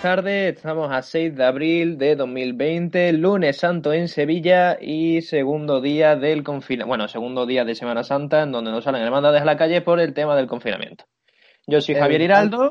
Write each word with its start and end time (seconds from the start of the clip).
Buenas 0.00 0.16
tardes, 0.16 0.54
estamos 0.54 0.92
a 0.92 1.02
6 1.02 1.34
de 1.34 1.44
abril 1.44 1.98
de 1.98 2.14
2020, 2.14 3.12
lunes 3.14 3.56
santo 3.56 3.92
en 3.92 4.06
Sevilla 4.06 4.78
y 4.80 5.22
segundo 5.22 5.80
día 5.80 6.14
del 6.14 6.44
confinamiento, 6.44 6.86
bueno, 6.86 7.08
segundo 7.08 7.46
día 7.46 7.64
de 7.64 7.74
Semana 7.74 8.04
Santa 8.04 8.44
en 8.44 8.52
donde 8.52 8.70
no 8.70 8.80
salen 8.80 9.02
hermandades 9.02 9.42
a 9.42 9.44
la 9.44 9.56
calle 9.56 9.80
por 9.80 9.98
el 9.98 10.14
tema 10.14 10.36
del 10.36 10.46
confinamiento. 10.46 11.04
Yo 11.66 11.80
soy 11.80 11.96
Javier 11.96 12.20
Hiraldo 12.20 12.70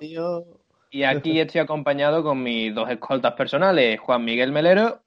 y 0.89 1.03
aquí 1.03 1.41
estoy 1.41 1.59
acompañado 1.59 2.23
con 2.23 2.41
mis 2.41 2.73
dos 2.73 2.89
escoltas 2.89 3.33
personales, 3.33 3.99
Juan 3.99 4.23
Miguel 4.23 4.53
Melero. 4.53 5.01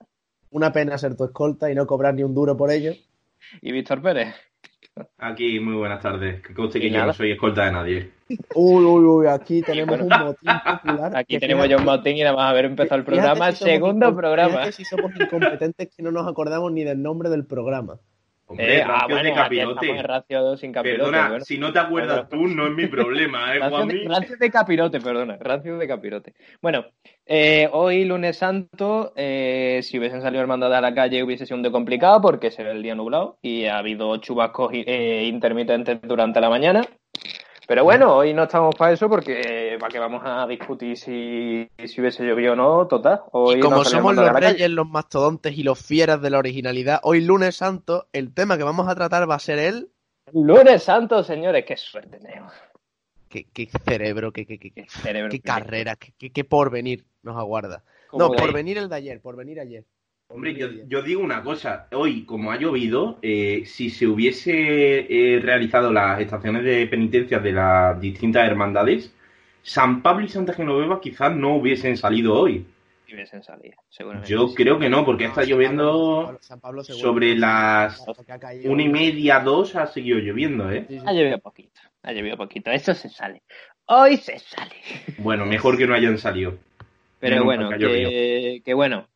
Una 0.50 0.72
pena 0.72 0.98
ser 0.98 1.16
tu 1.16 1.24
escolta 1.24 1.70
y 1.70 1.74
no 1.74 1.86
cobrar 1.86 2.12
ni 2.12 2.22
un 2.22 2.34
duro 2.34 2.54
por 2.54 2.70
ello. 2.70 2.92
Y 3.62 3.72
Víctor 3.72 4.02
Pérez. 4.02 4.34
Aquí, 5.18 5.60
muy 5.60 5.74
buenas 5.74 6.00
tardes. 6.00 6.42
Que 6.42 6.54
conste 6.54 6.80
que 6.80 6.90
yo 6.90 7.04
no 7.04 7.12
soy 7.12 7.32
escolta 7.32 7.64
de 7.66 7.72
nadie. 7.72 8.10
Uy, 8.54 8.84
uy, 8.84 9.04
uy, 9.04 9.26
aquí 9.26 9.62
tenemos 9.62 10.00
un 10.00 10.08
motín 10.08 10.50
popular. 10.64 11.16
Aquí 11.16 11.38
tenemos 11.38 11.68
ya 11.68 11.76
un 11.76 11.84
motín 11.84 12.16
y 12.16 12.22
nada 12.22 12.36
más 12.36 12.50
haber 12.50 12.66
empezado 12.66 12.98
el 12.98 13.04
programa, 13.04 13.52
segundo 13.52 14.14
programa. 14.14 14.70
si 14.72 14.84
somos 14.84 15.12
incompetentes 15.18 15.88
que 15.94 16.02
no 16.02 16.10
nos 16.10 16.28
acordamos 16.28 16.72
ni 16.72 16.84
del 16.84 17.02
nombre 17.02 17.28
del 17.28 17.44
programa. 17.44 17.98
Hombre, 18.50 18.78
Eh, 18.78 18.84
ah, 18.84 19.06
bueno, 19.08 19.22
de 19.22 19.32
capirote. 19.32 20.02
ratio 20.02 20.56
sin. 20.56 20.72
Perdona, 20.72 21.28
bueno. 21.28 21.44
si 21.44 21.56
no 21.56 21.72
te 21.72 21.78
acuerdas 21.78 22.28
tú, 22.28 22.48
no 22.48 22.66
es 22.66 22.72
mi 22.72 22.88
problema, 22.88 23.54
¿eh, 23.54 23.60
Rancio 23.70 23.86
de, 23.86 24.08
rancio 24.08 24.36
de 24.36 24.50
capirote, 24.50 25.00
perdona, 25.00 25.36
rancio 25.40 25.78
de 25.78 25.86
capirote. 25.86 26.34
Bueno, 26.60 26.84
eh, 27.26 27.68
hoy 27.72 28.04
lunes 28.04 28.38
santo, 28.38 29.12
eh, 29.14 29.78
si 29.84 30.00
hubiesen 30.00 30.20
salido 30.20 30.42
hermandades 30.42 30.78
a 30.78 30.80
la 30.80 30.92
calle 30.92 31.22
hubiese 31.22 31.46
sido 31.46 31.58
un 31.58 31.62
día 31.62 31.70
complicado 31.70 32.20
porque 32.20 32.50
se 32.50 32.64
ve 32.64 32.72
el 32.72 32.82
día 32.82 32.96
nublado 32.96 33.38
y 33.40 33.66
ha 33.66 33.78
habido 33.78 34.16
chubascos 34.16 34.72
eh, 34.72 35.26
intermitentes 35.28 36.00
durante 36.02 36.40
la 36.40 36.50
mañana. 36.50 36.82
Pero 37.70 37.84
bueno, 37.84 38.16
hoy 38.16 38.34
no 38.34 38.42
estamos 38.42 38.74
para 38.74 38.94
eso 38.94 39.08
porque 39.08 39.76
para 39.78 39.92
qué 39.92 40.00
vamos 40.00 40.22
a 40.24 40.44
discutir 40.48 40.96
si, 40.96 41.70
si 41.86 42.00
hubiese 42.00 42.24
llovido 42.24 42.54
o 42.54 42.56
no, 42.56 42.88
total. 42.88 43.20
Hoy 43.30 43.58
Y 43.58 43.60
como 43.60 43.76
no 43.76 43.84
somos 43.84 44.16
los 44.16 44.28
reyes, 44.28 44.68
los 44.70 44.88
mastodontes 44.88 45.56
y 45.56 45.62
los 45.62 45.78
fieras 45.78 46.20
de 46.20 46.30
la 46.30 46.38
originalidad, 46.38 46.98
hoy 47.04 47.20
lunes 47.20 47.54
santo, 47.54 48.08
el 48.12 48.34
tema 48.34 48.58
que 48.58 48.64
vamos 48.64 48.88
a 48.88 48.96
tratar 48.96 49.30
va 49.30 49.36
a 49.36 49.38
ser 49.38 49.60
el... 49.60 49.88
Lunes 50.32 50.82
santo, 50.82 51.22
señores, 51.22 51.64
qué 51.64 51.76
suerte 51.76 52.18
tenemos. 52.18 52.52
Qué, 53.28 53.46
qué 53.52 53.68
cerebro, 53.84 54.32
qué, 54.32 54.46
qué, 54.46 54.58
qué, 54.58 54.72
qué, 54.72 54.86
cerebro. 54.88 55.30
qué 55.30 55.38
carrera, 55.38 55.94
qué, 55.94 56.12
qué, 56.18 56.32
qué 56.32 56.42
porvenir 56.42 57.04
nos 57.22 57.36
aguarda. 57.36 57.84
No, 58.12 58.32
porvenir 58.32 58.78
el 58.78 58.88
de 58.88 58.96
ayer, 58.96 59.20
porvenir 59.20 59.60
ayer. 59.60 59.84
Hombre, 60.32 60.54
yo, 60.86 61.02
digo 61.02 61.22
una 61.22 61.42
cosa. 61.42 61.88
Hoy, 61.92 62.24
como 62.24 62.52
ha 62.52 62.56
llovido, 62.56 63.18
eh, 63.20 63.64
si 63.66 63.90
se 63.90 64.06
hubiese 64.06 64.54
eh, 64.54 65.40
realizado 65.40 65.92
las 65.92 66.20
estaciones 66.20 66.62
de 66.62 66.86
penitencia 66.86 67.40
de 67.40 67.50
las 67.52 68.00
distintas 68.00 68.46
hermandades, 68.46 69.12
San 69.62 70.02
Pablo 70.02 70.24
y 70.24 70.28
Santa 70.28 70.52
Genoveva 70.52 71.00
quizás 71.00 71.34
no 71.34 71.56
hubiesen 71.56 71.96
salido 71.96 72.38
hoy. 72.38 72.64
Hubiesen 73.12 73.42
salido, 73.42 73.76
seguramente. 73.88 74.30
Yo 74.30 74.46
sí. 74.46 74.54
creo 74.54 74.78
que 74.78 74.88
no, 74.88 75.04
porque 75.04 75.24
No, 75.24 75.30
está 75.30 75.40
San 75.42 75.50
lloviendo 75.50 76.22
Pablo- 76.26 76.38
San 76.42 76.60
Pablo 76.60 76.84
seguro. 76.84 77.02
sobre 77.08 77.34
las 77.36 78.04
una 78.64 78.82
y 78.84 78.88
media, 78.88 79.40
dos, 79.40 79.74
ha 79.74 79.88
seguido 79.88 80.20
lloviendo, 80.20 80.70
¿eh? 80.70 80.84
Sí, 80.88 81.00
sí. 81.00 81.04
Ha 81.08 81.12
llovido 81.12 81.38
poquito, 81.40 81.80
ha 82.04 82.12
llovido 82.12 82.36
poquito. 82.36 82.70
Eso 82.70 82.94
se 82.94 83.08
sale. 83.08 83.42
Hoy 83.86 84.16
se 84.16 84.38
sale. 84.38 84.76
Bueno, 85.18 85.44
mejor 85.44 85.76
que 85.76 85.88
no 85.88 85.94
hayan 85.94 86.18
salido. 86.18 86.56
Pero 87.18 87.42
bueno, 87.44 87.68
que, 87.70 88.62
que 88.64 88.74
bueno, 88.74 89.08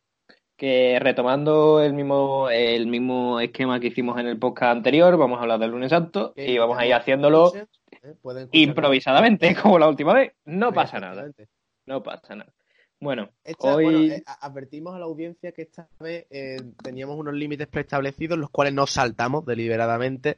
que 0.55 0.97
retomando 0.99 1.81
el 1.81 1.93
mismo, 1.93 2.49
el 2.49 2.87
mismo 2.87 3.39
esquema 3.39 3.79
que 3.79 3.87
hicimos 3.87 4.19
en 4.19 4.27
el 4.27 4.39
podcast 4.39 4.77
anterior, 4.77 5.17
vamos 5.17 5.39
a 5.39 5.41
hablar 5.41 5.59
del 5.59 5.71
lunes 5.71 5.89
santo 5.89 6.33
y 6.35 6.57
vamos 6.57 6.77
a 6.77 6.85
ir 6.85 6.93
haciéndolo 6.93 7.53
¿eh? 7.55 7.65
Improvisadamente, 8.51 9.55
como 9.61 9.79
la 9.79 9.87
última 9.87 10.13
vez. 10.13 10.33
No 10.45 10.71
pasa 10.71 10.99
nada, 10.99 11.29
no 11.85 12.03
pasa 12.03 12.35
nada. 12.35 12.51
Bueno, 12.99 13.29
Esta- 13.43 13.75
hoy 13.75 13.85
bueno, 13.85 13.99
eh, 14.15 14.23
advertimos 14.41 14.95
a 14.95 14.99
la 14.99 15.05
audiencia 15.05 15.51
que 15.51 15.63
esta 15.63 15.87
vez 15.99 16.25
eh, 16.29 16.57
teníamos 16.81 17.17
unos 17.17 17.33
límites 17.33 17.67
preestablecidos, 17.67 18.37
los 18.37 18.49
cuales 18.49 18.73
nos 18.73 18.91
saltamos 18.91 19.45
deliberadamente. 19.45 20.37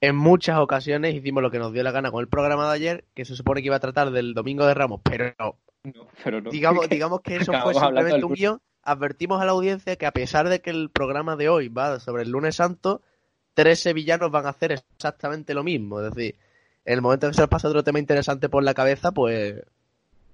En 0.00 0.16
muchas 0.16 0.58
ocasiones 0.58 1.14
hicimos 1.14 1.42
lo 1.42 1.50
que 1.50 1.58
nos 1.58 1.72
dio 1.72 1.82
la 1.82 1.90
gana 1.90 2.10
con 2.10 2.20
el 2.20 2.28
programa 2.28 2.68
de 2.68 2.74
ayer, 2.74 3.04
que 3.14 3.24
se 3.24 3.34
supone 3.34 3.60
que 3.60 3.66
iba 3.66 3.76
a 3.76 3.80
tratar 3.80 4.10
del 4.10 4.32
Domingo 4.32 4.64
de 4.64 4.74
Ramos, 4.74 5.00
pero 5.02 5.34
no. 5.38 5.56
no, 5.84 6.08
pero 6.24 6.40
no. 6.40 6.50
Digamos, 6.50 6.88
digamos 6.88 7.20
que 7.20 7.36
eso 7.36 7.52
fue 7.52 7.74
simplemente 7.74 8.24
un 8.24 8.32
guion. 8.32 8.60
Advertimos 8.88 9.42
a 9.42 9.44
la 9.44 9.52
audiencia 9.52 9.96
que 9.96 10.06
a 10.06 10.12
pesar 10.12 10.48
de 10.48 10.60
que 10.60 10.70
el 10.70 10.88
programa 10.88 11.36
de 11.36 11.50
hoy 11.50 11.68
va 11.68 12.00
sobre 12.00 12.22
el 12.22 12.30
lunes 12.30 12.56
santo, 12.56 13.02
tres 13.52 13.80
sevillanos 13.80 14.30
van 14.30 14.46
a 14.46 14.50
hacer 14.50 14.72
exactamente 14.72 15.52
lo 15.52 15.62
mismo. 15.62 16.00
Es 16.00 16.14
decir, 16.14 16.36
en 16.86 16.94
el 16.94 17.02
momento 17.02 17.28
que 17.28 17.34
se 17.34 17.42
nos 17.42 17.50
pasa 17.50 17.68
otro 17.68 17.84
tema 17.84 17.98
interesante 17.98 18.48
por 18.48 18.64
la 18.64 18.72
cabeza, 18.72 19.12
pues 19.12 19.62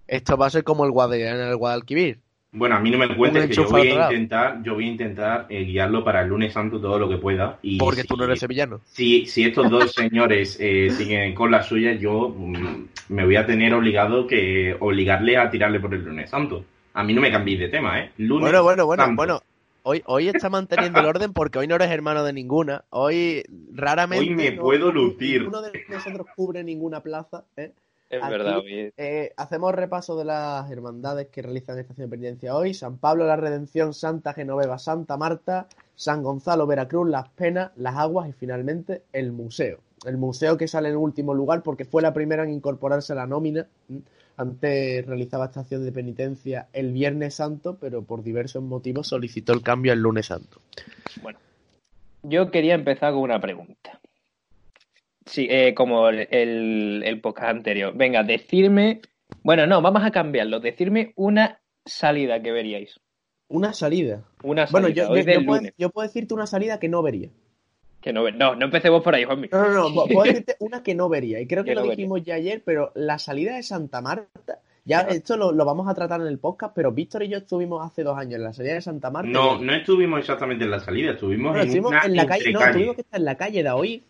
esto 0.06 0.36
va 0.36 0.46
a 0.46 0.50
ser 0.50 0.62
como 0.62 0.84
el, 0.84 1.20
en 1.20 1.40
el 1.40 1.56
Guadalquivir. 1.56 2.20
Bueno, 2.52 2.76
a 2.76 2.80
mí 2.80 2.92
no 2.92 2.98
me 2.98 3.16
cuentes 3.16 3.48
que 3.48 3.54
yo 3.54 3.68
voy 3.68 3.88
a 3.88 4.04
intentar, 4.04 4.62
yo 4.62 4.74
voy 4.74 4.84
a 4.84 4.92
intentar 4.92 5.46
eh, 5.48 5.64
guiarlo 5.64 6.04
para 6.04 6.22
el 6.22 6.28
lunes 6.28 6.52
santo 6.52 6.80
todo 6.80 6.96
lo 7.00 7.08
que 7.08 7.16
pueda. 7.16 7.58
Y 7.62 7.78
Porque 7.78 8.02
si, 8.02 8.06
tú 8.06 8.16
no 8.16 8.22
eres 8.22 8.38
sevillano. 8.38 8.80
si, 8.84 9.26
si 9.26 9.42
estos 9.42 9.68
dos 9.68 9.90
señores 9.96 10.56
eh, 10.60 10.90
siguen 10.90 11.34
con 11.34 11.50
la 11.50 11.64
suya, 11.64 11.94
yo 11.94 12.28
mm, 12.28 12.84
me 13.08 13.24
voy 13.24 13.34
a 13.34 13.44
tener 13.44 13.74
obligado 13.74 14.28
que 14.28 14.76
obligarle 14.78 15.36
a 15.36 15.50
tirarle 15.50 15.80
por 15.80 15.92
el 15.92 16.04
lunes 16.04 16.30
santo. 16.30 16.64
A 16.94 17.02
mí 17.04 17.12
no 17.12 17.20
me 17.20 17.30
cambiéis 17.30 17.60
de 17.60 17.68
tema, 17.68 18.00
¿eh? 18.00 18.12
Lunes 18.18 18.42
Bueno, 18.42 18.62
bueno, 18.62 18.86
bueno, 18.86 19.14
bueno. 19.14 19.42
Hoy, 19.82 20.02
hoy 20.06 20.28
está 20.28 20.48
manteniendo 20.48 21.00
el 21.00 21.06
orden 21.06 21.32
porque 21.34 21.58
hoy 21.58 21.66
no 21.66 21.74
eres 21.74 21.90
hermano 21.90 22.24
de 22.24 22.32
ninguna. 22.32 22.84
Hoy 22.90 23.42
raramente. 23.74 24.24
Hoy 24.30 24.34
me 24.34 24.50
no- 24.52 24.62
puedo 24.62 24.90
lucir. 24.90 25.42
Ninguno 25.42 25.60
de 25.60 25.72
nosotros 25.90 26.26
cubre 26.34 26.64
ninguna 26.64 27.00
plaza. 27.00 27.44
¿eh? 27.56 27.72
Es 28.08 28.22
aquí- 28.22 28.30
verdad, 28.32 28.58
oye. 28.58 28.92
Eh, 28.96 29.32
hacemos 29.36 29.74
repaso 29.74 30.16
de 30.16 30.24
las 30.24 30.70
hermandades 30.70 31.26
que 31.28 31.42
realizan 31.42 31.78
estación 31.78 32.08
de 32.08 32.16
penitencia 32.16 32.54
hoy. 32.54 32.72
San 32.72 32.96
Pablo, 32.96 33.26
la 33.26 33.36
Redención, 33.36 33.92
Santa 33.92 34.32
Genoveva, 34.32 34.78
Santa 34.78 35.18
Marta, 35.18 35.66
San 35.96 36.22
Gonzalo, 36.22 36.66
Veracruz, 36.66 37.06
Las 37.10 37.28
Penas, 37.30 37.72
Las 37.76 37.96
Aguas 37.96 38.28
y 38.28 38.32
finalmente 38.32 39.02
el 39.12 39.32
Museo. 39.32 39.80
El 40.06 40.16
Museo 40.16 40.56
que 40.56 40.68
sale 40.68 40.88
en 40.90 40.96
último 40.96 41.34
lugar 41.34 41.62
porque 41.62 41.84
fue 41.84 42.00
la 42.00 42.14
primera 42.14 42.44
en 42.44 42.50
incorporarse 42.52 43.12
a 43.12 43.16
la 43.16 43.26
nómina. 43.26 43.66
Antes 44.36 45.06
realizaba 45.06 45.44
estación 45.46 45.84
de 45.84 45.92
penitencia 45.92 46.68
el 46.72 46.92
Viernes 46.92 47.34
Santo, 47.36 47.78
pero 47.80 48.02
por 48.02 48.22
diversos 48.24 48.62
motivos 48.62 49.06
solicitó 49.08 49.52
el 49.52 49.62
cambio 49.62 49.92
al 49.92 50.00
Lunes 50.00 50.26
Santo. 50.26 50.60
Yo 52.22 52.50
quería 52.50 52.74
empezar 52.74 53.12
con 53.12 53.22
una 53.22 53.40
pregunta. 53.40 54.00
Sí, 55.26 55.46
eh, 55.50 55.74
como 55.74 56.08
el, 56.08 56.26
el, 56.30 57.02
el 57.04 57.20
podcast 57.20 57.50
anterior. 57.50 57.92
Venga, 57.96 58.22
decirme. 58.22 59.00
Bueno, 59.42 59.66
no, 59.66 59.80
vamos 59.82 60.02
a 60.04 60.10
cambiarlo. 60.10 60.60
Decirme 60.60 61.12
una 61.16 61.60
salida 61.84 62.42
que 62.42 62.52
veríais. 62.52 62.98
Una 63.48 63.72
salida. 63.72 64.24
Una 64.42 64.66
Bueno, 64.66 64.88
salida. 64.88 65.04
yo, 65.06 65.10
hoy 65.10 65.24
yo- 65.24 65.44
puedo, 65.44 65.62
yo 65.78 65.90
puedo 65.90 66.06
decirte 66.08 66.34
una 66.34 66.46
salida 66.46 66.78
que 66.78 66.88
no 66.88 67.02
vería. 67.02 67.28
Que 68.04 68.12
no, 68.12 68.22
ve- 68.22 68.32
no, 68.32 68.54
no 68.54 68.66
empecemos 68.66 69.02
por 69.02 69.14
ahí, 69.14 69.24
Juanmi. 69.24 69.48
No, 69.50 69.62
no, 69.66 69.72
no, 69.72 69.88
pu- 69.94 70.12
puedo 70.12 70.24
decirte 70.24 70.56
una 70.58 70.82
que 70.82 70.94
no 70.94 71.08
vería. 71.08 71.40
Y 71.40 71.46
creo 71.46 71.64
que, 71.64 71.70
Que 71.70 71.74
lo 71.74 71.80
no 71.80 71.86
vería. 71.88 71.96
dijimos 72.02 72.22
ya 72.22 72.34
ayer, 72.34 72.62
pero 72.62 72.92
la 72.96 73.18
salida 73.18 73.56
de 73.56 73.62
Santa 73.62 74.02
Marta, 74.02 74.58
ya 74.84 75.00
Claro. 75.04 75.14
esto 75.14 75.36
lo, 75.38 75.52
lo 75.52 75.64
vamos 75.64 75.88
a 75.88 75.94
tratar 75.94 76.20
en 76.20 76.26
el 76.26 76.38
podcast, 76.38 76.74
pero 76.74 76.92
Víctor 76.92 77.22
y 77.22 77.28
yo 77.28 77.38
estuvimos 77.38 77.82
hace 77.82 78.02
dos 78.02 78.18
años 78.18 78.34
en 78.34 78.44
la 78.44 78.52
salida 78.52 78.74
de 78.74 78.82
Santa 78.82 79.10
Marta. 79.10 79.30
No, 79.30 79.58
y- 79.58 79.64
no 79.64 79.74
estuvimos 79.74 80.20
exactamente 80.20 80.64
en 80.64 80.70
la 80.70 80.80
salida, 80.80 81.12
estuvimos 81.12 81.52
Bueno, 81.52 81.62
en 81.62 81.68
estuvimos 81.68 81.92
una 81.92 82.02
en 82.04 82.16
la 82.16 82.26
calle, 82.26 82.52
no, 82.52 82.60
tuvimos 82.72 82.94
que 82.94 83.00
estar 83.00 83.18
en 83.20 83.24
la 83.24 83.36
calle 83.38 83.62
de 83.62 83.70
Oíz, 83.70 84.02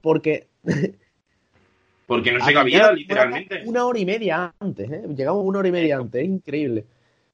porque 0.00 0.46
porque 2.06 2.32
no 2.32 2.44
se 2.44 2.52
cabía, 2.52 2.92
literalmente. 2.92 3.62
Una 3.66 3.86
hora 3.86 3.98
y 3.98 4.06
media 4.06 4.54
antes, 4.60 4.90
¿eh? 4.90 5.02
Llegamos 5.16 5.44
una 5.44 5.58
hora 5.60 5.68
y 5.68 5.72
media 5.72 5.96
antes, 5.96 6.22
es 6.22 6.28
increíble. 6.28 6.84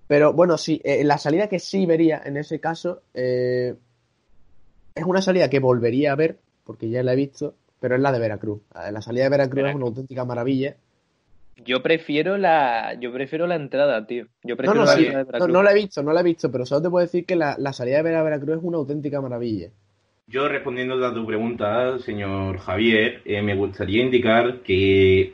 Pero 0.07 0.33
bueno, 0.33 0.57
sí, 0.57 0.81
eh, 0.85 1.05
la 1.05 1.19
salida 1.19 1.49
que 1.49 1.59
sí 1.59 1.85
vería 1.85 2.23
en 2.25 2.37
ese 2.39 2.61
caso 2.61 3.03
eh, 3.13 3.75
es 4.99 5.05
una 5.05 5.23
salida 5.23 5.49
que 5.51 5.61
volvería 5.61 6.13
a 6.13 6.17
ver, 6.17 6.39
porque 6.65 6.89
ya 6.91 7.03
la 7.03 7.13
he 7.13 7.17
visto, 7.17 7.55
pero 7.81 7.95
es 7.95 8.01
la 8.01 8.13
de 8.13 8.19
Veracruz. 8.19 8.61
La 8.93 9.01
salida 9.03 9.25
de 9.25 9.31
Veracruz, 9.31 9.65
es 9.69 9.75
una 9.75 9.87
auténtica 9.87 10.25
maravilla. 10.25 10.77
Yo 11.65 11.83
prefiero 11.83 12.39
la, 12.39 12.95
yo 13.01 13.13
prefiero 13.13 13.47
la 13.47 13.57
entrada, 13.57 14.07
tío. 14.07 14.27
Yo 14.45 14.55
No, 14.55 14.57
prefiero 14.57 14.75
no, 14.81 14.85
la 14.85 14.93
sí, 14.93 15.05
de 15.05 15.11
no, 15.13 15.25
Veracruz. 15.25 15.49
no 15.49 15.63
la 15.63 15.73
he 15.73 15.75
visto, 15.75 16.03
no 16.03 16.13
la 16.13 16.21
he 16.21 16.25
visto, 16.25 16.53
pero 16.53 16.65
solo 16.65 16.83
te 16.83 16.91
puedo 16.91 17.05
decir 17.05 17.25
que 17.27 17.35
la, 17.37 17.57
la 17.59 17.73
salida 17.73 17.97
de 17.97 18.03
Vera- 18.05 18.23
Veracruz 18.23 18.59
es 18.59 18.63
una 18.63 18.79
auténtica 18.79 19.21
maravilla. 19.21 19.71
Yo 20.29 20.47
respondiendo 20.47 21.05
a 21.05 21.15
tu 21.15 21.27
pregunta, 21.27 21.99
señor 22.01 22.59
Javier, 22.59 23.23
eh, 23.25 23.41
me 23.43 23.55
gustaría 23.57 24.03
indicar 24.05 24.59
que 24.61 25.33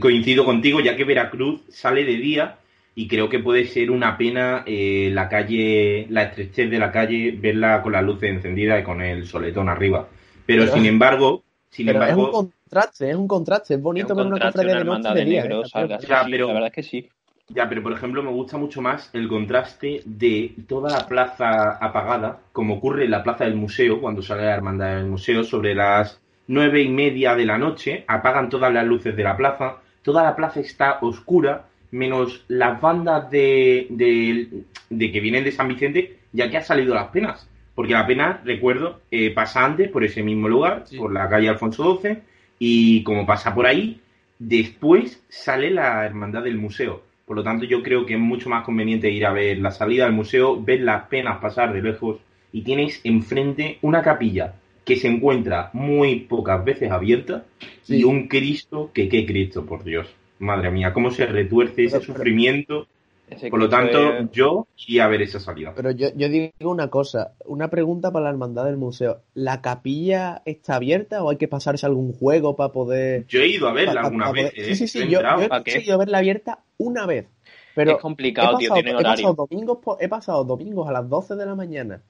coincido 0.00 0.44
contigo, 0.44 0.80
ya 0.80 0.96
que 0.96 1.04
Veracruz 1.04 1.62
sale 1.68 2.04
de 2.04 2.16
día 2.16 2.58
y 2.98 3.06
creo 3.08 3.28
que 3.28 3.38
puede 3.40 3.66
ser 3.66 3.90
una 3.90 4.16
pena 4.16 4.64
eh, 4.66 5.10
la 5.12 5.28
calle, 5.28 6.06
la 6.08 6.22
estrechez 6.24 6.70
de 6.70 6.78
la 6.78 6.90
calle, 6.90 7.30
verla 7.38 7.82
con 7.82 7.92
las 7.92 8.02
luces 8.02 8.30
encendidas 8.30 8.80
y 8.80 8.84
con 8.84 9.02
el 9.02 9.26
soletón 9.26 9.68
arriba. 9.68 10.08
Pero, 10.46 10.62
Pero- 10.62 10.74
sin 10.74 10.86
embargo, 10.86 11.44
sin 11.68 11.86
Pero 11.86 11.98
es 12.02 12.04
un 12.04 12.10
embargo, 12.20 12.32
contraste, 12.32 13.10
es 13.10 13.16
un 13.16 13.28
contraste, 13.28 13.74
es 13.74 13.82
bonito 13.82 14.14
un 14.14 14.16
ver 14.16 14.26
una 14.26 14.30
contraste, 14.32 14.58
cofradía 14.60 14.72
una 14.72 14.78
de 14.80 14.84
noche 14.86 14.98
hermandad 15.08 15.14
de 15.14 15.30
día. 15.30 15.42
negro, 15.42 15.60
¿eh? 15.62 15.68
salga, 15.68 16.00
sí, 16.00 16.06
Ya, 16.08 16.24
sí, 16.24 16.30
pero- 16.30 16.46
la 16.48 16.52
verdad 16.54 16.68
es 16.68 16.74
que 16.74 16.82
sí. 16.82 17.08
ya, 17.48 17.68
pero 17.68 17.82
por 17.82 17.92
ejemplo 17.92 18.22
me 18.22 18.30
gusta 18.30 18.56
mucho 18.56 18.80
más 18.80 19.10
el 19.12 19.28
contraste 19.28 20.00
de 20.06 20.54
toda 20.66 20.90
la 20.90 21.06
plaza 21.06 21.72
apagada, 21.78 22.38
como 22.52 22.76
ocurre 22.76 23.04
en 23.04 23.10
la 23.10 23.22
plaza 23.22 23.44
del 23.44 23.56
museo, 23.56 24.00
cuando 24.00 24.22
sale 24.22 24.44
la 24.46 24.54
hermandad 24.54 24.96
del 24.96 25.06
museo, 25.06 25.44
sobre 25.44 25.74
las 25.74 26.18
nueve 26.48 26.80
y 26.80 26.88
media 26.88 27.34
de 27.34 27.44
la 27.44 27.58
noche, 27.58 28.04
apagan 28.08 28.48
todas 28.48 28.72
las 28.72 28.86
luces 28.86 29.14
de 29.14 29.22
la 29.22 29.36
plaza, 29.36 29.76
toda 30.02 30.22
la 30.22 30.34
plaza 30.34 30.60
está 30.60 30.98
oscura 31.02 31.66
menos 31.90 32.44
las 32.48 32.80
bandas 32.80 33.30
de, 33.30 33.86
de, 33.90 34.48
de 34.90 35.12
que 35.12 35.20
vienen 35.20 35.44
de 35.44 35.52
San 35.52 35.68
Vicente, 35.68 36.16
ya 36.32 36.50
que 36.50 36.56
ha 36.58 36.62
salido 36.62 36.94
las 36.94 37.08
penas. 37.08 37.48
Porque 37.74 37.92
la 37.92 38.06
pena, 38.06 38.40
recuerdo, 38.44 39.00
eh, 39.10 39.30
pasa 39.32 39.64
antes 39.64 39.90
por 39.90 40.02
ese 40.04 40.22
mismo 40.22 40.48
lugar, 40.48 40.84
Sí. 40.86 40.96
por 40.96 41.12
la 41.12 41.28
calle 41.28 41.48
Alfonso 41.48 41.98
XII, 42.00 42.18
y 42.58 43.02
como 43.02 43.26
pasa 43.26 43.54
por 43.54 43.66
ahí, 43.66 44.00
después 44.38 45.22
sale 45.28 45.70
la 45.70 46.04
hermandad 46.06 46.42
del 46.42 46.56
museo. 46.58 47.02
Por 47.26 47.36
lo 47.36 47.42
tanto, 47.42 47.64
yo 47.66 47.82
creo 47.82 48.06
que 48.06 48.14
es 48.14 48.20
mucho 48.20 48.48
más 48.48 48.64
conveniente 48.64 49.10
ir 49.10 49.26
a 49.26 49.32
ver 49.32 49.58
la 49.58 49.70
salida 49.72 50.04
del 50.04 50.14
museo, 50.14 50.62
ver 50.62 50.80
las 50.80 51.06
penas 51.08 51.38
pasar 51.38 51.72
de 51.72 51.82
lejos, 51.82 52.18
y 52.52 52.62
tienes 52.62 53.00
enfrente 53.04 53.78
una 53.82 54.00
capilla 54.02 54.54
que 54.84 54.96
se 54.96 55.08
encuentra 55.08 55.68
muy 55.72 56.20
pocas 56.20 56.64
veces 56.64 56.90
abierta 56.90 57.44
Sí. 57.82 57.96
y 57.98 58.04
un 58.04 58.28
Cristo 58.28 58.90
que 58.94 59.08
qué 59.08 59.26
Cristo, 59.26 59.66
por 59.66 59.82
Dios. 59.84 60.06
Madre 60.38 60.70
mía, 60.70 60.92
cómo 60.92 61.10
se 61.10 61.26
retuerce 61.26 61.84
ese 61.84 62.00
Pero- 62.00 62.12
sufrimiento. 62.14 62.86
Ese 63.28 63.50
Por 63.50 63.58
lo 63.58 63.68
tanto, 63.68 63.98
es- 64.18 64.30
yo 64.30 64.68
iría 64.86 65.06
a 65.06 65.08
ver 65.08 65.20
esa 65.22 65.40
salida. 65.40 65.72
Pero 65.74 65.90
yo, 65.90 66.10
yo 66.14 66.28
digo 66.28 66.52
una 66.70 66.88
cosa, 66.90 67.32
una 67.44 67.68
pregunta 67.68 68.12
para 68.12 68.26
la 68.26 68.30
hermandad 68.30 68.64
del 68.66 68.76
museo. 68.76 69.22
¿La 69.34 69.60
capilla 69.62 70.42
está 70.44 70.76
abierta 70.76 71.24
o 71.24 71.30
hay 71.30 71.36
que 71.36 71.48
pasarse 71.48 71.86
algún 71.86 72.12
juego 72.12 72.54
para 72.54 72.70
poder... 72.70 73.26
Yo 73.26 73.40
he 73.40 73.48
ido 73.48 73.66
a 73.66 73.72
verla 73.72 74.02
alguna 74.02 74.26
pa 74.26 74.32
vez. 74.32 74.50
poder- 74.52 74.60
¿eh? 74.70 74.74
Sí, 74.76 74.76
sí, 74.76 74.86
sí, 74.86 74.98
He 75.02 75.08
yo, 75.08 75.18
he 75.18 75.22
¿Para 75.24 75.64
qué? 75.64 75.72
conseguido 75.72 75.98
verla 75.98 76.18
abierta 76.18 76.60
una 76.78 77.04
vez. 77.04 77.26
Pero 77.74 77.90
es 77.92 77.96
he 77.98 78.00
complicado, 78.00 78.58
tío, 78.58 78.68
pasado, 78.68 78.74
tienen 78.82 79.00
he 79.00 79.02
pasado 79.02 79.30
horario. 79.32 79.46
domingos, 79.50 79.78
he 80.00 80.08
pasado 80.08 80.44
domingos 80.44 80.88
a 80.88 80.92
las 80.92 81.08
12 81.08 81.34
de 81.34 81.46
la 81.46 81.54
mañana 81.56 82.02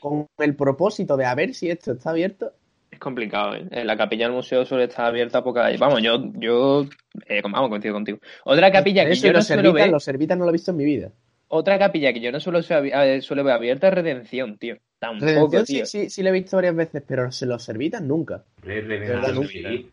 con 0.00 0.26
el 0.38 0.56
propósito 0.56 1.18
de 1.18 1.26
a 1.26 1.34
ver 1.34 1.52
si 1.54 1.68
esto 1.68 1.92
está 1.92 2.10
abierto. 2.10 2.50
Es 2.92 2.98
complicado, 2.98 3.54
¿eh? 3.56 3.66
Eh, 3.70 3.84
La 3.84 3.96
capilla 3.96 4.26
del 4.26 4.34
museo 4.34 4.64
suele 4.66 4.84
estar 4.84 5.06
abierta 5.06 5.42
poca. 5.42 5.68
Vamos, 5.78 6.02
yo, 6.02 6.30
yo 6.34 6.86
eh, 7.26 7.40
vamos, 7.42 7.70
coincido 7.70 7.94
contigo. 7.94 8.18
Otra 8.44 8.70
capilla 8.70 9.04
que 9.08 9.16
yo 9.16 9.32
no 9.32 9.40
suelo 9.42 9.72
ver, 9.72 9.88
los 9.90 10.04
servitas 10.04 10.36
no 10.38 10.44
lo 10.44 10.50
he 10.50 10.52
visto 10.52 10.70
en 10.72 10.76
mi 10.76 10.84
vida. 10.84 11.10
otra 11.48 11.78
capilla 11.78 12.12
que 12.12 12.20
yo 12.20 12.30
no 12.30 12.38
suelo, 12.38 12.62
ser- 12.62 13.22
suelo 13.22 13.44
ver 13.44 13.54
abierta 13.54 13.88
es 13.88 13.94
Redención, 13.94 14.58
tío. 14.58 14.76
Tampoco, 14.98 15.24
Redención 15.26 15.66
sí, 15.66 15.72
tío. 15.74 15.86
sí, 15.86 16.10
sí 16.10 16.22
la 16.22 16.30
he 16.30 16.32
visto 16.34 16.56
varias 16.56 16.76
veces, 16.76 17.02
pero 17.06 17.32
se 17.32 17.46
los 17.46 17.62
servitas 17.64 18.02
nunca. 18.02 18.44
Redención, 18.62 19.34
nunca. 19.34 19.48
sí. 19.48 19.90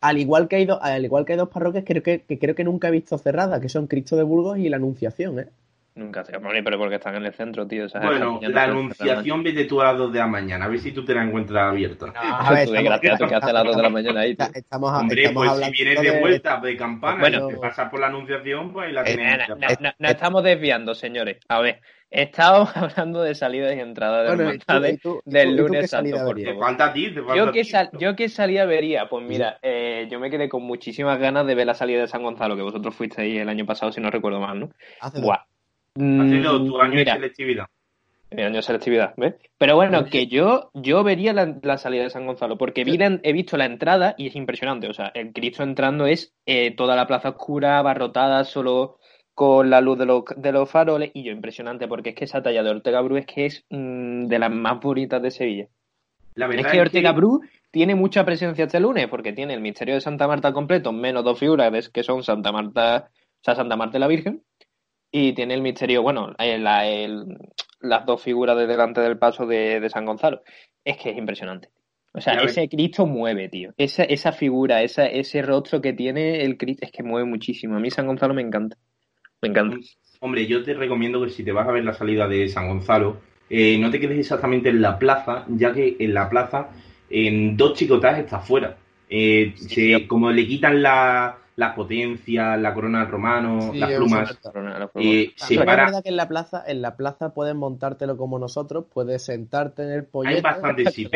Al 0.00 0.18
igual 0.18 0.48
que 0.48 0.56
hay 0.56 0.66
dos, 0.66 0.80
al 0.82 1.04
igual 1.04 1.24
que 1.24 1.34
hay 1.34 1.38
dos 1.38 1.48
parroquias 1.48 1.84
creo 1.86 2.02
que, 2.02 2.22
que 2.22 2.36
creo 2.40 2.56
que 2.56 2.64
nunca 2.64 2.88
he 2.88 2.90
visto 2.90 3.16
cerradas, 3.18 3.60
que 3.60 3.68
son 3.68 3.86
Cristo 3.86 4.16
de 4.16 4.24
Burgos 4.24 4.58
y 4.58 4.68
la 4.68 4.76
Anunciación, 4.78 5.38
¿eh? 5.38 5.46
Nunca 5.94 6.24
se 6.24 6.34
hombre, 6.34 6.62
pero 6.62 6.78
porque 6.78 6.94
están 6.94 7.16
en 7.16 7.26
el 7.26 7.34
centro, 7.34 7.66
tío. 7.66 7.86
Bueno, 8.02 8.38
la 8.40 8.46
cerrar 8.48 8.70
anunciación 8.70 9.42
vete 9.42 9.64
tú 9.66 9.80
a 9.82 9.84
las 9.88 9.98
2 9.98 10.10
de 10.12 10.18
la 10.20 10.26
mañana, 10.26 10.64
a 10.64 10.68
ver 10.68 10.78
si 10.78 10.90
tú 10.92 11.04
te 11.04 11.14
la 11.14 11.22
encuentras 11.22 11.68
abierta. 11.70 12.06
A 12.16 12.50
ver, 12.54 12.66
Tú, 12.66 12.72
tú 13.18 13.28
que 13.28 13.34
haces 13.34 13.50
a 13.50 13.52
las 13.52 13.64
dos 13.64 13.76
de 13.76 13.82
la 13.82 13.90
mañana 13.90 14.20
ahí, 14.20 14.34
tío. 14.34 14.46
Estamos, 14.54 14.90
a- 14.90 15.00
Hombre, 15.00 15.22
estamos 15.24 15.48
pues 15.58 15.66
si 15.66 15.70
vienes 15.84 16.02
de 16.02 16.20
vuelta 16.20 16.60
de 16.60 16.76
campana 16.78 17.20
Bueno. 17.20 17.50
y 17.50 17.54
te 17.54 17.60
pasas 17.60 17.90
por 17.90 18.00
la 18.00 18.06
anunciación, 18.06 18.72
pues 18.72 18.86
ahí 18.86 18.92
la 18.94 19.02
Eh, 19.02 19.04
tienes. 19.16 19.48
No, 19.48 19.54
no, 19.56 19.60
ya. 19.68 19.76
no, 19.80 19.90
no 19.98 20.08
estamos 20.08 20.42
desviando, 20.44 20.94
señores. 20.94 21.36
A 21.48 21.60
ver, 21.60 21.80
estamos 22.10 22.70
hablando 22.76 23.22
de 23.22 23.34
salidas 23.34 23.76
y 23.76 23.80
entradas 23.80 24.30
de 24.30 24.34
Bueno, 24.44 24.54
¿y 24.54 24.96
tú- 24.96 25.20
del 25.26 25.48
y 25.50 25.56
tú 25.56 25.56
qué 25.56 25.62
lunes 25.62 25.90
salida 25.90 26.16
santo? 26.18 26.34
Te 26.34 26.54
falta 26.58 26.84
a 26.86 26.92
ti, 26.94 27.10
te 27.10 27.20
falta 27.20 27.36
Yo 27.36 27.44
a 27.44 27.52
que, 27.52 27.62
ti. 27.64 27.68
sal- 27.68 27.90
yo 27.98 28.16
que 28.16 28.28
salía 28.30 28.64
vería, 28.64 29.10
pues 29.10 29.26
mira, 29.26 29.58
eh, 29.60 30.08
yo 30.10 30.18
me 30.18 30.30
quedé 30.30 30.48
con 30.48 30.62
muchísimas 30.62 31.18
ganas 31.18 31.46
de 31.46 31.54
ver 31.54 31.66
la 31.66 31.74
salida 31.74 32.00
de 32.00 32.08
San 32.08 32.22
Gonzalo, 32.22 32.56
que 32.56 32.62
vosotros 32.62 32.94
fuisteis 32.94 33.38
el 33.38 33.48
año 33.50 33.66
pasado, 33.66 33.92
si 33.92 34.00
no 34.00 34.10
recuerdo 34.10 34.40
mal, 34.40 34.58
¿no? 34.58 34.70
Hace 35.00 35.18
dos. 35.18 35.26
Buah. 35.26 35.38
Has 35.94 36.28
tenido 36.30 36.58
Mm, 36.60 36.66
tu 36.66 36.80
año 36.80 36.94
mira, 36.94 37.12
de 37.14 37.18
selectividad. 37.20 37.66
mi 38.30 38.42
año 38.42 38.56
de 38.56 38.62
selectividad, 38.62 39.12
¿ves? 39.18 39.34
Pero 39.58 39.76
bueno, 39.76 40.04
que 40.06 40.26
yo, 40.26 40.70
yo 40.72 41.04
vería 41.04 41.32
la, 41.34 41.58
la 41.62 41.76
salida 41.76 42.04
de 42.04 42.10
San 42.10 42.26
Gonzalo, 42.26 42.56
porque 42.56 42.82
vi 42.84 42.96
la- 42.96 43.20
he 43.22 43.32
visto 43.32 43.56
la 43.58 43.66
entrada 43.66 44.14
y 44.16 44.28
es 44.28 44.36
impresionante. 44.36 44.88
O 44.88 44.94
sea, 44.94 45.08
el 45.14 45.32
Cristo 45.34 45.62
entrando 45.62 46.06
es 46.06 46.32
eh, 46.46 46.74
toda 46.74 46.96
la 46.96 47.06
plaza 47.06 47.30
oscura, 47.30 47.78
abarrotada, 47.78 48.44
solo 48.44 48.98
con 49.34 49.68
la 49.70 49.80
luz 49.82 49.98
de 49.98 50.06
los, 50.06 50.24
de 50.36 50.52
los 50.52 50.70
faroles, 50.70 51.10
y 51.14 51.24
yo 51.24 51.32
impresionante, 51.32 51.88
porque 51.88 52.10
es 52.10 52.14
que 52.14 52.24
esa 52.24 52.42
talla 52.42 52.62
de 52.62 52.70
Ortega 52.70 53.00
Bru 53.02 53.16
es 53.18 53.26
que 53.26 53.46
es 53.46 53.64
mm, 53.70 54.26
de 54.28 54.38
las 54.38 54.50
más 54.50 54.80
bonitas 54.80 55.22
de 55.22 55.30
Sevilla. 55.30 55.68
La 56.34 56.46
Es 56.46 56.56
verdad 56.56 56.70
que 56.70 56.80
Ortega 56.80 57.12
Bru 57.12 57.40
tiene 57.70 57.94
mucha 57.94 58.24
presencia 58.24 58.64
este 58.64 58.80
lunes, 58.80 59.08
porque 59.08 59.32
tiene 59.34 59.52
el 59.54 59.60
misterio 59.60 59.94
de 59.94 60.00
Santa 60.00 60.26
Marta 60.26 60.52
completo, 60.54 60.90
menos 60.92 61.22
dos 61.24 61.38
figuras 61.38 61.88
que 61.90 62.02
son 62.02 62.22
Santa 62.22 62.50
Marta, 62.52 63.08
o 63.10 63.44
sea, 63.44 63.54
Santa 63.54 63.76
Marta 63.76 63.98
y 63.98 64.00
la 64.00 64.06
Virgen, 64.06 64.42
y 65.12 65.32
tiene 65.34 65.54
el 65.54 65.62
misterio, 65.62 66.02
bueno, 66.02 66.34
eh, 66.38 66.58
la- 66.58 66.88
el- 66.88 67.36
las 67.80 68.04
dos 68.06 68.20
figuras 68.22 68.56
de 68.56 68.66
delante 68.66 69.00
del 69.00 69.18
paso 69.18 69.46
de, 69.46 69.78
de 69.78 69.90
San 69.90 70.04
Gonzalo. 70.06 70.42
Es 70.84 70.96
que 70.96 71.10
es 71.10 71.18
impresionante. 71.18 71.68
O 72.14 72.20
sea, 72.20 72.34
ese 72.50 72.68
Cristo 72.68 73.06
mueve, 73.06 73.48
tío. 73.48 73.72
Esa, 73.76 74.04
esa 74.04 74.32
figura, 74.32 74.82
esa, 74.82 75.06
ese 75.06 75.40
rostro 75.42 75.80
que 75.80 75.92
tiene 75.92 76.42
el 76.42 76.56
Cristo, 76.58 76.84
es 76.86 76.92
que 76.92 77.02
mueve 77.02 77.26
muchísimo. 77.28 77.76
A 77.76 77.80
mí 77.80 77.90
San 77.90 78.06
Gonzalo 78.06 78.34
me 78.34 78.42
encanta. 78.42 78.76
Me 79.40 79.48
encanta. 79.48 79.76
Hombre, 80.20 80.46
yo 80.46 80.62
te 80.62 80.74
recomiendo 80.74 81.22
que 81.24 81.30
si 81.30 81.42
te 81.44 81.52
vas 81.52 81.66
a 81.68 81.72
ver 81.72 81.84
la 81.84 81.94
salida 81.94 82.28
de 82.28 82.48
San 82.48 82.68
Gonzalo, 82.68 83.16
eh, 83.50 83.76
no 83.78 83.90
te 83.90 83.98
quedes 83.98 84.18
exactamente 84.18 84.68
en 84.68 84.80
la 84.82 84.98
plaza, 84.98 85.44
ya 85.48 85.72
que 85.72 85.96
en 85.98 86.14
la 86.14 86.28
plaza, 86.30 86.70
en 87.10 87.56
dos 87.56 87.74
chicotas 87.78 88.18
está 88.18 88.38
fuera. 88.40 88.76
Eh, 89.10 89.52
Sí, 89.56 89.92
se- 89.92 90.06
como 90.06 90.30
le 90.30 90.46
quitan 90.46 90.80
la- 90.82 91.38
las 91.56 91.74
potencias, 91.74 92.60
la 92.60 92.74
corona 92.74 93.02
al 93.02 93.08
romano, 93.08 93.70
Sí, 93.72 93.78
las 93.78 93.90
plumas, 93.92 94.38
verdad. 94.54 94.90
eh, 94.96 95.32
Ah, 95.40 95.46
se 95.46 95.56
para. 95.58 95.84
verdad 95.86 96.02
que 96.02 96.08
en 96.08 96.16
la 96.16 96.28
plaza, 96.28 96.64
en 96.66 96.82
la 96.82 96.96
plaza 96.96 97.34
puedes 97.34 97.54
montártelo 97.54 98.16
como 98.16 98.38
nosotros, 98.38 98.86
puedes 98.92 99.22
sentarte 99.22 99.82
en 99.82 99.90
el 99.90 100.04
pollete, 100.06 100.48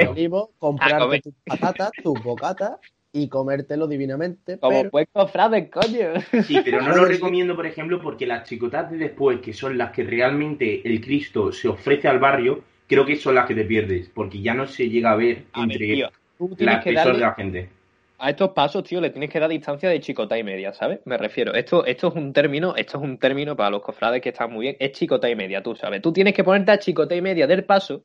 olivo, 0.07 0.53
comprarte 0.59 1.21
tus 1.21 1.35
patatas, 1.47 1.93
tus 2.03 2.23
bocatas 2.23 2.79
y 3.13 3.29
comértelo 3.29 3.87
divinamente, 3.87 4.59
Como 4.59 4.79
pero 4.79 4.91
pues 4.91 5.07
cofrades, 5.13 5.71
coño. 5.71 6.21
Sí, 6.39 6.61
pero 6.65 6.83
no 6.83 6.93
lo 6.95 7.05
recomiendo, 7.07 7.57
por 7.57 7.67
ejemplo, 7.67 8.01
porque 8.01 8.27
las 8.27 8.49
chicotas 8.49 8.91
de 8.91 8.99
después, 8.99 9.41
que 9.41 9.53
son 9.53 9.77
las 9.79 9.91
que 9.93 10.05
realmente 10.05 10.87
el 10.87 11.01
Cristo 11.01 11.51
se 11.53 11.69
ofrece 11.69 12.09
al 12.09 12.19
barrio, 12.19 12.63
creo 12.87 13.05
que 13.07 13.17
son 13.17 13.35
las 13.35 13.47
que 13.47 13.55
te 13.55 13.65
pierdes, 13.65 14.09
porque 14.11 14.41
ya 14.43 14.55
no 14.55 14.67
se 14.67 14.89
llega 14.89 15.13
a 15.13 15.17
ver 15.17 15.45
A 15.53 15.61
ver, 15.63 15.71
entre 15.73 15.87
tío, 15.95 16.09
tú 16.39 16.49
la 16.51 16.57
tienes 16.57 16.85
que 16.85 16.93
darle 16.93 17.15
de 17.15 17.21
la 17.21 17.35
gente. 17.35 17.69
A 18.19 18.31
estos 18.31 18.51
pasos, 18.51 18.85
tío, 18.85 19.01
le 19.01 19.11
tienes 19.11 19.31
que 19.31 19.41
dar 19.41 19.51
distancia 19.51 19.89
de 19.89 20.01
chicota 20.01 20.39
y 20.39 20.43
media, 20.43 20.73
¿sabes? 20.73 21.01
Me 21.05 21.17
refiero. 21.17 21.55
Esto, 21.55 21.85
esto 21.85 22.09
es 22.09 22.15
un 22.15 22.33
término, 22.33 22.75
esto 22.77 22.99
es 22.99 23.05
un 23.05 23.19
término 23.19 23.57
para 23.57 23.71
los 23.71 23.83
cofrades 23.83 24.23
que 24.23 24.31
están 24.31 24.53
muy 24.53 24.67
bien. 24.67 24.77
Es 24.79 24.93
chicota 24.93 25.29
y 25.29 25.37
media, 25.37 25.63
tú 25.63 25.75
sabes. 25.75 26.03
Tú 26.03 26.13
tienes 26.13 26.35
que 26.35 26.45
ponerte 26.45 26.73
a 26.73 26.79
chicota 26.79 27.15
y 27.15 27.21
media 27.21 27.47
del 27.47 27.65
paso 27.65 28.05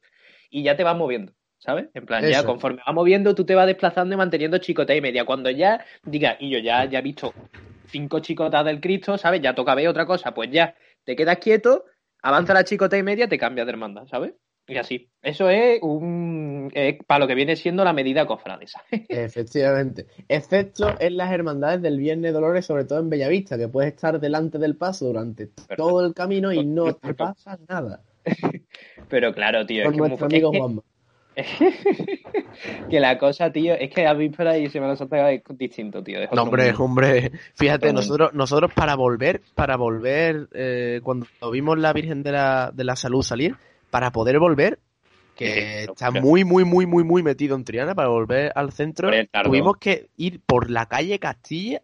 y 0.49 0.63
ya 0.63 0.75
te 0.75 0.83
vas 0.83 0.97
moviendo, 0.97 1.33
¿sabes? 1.57 1.87
En 1.93 2.05
plan, 2.05 2.27
ya 2.27 2.43
conforme 2.43 2.81
vas 2.85 2.93
moviendo, 2.93 3.33
tú 3.35 3.45
te 3.45 3.55
vas 3.55 3.67
desplazando 3.67 4.13
y 4.15 4.17
manteniendo 4.17 4.57
chicota 4.57 4.93
y 4.93 5.01
media. 5.01 5.25
Cuando 5.25 5.49
ya 5.49 5.85
digas, 6.03 6.37
y 6.39 6.49
yo 6.49 6.59
ya, 6.59 6.85
ya 6.85 6.99
he 6.99 7.01
visto 7.01 7.33
cinco 7.85 8.19
chicotas 8.19 8.65
del 8.65 8.81
Cristo, 8.81 9.17
¿sabes? 9.17 9.41
Ya 9.41 9.55
toca 9.55 9.75
ver 9.75 9.87
otra 9.87 10.05
cosa, 10.05 10.33
pues 10.33 10.49
ya 10.51 10.75
te 11.03 11.15
quedas 11.15 11.37
quieto, 11.37 11.85
avanza 12.21 12.53
la 12.53 12.63
chicota 12.63 12.97
y 12.97 13.03
media, 13.03 13.27
te 13.27 13.37
cambias 13.37 13.65
de 13.65 13.71
hermandad, 13.71 14.05
¿sabes? 14.07 14.33
Y 14.73 14.77
así. 14.77 15.09
Eso 15.21 15.49
es 15.49 15.79
un 15.81 16.71
es 16.73 16.97
para 17.05 17.19
lo 17.19 17.27
que 17.27 17.35
viene 17.35 17.55
siendo 17.55 17.83
la 17.83 17.93
medida 17.93 18.25
cofrade, 18.25 18.67
¿sabes? 18.67 19.05
efectivamente. 19.09 20.05
Excepto 20.27 20.95
en 20.99 21.17
las 21.17 21.31
hermandades 21.31 21.81
del 21.81 21.97
Viernes 21.97 22.23
de 22.23 22.31
Dolores, 22.31 22.65
sobre 22.65 22.85
todo 22.85 22.99
en 22.99 23.09
Bellavista, 23.09 23.57
que 23.57 23.67
puedes 23.67 23.93
estar 23.93 24.19
delante 24.19 24.57
del 24.57 24.77
paso 24.77 25.05
durante 25.07 25.47
todo 25.75 26.05
el 26.05 26.13
camino 26.13 26.51
y 26.51 26.65
no 26.65 26.93
te 26.95 27.13
pasa 27.13 27.59
nada. 27.67 28.01
Pero 29.09 29.33
claro, 29.33 29.65
tío, 29.65 29.83
Con 29.83 29.93
es 29.93 29.97
que, 29.99 30.03
es 30.05 30.09
nuestro 30.09 30.27
muy- 30.27 30.35
amigo 30.35 30.51
Juanma. 30.57 30.81
que 32.89 32.99
la 32.99 33.17
cosa, 33.17 33.51
tío, 33.51 33.73
es 33.73 33.89
que 33.89 34.05
a 34.05 34.13
víspera 34.13 34.57
y 34.57 34.69
Semana 34.69 34.95
Santa 34.95 35.31
es 35.31 35.41
distinto, 35.57 36.03
tío. 36.03 36.19
es 36.21 36.31
No, 36.31 36.43
hombre, 36.43 36.67
mundo. 36.67 36.83
hombre, 36.83 37.31
fíjate, 37.55 37.93
nosotros, 37.93 38.33
nosotros 38.33 38.71
para 38.73 38.95
volver, 38.95 39.41
para 39.55 39.77
volver, 39.77 40.47
eh, 40.53 40.99
cuando 41.03 41.25
vimos 41.51 41.77
la 41.79 41.93
Virgen 41.93 42.21
de 42.23 42.31
la, 42.33 42.71
de 42.73 42.83
la 42.83 42.95
Salud 42.95 43.21
salir, 43.23 43.55
para 43.91 44.11
poder 44.11 44.39
volver, 44.39 44.79
que 45.35 45.83
está 45.83 46.09
muy, 46.09 46.43
muy, 46.43 46.65
muy, 46.65 46.87
muy, 46.87 47.03
muy 47.03 47.21
metido 47.21 47.55
en 47.55 47.63
Triana, 47.63 47.93
para 47.93 48.07
volver 48.09 48.51
al 48.55 48.71
centro, 48.71 49.11
tuvimos 49.43 49.77
que 49.77 50.09
ir 50.17 50.41
por 50.43 50.71
la 50.71 50.87
calle 50.87 51.19
Castilla, 51.19 51.83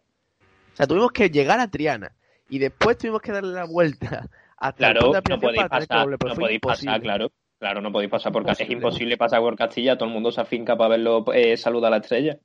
o 0.72 0.76
sea, 0.76 0.86
tuvimos 0.86 1.12
que 1.12 1.30
llegar 1.30 1.60
a 1.60 1.70
Triana, 1.70 2.12
y 2.48 2.58
después 2.58 2.98
tuvimos 2.98 3.20
que 3.20 3.30
darle 3.32 3.52
la 3.52 3.64
vuelta 3.64 4.28
hasta 4.56 4.92
Claro, 4.92 5.12
de 5.12 5.22
no 5.28 5.38
podéis 5.40 5.68
pasar, 5.68 6.04
volver, 6.04 6.18
no 6.24 6.34
podéis 6.34 6.56
imposible. 6.56 6.90
pasar, 6.90 7.00
claro. 7.02 7.30
Claro, 7.58 7.80
no 7.80 7.90
podéis 7.90 8.10
pasar 8.10 8.32
por 8.32 8.46
Castilla. 8.46 8.66
Es 8.66 8.70
Imposible. 8.70 8.88
imposible 8.88 9.16
pasar 9.16 9.40
por 9.40 9.56
Castilla, 9.56 9.98
todo 9.98 10.08
el 10.08 10.14
mundo 10.14 10.30
se 10.30 10.40
afinca 10.40 10.76
para 10.76 10.90
verlo, 10.90 11.24
eh, 11.32 11.56
saluda 11.56 11.88
a 11.88 11.90
la 11.90 11.96
estrella. 11.96 12.38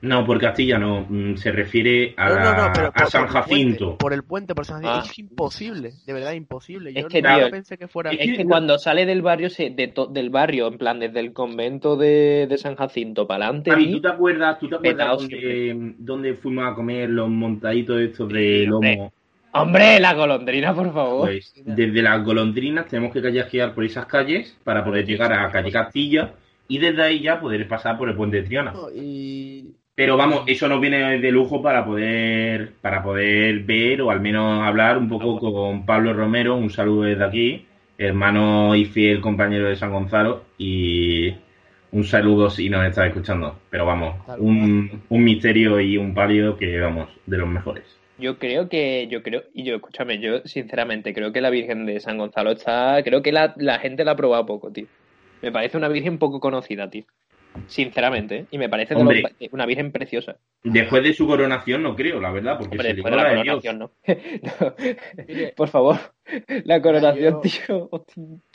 No, 0.00 0.24
por 0.24 0.38
Castilla 0.40 0.78
no, 0.78 1.04
mm, 1.08 1.34
se 1.36 1.50
refiere 1.50 2.14
a, 2.16 2.28
No, 2.28 2.34
no, 2.36 2.44
no, 2.68 2.72
pero 2.72 2.86
a 2.88 2.92
por, 2.92 3.10
San 3.10 3.26
por 3.26 3.28
el 3.28 3.32
puente, 3.32 3.50
Jacinto. 3.50 3.98
por 3.98 4.12
el 4.12 4.22
puente, 4.22 4.54
por 4.54 4.64
San 4.64 4.82
Jacinto, 4.82 5.00
Ah. 5.00 5.10
es 5.10 5.18
imposible, 5.18 5.92
de 6.06 6.12
verdad 6.12 6.32
imposible. 6.34 6.92
Yo 6.92 7.00
Es 7.00 7.06
que, 7.06 7.20
nunca 7.20 7.36
tío, 7.38 7.50
pensé 7.50 7.76
que 7.78 7.88
fuera 7.88 8.10
Es 8.12 8.36
que 8.36 8.44
cuando 8.44 8.78
sale 8.78 9.06
del 9.06 9.22
barrio, 9.22 9.50
se, 9.50 9.70
de 9.70 9.88
to- 9.88 10.06
del 10.06 10.30
barrio, 10.30 10.68
en 10.68 10.78
plan, 10.78 11.00
desde 11.00 11.18
el 11.20 11.32
convento 11.32 11.96
de, 11.96 12.46
de 12.48 12.58
San 12.58 12.76
Jacinto 12.76 13.26
para 13.26 13.46
adelante, 13.46 13.70
Javi, 13.72 13.90
¿tú 13.90 14.00
te 14.00 14.08
acuerdas, 14.08 14.58
tú 14.60 14.68
te 14.68 14.76
acuerdas 14.76 15.18
dónde, 15.18 15.94
dónde 15.98 16.34
fuimos 16.34 16.70
a 16.70 16.74
comer 16.74 17.10
los 17.10 17.28
montaditos 17.28 18.00
estos 18.00 18.28
de 18.28 18.66
lomo? 18.66 19.12
¡Hombre, 19.52 19.98
la 19.98 20.14
golondrina, 20.14 20.74
por 20.74 20.92
favor! 20.92 21.26
Pues 21.26 21.52
desde 21.64 22.02
las 22.02 22.22
golondrinas 22.24 22.86
tenemos 22.86 23.12
que 23.12 23.20
callejear 23.22 23.74
por 23.74 23.82
esas 23.82 24.06
calles 24.06 24.56
para 24.62 24.84
poder 24.84 25.04
llegar 25.06 25.32
a 25.32 25.50
calle 25.50 25.72
Castilla 25.72 26.34
y 26.68 26.78
desde 26.78 27.02
ahí 27.02 27.20
ya 27.20 27.40
poder 27.40 27.66
pasar 27.66 27.96
por 27.96 28.10
el 28.10 28.14
puente 28.14 28.36
de 28.36 28.42
Triana. 28.44 28.72
No, 28.72 28.88
Y, 28.94 29.72
Pero 29.98 30.16
vamos, 30.16 30.44
eso 30.46 30.68
nos 30.68 30.80
viene 30.80 31.18
de 31.18 31.32
lujo 31.32 31.60
para 31.60 31.84
poder, 31.84 32.74
para 32.80 33.02
poder 33.02 33.64
ver 33.64 34.00
o 34.00 34.12
al 34.12 34.20
menos 34.20 34.64
hablar 34.64 34.96
un 34.96 35.08
poco 35.08 35.40
con 35.40 35.84
Pablo 35.84 36.12
Romero. 36.12 36.54
Un 36.54 36.70
saludo 36.70 37.02
desde 37.02 37.24
aquí, 37.24 37.66
hermano 37.98 38.76
y 38.76 38.84
fiel 38.84 39.20
compañero 39.20 39.68
de 39.68 39.74
San 39.74 39.90
Gonzalo. 39.90 40.44
Y 40.56 41.34
un 41.90 42.04
saludo 42.04 42.48
si 42.48 42.70
nos 42.70 42.86
está 42.86 43.08
escuchando. 43.08 43.58
Pero 43.70 43.86
vamos, 43.86 44.14
un, 44.38 45.02
un 45.08 45.24
misterio 45.24 45.80
y 45.80 45.96
un 45.96 46.14
palio 46.14 46.56
que, 46.56 46.78
vamos, 46.78 47.08
de 47.26 47.38
los 47.38 47.48
mejores. 47.48 47.82
Yo 48.18 48.38
creo 48.38 48.68
que, 48.68 49.08
yo 49.10 49.24
creo, 49.24 49.42
y 49.52 49.64
yo, 49.64 49.74
escúchame, 49.74 50.20
yo 50.20 50.42
sinceramente 50.44 51.12
creo 51.12 51.32
que 51.32 51.40
la 51.40 51.50
Virgen 51.50 51.86
de 51.86 51.98
San 51.98 52.18
Gonzalo 52.18 52.52
está, 52.52 53.02
creo 53.02 53.20
que 53.20 53.32
la, 53.32 53.52
la 53.56 53.80
gente 53.80 54.04
la 54.04 54.12
ha 54.12 54.16
probado 54.16 54.46
poco, 54.46 54.70
tío. 54.70 54.86
Me 55.42 55.50
parece 55.50 55.76
una 55.76 55.88
Virgen 55.88 56.18
poco 56.18 56.38
conocida, 56.38 56.88
tío. 56.88 57.02
Sinceramente, 57.66 58.36
¿eh? 58.38 58.46
y 58.50 58.58
me 58.58 58.68
parece 58.68 58.94
de 58.94 59.00
Hombre. 59.00 59.22
los- 59.22 59.52
una 59.52 59.66
virgen 59.66 59.90
preciosa. 59.92 60.36
Después 60.62 61.02
de 61.02 61.12
su 61.14 61.26
coronación 61.26 61.82
no 61.82 61.96
creo, 61.96 62.20
la 62.20 62.30
verdad, 62.30 62.56
porque 62.58 62.76
Hombre, 62.76 62.88
se 62.90 62.94
después 62.94 63.10
de 63.12 63.16
la 63.16 63.22
la 63.24 63.28
de 63.30 63.42
Dios. 63.42 63.62
coronación, 63.62 63.78
¿no? 63.78 63.90
No. 64.60 64.74
Mire. 65.28 65.52
Por 65.56 65.68
favor, 65.68 65.96
la 66.64 66.80
coronación, 66.82 67.34
yo- 67.34 67.40
tío. 67.40 67.88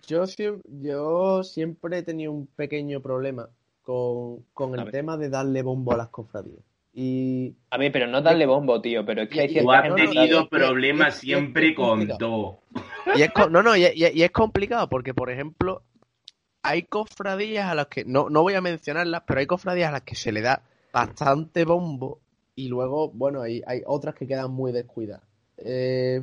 Yo, 0.08 0.24
siem- 0.24 0.62
yo 0.66 1.44
siempre 1.44 2.00
he 2.00 2.04
tenido 2.04 2.32
un 2.32 2.48
pequeño 2.48 3.02
problema 3.02 3.50
con, 3.84 4.44
con 4.54 4.74
el 4.78 4.84
ver. 4.86 4.92
tema 4.92 5.18
de 5.18 5.30
darle 5.30 5.62
bombo 5.62 5.94
a 5.94 5.98
las 5.98 6.10
cofradías. 6.10 6.60
Y 6.96 7.56
A 7.72 7.78
ver, 7.78 7.92
pero 7.92 8.06
no 8.08 8.22
darle 8.22 8.46
bombo, 8.46 8.80
tío, 8.80 9.04
pero 9.06 9.24
es 9.24 9.30
que 9.30 9.42
hay 9.42 9.48
Tú 9.48 9.54
cierta 9.54 9.80
has 9.80 9.90
no, 9.90 9.96
tenido 9.96 10.48
problemas 10.48 11.16
siempre 11.16 11.74
con 11.74 12.08
todo. 12.20 12.60
Y 13.16 13.24
es, 13.24 13.32
no, 13.50 13.64
no, 13.64 13.76
y, 13.76 13.86
y- 13.86 14.12
y 14.14 14.24
es 14.24 14.32
complicado 14.32 14.88
porque, 14.90 15.14
por 15.14 15.32
ejemplo, 15.32 15.82
hay 16.64 16.84
cofradías 16.84 17.70
a 17.70 17.76
las 17.76 17.88
que, 17.88 18.06
no, 18.06 18.30
no 18.30 18.42
voy 18.42 18.56
a 18.56 18.62
mencionarlas, 18.62 19.24
pero 19.28 19.42
hay 19.42 19.46
cofradías 19.46 19.90
a 19.90 19.94
las 19.94 20.02
que 20.02 20.16
se 20.16 20.32
le 20.32 20.42
da 20.42 20.64
bastante 20.94 21.66
bombo 21.66 22.20
y 22.56 22.70
luego, 22.70 23.10
bueno, 23.10 23.42
hay, 23.42 23.62
hay 23.68 23.84
otras 23.86 24.16
que 24.16 24.28
quedan 24.28 24.52
muy 24.52 24.72
descuidadas. 24.72 25.24
Eh, 25.58 26.22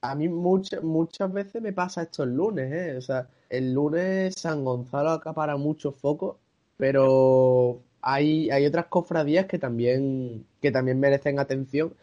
a 0.00 0.14
mí 0.14 0.28
muchas 0.28 0.82
muchas 0.82 1.32
veces 1.32 1.62
me 1.62 1.72
pasa 1.72 2.02
esto 2.02 2.22
el 2.22 2.34
lunes, 2.34 2.72
¿eh? 2.72 2.96
O 2.96 3.00
sea, 3.00 3.28
el 3.48 3.72
lunes 3.72 4.34
San 4.36 4.64
Gonzalo 4.64 5.10
acapara 5.10 5.56
muchos 5.56 5.96
focos, 5.96 6.36
pero 6.76 7.80
hay, 8.02 8.50
hay 8.50 8.66
otras 8.66 8.86
cofradías 8.86 9.46
que 9.46 9.58
también, 9.58 10.46
que 10.60 10.70
también 10.70 11.00
merecen 11.00 11.38
atención. 11.38 11.94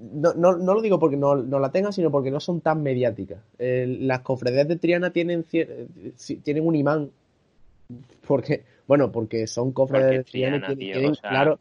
No, 0.00 0.34
no, 0.34 0.56
no 0.56 0.74
lo 0.74 0.80
digo 0.80 0.98
porque 1.00 1.16
no, 1.16 1.34
no 1.34 1.58
la 1.58 1.70
tengan, 1.70 1.92
sino 1.92 2.10
porque 2.10 2.30
no 2.30 2.38
son 2.38 2.60
tan 2.60 2.82
mediáticas. 2.82 3.40
Eh, 3.58 3.98
las 4.00 4.20
cofradías 4.20 4.68
de 4.68 4.76
Triana 4.76 5.10
tienen, 5.10 5.44
tienen 5.44 6.66
un 6.66 6.76
imán. 6.76 7.10
Porque, 8.26 8.62
bueno, 8.86 9.10
porque 9.10 9.46
son 9.46 9.72
cofradías 9.72 10.18
de 10.18 10.24
Triana 10.24 10.56
y 10.56 10.60
Triana, 10.60 10.66
tienen, 10.66 10.78
tío, 10.78 10.92
tienen, 10.94 11.10
o 11.10 11.14
sea, 11.14 11.30
claro, 11.30 11.58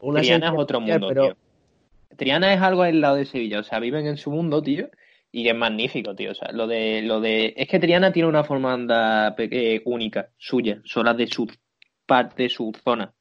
una 0.00 0.20
Triana 0.20 0.48
es 0.48 0.52
otro 0.56 0.80
mundo, 0.80 1.08
pero 1.08 1.24
tío. 1.24 1.36
Triana 2.16 2.54
es 2.54 2.60
algo 2.60 2.82
al 2.82 3.00
lado 3.00 3.16
de 3.16 3.26
Sevilla, 3.26 3.60
o 3.60 3.62
sea, 3.62 3.78
viven 3.78 4.06
en 4.06 4.16
su 4.16 4.30
mundo, 4.30 4.62
tío, 4.62 4.88
y 5.30 5.48
es 5.48 5.54
magnífico, 5.54 6.14
tío. 6.14 6.32
O 6.32 6.34
sea, 6.34 6.50
lo 6.52 6.66
de, 6.66 7.02
lo 7.02 7.20
de, 7.20 7.54
es 7.56 7.68
que 7.68 7.78
Triana 7.78 8.12
tiene 8.12 8.28
una 8.28 8.42
forma 8.44 9.34
pe- 9.36 9.48
eh, 9.76 9.82
única, 9.84 10.28
suya, 10.38 10.80
sola 10.84 11.14
de 11.14 11.26
su 11.26 11.46
parte, 12.06 12.44
de 12.44 12.48
su 12.48 12.72
zona. 12.82 13.12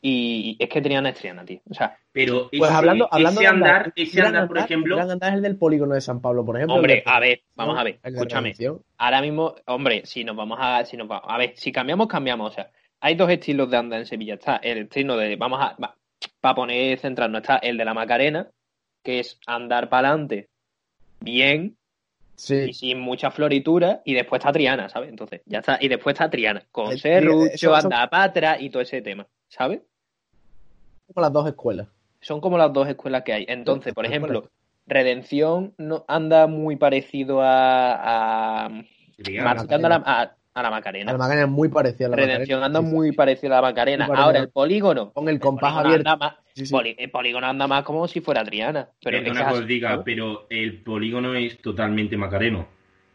Y 0.00 0.56
es 0.60 0.68
que 0.68 0.80
Triana 0.80 1.08
es 1.08 1.16
Triana, 1.16 1.44
tío. 1.44 1.60
O 1.68 1.74
sea, 1.74 1.96
Pero 2.12 2.48
Pues 2.50 2.70
ese, 2.70 2.78
hablando, 2.78 3.08
hablando 3.10 3.40
ese 3.40 3.48
de 3.48 3.54
andar, 3.54 3.74
andar, 3.74 3.92
ese 3.96 4.20
andar, 4.22 4.48
por 4.48 4.58
ejemplo, 4.58 4.96
gran 4.96 5.10
andar 5.10 5.30
es 5.30 5.36
el 5.36 5.42
del 5.42 5.56
polígono 5.56 5.94
de 5.94 6.00
San 6.00 6.20
Pablo, 6.20 6.44
por 6.44 6.56
ejemplo. 6.56 6.74
el 6.74 6.78
hombre, 6.78 7.02
a 7.04 7.18
ver, 7.18 7.42
vamos 7.56 7.78
a 7.78 7.82
ver, 7.82 7.98
el 8.02 8.14
escúchame. 8.14 8.54
Ahora 8.96 9.20
mismo, 9.20 9.54
hombre, 9.66 10.02
si 10.04 10.22
nos 10.22 10.36
vamos 10.36 10.58
a, 10.60 10.84
si 10.84 10.96
nos 10.96 11.08
a 11.10 11.38
ver, 11.38 11.54
si 11.56 11.72
cambiamos, 11.72 12.06
cambiamos. 12.06 12.52
O 12.52 12.54
sea, 12.54 12.70
hay 13.00 13.16
dos 13.16 13.30
estilos 13.30 13.70
de 13.70 13.76
andar 13.76 13.98
en 14.00 14.06
Sevilla. 14.06 14.34
Está 14.34 14.56
el 14.56 14.78
estilo 14.78 15.16
de, 15.16 15.34
vamos 15.36 15.60
a, 15.60 15.76
para 16.40 16.54
poner 16.54 16.98
centrarnos, 16.98 17.42
está 17.42 17.56
el 17.56 17.76
de 17.76 17.84
la 17.84 17.94
Macarena, 17.94 18.48
que 19.02 19.20
es 19.20 19.40
andar 19.46 19.88
para 19.88 20.10
adelante 20.10 20.48
bien 21.20 21.76
y 22.68 22.72
sin 22.72 23.00
mucha 23.00 23.30
floritura, 23.30 24.00
y 24.04 24.14
después 24.14 24.40
está 24.40 24.52
Triana, 24.52 24.88
¿sabes? 24.88 25.08
Entonces, 25.10 25.42
ya 25.46 25.58
está, 25.58 25.78
y 25.80 25.88
después 25.88 26.14
está 26.14 26.30
Triana, 26.30 26.64
con 26.70 26.92
Eh, 26.92 26.98
serrucho, 26.98 27.46
eso- 27.52 27.74
eso- 27.76 27.86
andar 27.86 28.08
para 28.10 28.22
atrás 28.24 28.58
y 28.60 28.70
todo 28.70 28.82
ese 28.82 29.02
tema, 29.02 29.26
¿sabes? 29.48 29.80
como 31.12 31.22
las 31.22 31.32
dos 31.32 31.48
escuelas. 31.48 31.88
Son 32.20 32.40
como 32.40 32.58
las 32.58 32.72
dos 32.72 32.86
escuelas 32.88 33.22
que 33.22 33.32
hay. 33.32 33.46
Entonces, 33.48 33.94
por 33.94 34.04
ejemplo, 34.04 34.50
Redención 34.86 35.74
no 35.78 36.04
anda 36.08 36.46
muy 36.46 36.76
parecido 36.76 37.40
a, 37.42 38.66
a 38.66 38.84
Triana, 39.22 40.02
a 40.06 40.36
a- 40.60 40.62
la 40.62 40.70
Macarena. 40.70 41.12
La 41.12 41.18
Macarena 41.18 41.44
es 41.46 41.50
muy 41.50 41.68
parecida 41.68 42.06
a 42.06 42.10
la 42.10 42.16
Redención 42.16 42.60
Macarena. 42.60 42.66
anda 42.66 42.80
Sí, 42.80 42.86
sí. 42.86 42.92
muy 42.94 43.12
parecido 43.12 43.52
a 43.52 43.56
la 43.56 43.62
Macarena. 43.62 44.06
Muy 44.06 44.08
parecida. 44.08 44.24
Ahora, 44.26 44.38
el 44.40 44.48
polígono. 44.50 45.12
Con 45.12 45.28
el 45.28 45.34
el 45.34 45.40
compás 45.40 45.72
polígono 45.72 45.88
abierto. 45.88 46.10
anda 46.10 46.26
más- 46.26 46.34
Sí, 46.54 46.66
sí. 46.66 46.72
poli- 46.72 46.96
el 46.98 47.10
polígono 47.10 47.46
anda 47.46 47.66
más 47.66 47.84
como 47.84 48.08
si 48.08 48.20
fuera 48.20 48.42
Triana. 48.44 48.88
Pero 49.02 49.16
es 49.18 49.22
perdona 49.24 49.48
que 49.48 49.54
os 49.58 49.66
diga, 49.66 50.02
pero 50.04 50.46
el 50.50 50.82
polígono 50.82 51.34
es 51.34 51.58
totalmente 51.62 52.16
macareno. 52.16 52.66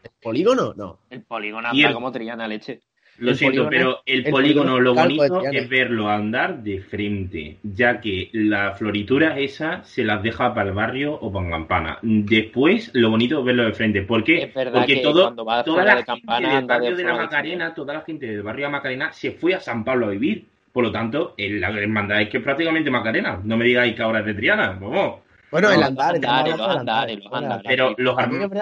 ¿El 0.02 0.10
polígono? 0.22 0.74
No. 0.76 0.98
el 1.10 1.22
polígono 1.22 1.68
anda 1.68 1.88
el- 1.88 1.94
como 1.94 2.10
Triana 2.12 2.46
leche. 2.48 2.80
Lo 3.18 3.30
El 3.30 3.36
siento, 3.36 3.64
polígono 3.64 3.70
pero 3.70 4.02
el 4.06 4.24
el 4.26 4.30
polígono, 4.32 4.72
polígono 4.72 4.80
lo 4.80 4.94
bonito 4.94 5.42
es 5.50 5.68
verlo 5.68 6.08
andar 6.08 6.62
de 6.62 6.80
frente, 6.80 7.58
ya 7.62 8.00
que 8.00 8.28
la 8.32 8.72
floritura 8.72 9.38
esa 9.38 9.84
se 9.84 10.04
las 10.04 10.22
deja 10.22 10.52
para 10.52 10.70
el 10.70 10.74
barrio 10.74 11.14
o 11.14 11.32
para 11.32 11.48
campana. 11.48 11.98
Después, 12.02 12.90
lo 12.94 13.10
bonito 13.10 13.38
es 13.38 13.44
verlo 13.44 13.64
de 13.64 13.72
frente. 13.72 14.02
Porque 14.02 14.52
que 14.86 14.96
todo, 14.96 15.34
toda 15.64 15.84
la 15.84 15.96
de 15.96 16.02
gente 16.02 16.06
campana 16.06 16.48
del 16.54 16.60
de 16.60 16.66
barrio 16.66 16.96
de 16.96 17.04
la 17.04 17.12
de 17.12 17.18
Macarena, 17.18 17.74
toda 17.74 17.94
la 17.94 18.00
gente 18.00 18.26
del 18.26 18.42
barrio 18.42 18.66
de 18.66 18.72
la 18.72 18.78
Macarena 18.78 19.12
se 19.12 19.32
fue 19.32 19.54
a 19.54 19.60
San 19.60 19.84
Pablo 19.84 20.06
a 20.06 20.10
vivir. 20.10 20.46
Por 20.72 20.82
lo 20.82 20.90
tanto, 20.90 21.34
en 21.36 21.60
la 21.60 21.70
hermandad 21.70 22.20
es 22.20 22.28
que 22.28 22.38
es 22.38 22.42
prácticamente 22.42 22.90
Macarena. 22.90 23.40
No 23.44 23.56
me 23.56 23.64
digáis 23.64 23.94
que 23.94 24.02
ahora 24.02 24.20
es 24.20 24.26
de 24.26 24.34
Triana. 24.34 24.76
Vamos. 24.80 25.23
Bueno, 25.54 25.68
No, 25.68 25.74
el 25.74 25.80
los 25.80 25.88
andar, 25.90 26.14
estamos 26.16 26.36
andares, 26.40 26.58
los 26.58 26.76
andares, 26.76 27.18
los 27.24 27.32
andares. 27.32 27.64
Pero 27.68 27.88
los, 27.96 27.96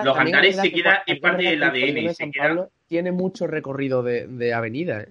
los 0.05 0.17
andares 0.19 0.57
se 0.57 0.63
que 0.71 0.73
queda, 0.75 1.03
también 1.07 1.21
parte 1.23 1.43
del 1.45 1.63
ADN. 1.63 1.95
de 2.07 2.15
San 2.15 2.33
Pablo 2.33 2.71
tiene 2.87 3.13
mucho 3.13 3.47
recorrido 3.47 4.03
de, 4.03 4.27
de 4.27 4.53
avenida, 4.53 5.01
¿eh? 5.01 5.09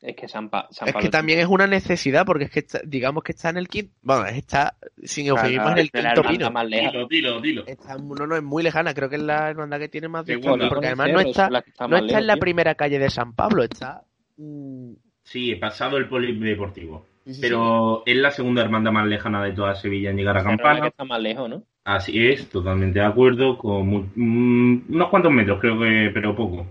Es 0.00 0.16
que 0.16 0.26
San, 0.26 0.50
Pa- 0.50 0.66
San 0.72 0.88
Es 0.88 0.94
Pablo 0.94 1.04
que 1.06 1.10
también 1.12 1.38
es 1.38 1.46
una 1.46 1.68
necesidad, 1.68 2.26
porque 2.26 2.46
es 2.46 2.50
que 2.50 2.58
está- 2.58 2.80
digamos 2.84 3.22
que 3.22 3.30
está 3.30 3.50
en 3.50 3.56
el 3.58 3.68
quinto, 3.68 3.92
bueno, 4.02 4.26
está, 4.26 4.74
sin 5.04 5.28
eufemismo, 5.28 5.70
en 5.70 5.78
el 5.78 5.92
quinto 5.92 6.22
pino. 6.24 6.50
más 6.50 6.66
lejana. 6.68 6.90
dilo, 6.90 7.06
dilo, 7.06 7.40
dilo. 7.40 7.64
Está, 7.68 7.94
no, 7.98 8.26
no, 8.26 8.34
es 8.34 8.42
muy 8.42 8.64
lejana, 8.64 8.92
creo 8.94 9.08
que 9.08 9.14
es 9.14 9.22
la 9.22 9.48
hermandad 9.50 9.78
que 9.78 9.88
tiene 9.88 10.08
más 10.08 10.26
Segunda. 10.26 10.64
distancia, 10.64 10.68
porque 10.70 10.86
además 10.88 11.10
no 11.12 11.20
está, 11.20 11.48
están 11.64 11.88
no 11.90 11.96
está 11.98 12.18
en 12.18 12.26
la 12.26 12.34
tío. 12.34 12.40
primera 12.40 12.74
calle 12.74 12.98
de 12.98 13.10
San 13.10 13.32
Pablo, 13.36 13.62
está... 13.62 14.02
mm, 14.38 14.92
Sí, 15.22 15.52
he 15.52 15.56
pasado 15.56 15.98
el 15.98 16.08
polideportivo. 16.08 17.06
Sí, 17.24 17.34
sí, 17.34 17.40
Pero 17.40 18.02
es 18.06 18.16
la 18.16 18.30
segunda 18.30 18.62
hermandad 18.62 18.92
más 18.92 19.06
lejana 19.06 19.42
de 19.44 19.52
toda 19.52 19.74
Sevilla 19.74 20.10
en 20.10 20.16
llegar 20.16 20.36
a 20.36 20.40
Cerro 20.40 20.52
es 20.54 20.58
la 20.58 20.62
que 20.62 20.68
Campana. 20.74 20.88
está 20.88 21.04
más 21.04 21.20
lejos, 21.20 21.48
¿no? 21.50 21.62
Así 21.84 22.26
es, 22.26 22.48
totalmente 22.48 23.00
de 23.00 23.04
acuerdo. 23.04 23.58
Con 23.58 23.86
mu- 23.88 24.04
mm, 24.14 24.82
unos 24.94 25.08
cuantos 25.08 25.32
metros, 25.32 25.58
creo 25.60 25.78
que, 25.80 26.10
pero 26.14 26.34
poco. 26.36 26.66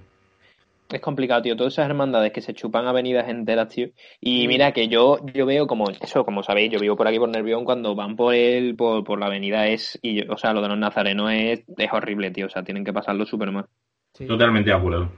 Es 0.90 1.00
complicado, 1.00 1.42
tío. 1.42 1.56
Todas 1.56 1.74
esas 1.74 1.86
hermandades 1.90 2.34
que 2.34 2.42
se 2.42 2.54
chupan 2.54 2.86
avenidas 2.86 3.30
enteras, 3.30 3.70
tío. 3.70 3.88
Y 4.20 4.48
mira 4.50 4.74
que 4.74 4.90
yo, 4.90 5.20
yo 5.34 5.46
veo 5.46 5.66
como, 5.66 5.86
eso, 5.90 6.26
como 6.26 6.44
sabéis, 6.44 6.72
yo 6.72 6.80
vivo 6.80 6.98
por 6.98 7.08
aquí 7.08 7.18
por 7.18 7.30
Nervión, 7.30 7.64
cuando 7.64 7.96
van 7.96 8.18
por 8.18 8.36
el, 8.36 8.76
por, 8.76 9.04
por 9.06 9.18
la 9.20 9.28
avenida 9.28 9.68
es, 9.68 9.98
y 10.02 10.16
yo- 10.26 10.34
o 10.34 10.38
sea, 10.38 10.52
lo 10.54 10.62
de 10.62 10.68
los 10.68 10.78
nazarenos 10.78 11.32
es, 11.32 11.64
es 11.78 11.94
horrible, 11.94 12.32
tío. 12.32 12.48
O 12.48 12.50
sea, 12.50 12.64
tienen 12.64 12.84
que 12.84 12.92
pasarlo 12.94 13.26
súper 13.26 13.52
mal. 13.52 13.66
sí. 14.14 14.28
Totalmente 14.28 14.70
de 14.70 14.76
acuerdo. 14.76 15.10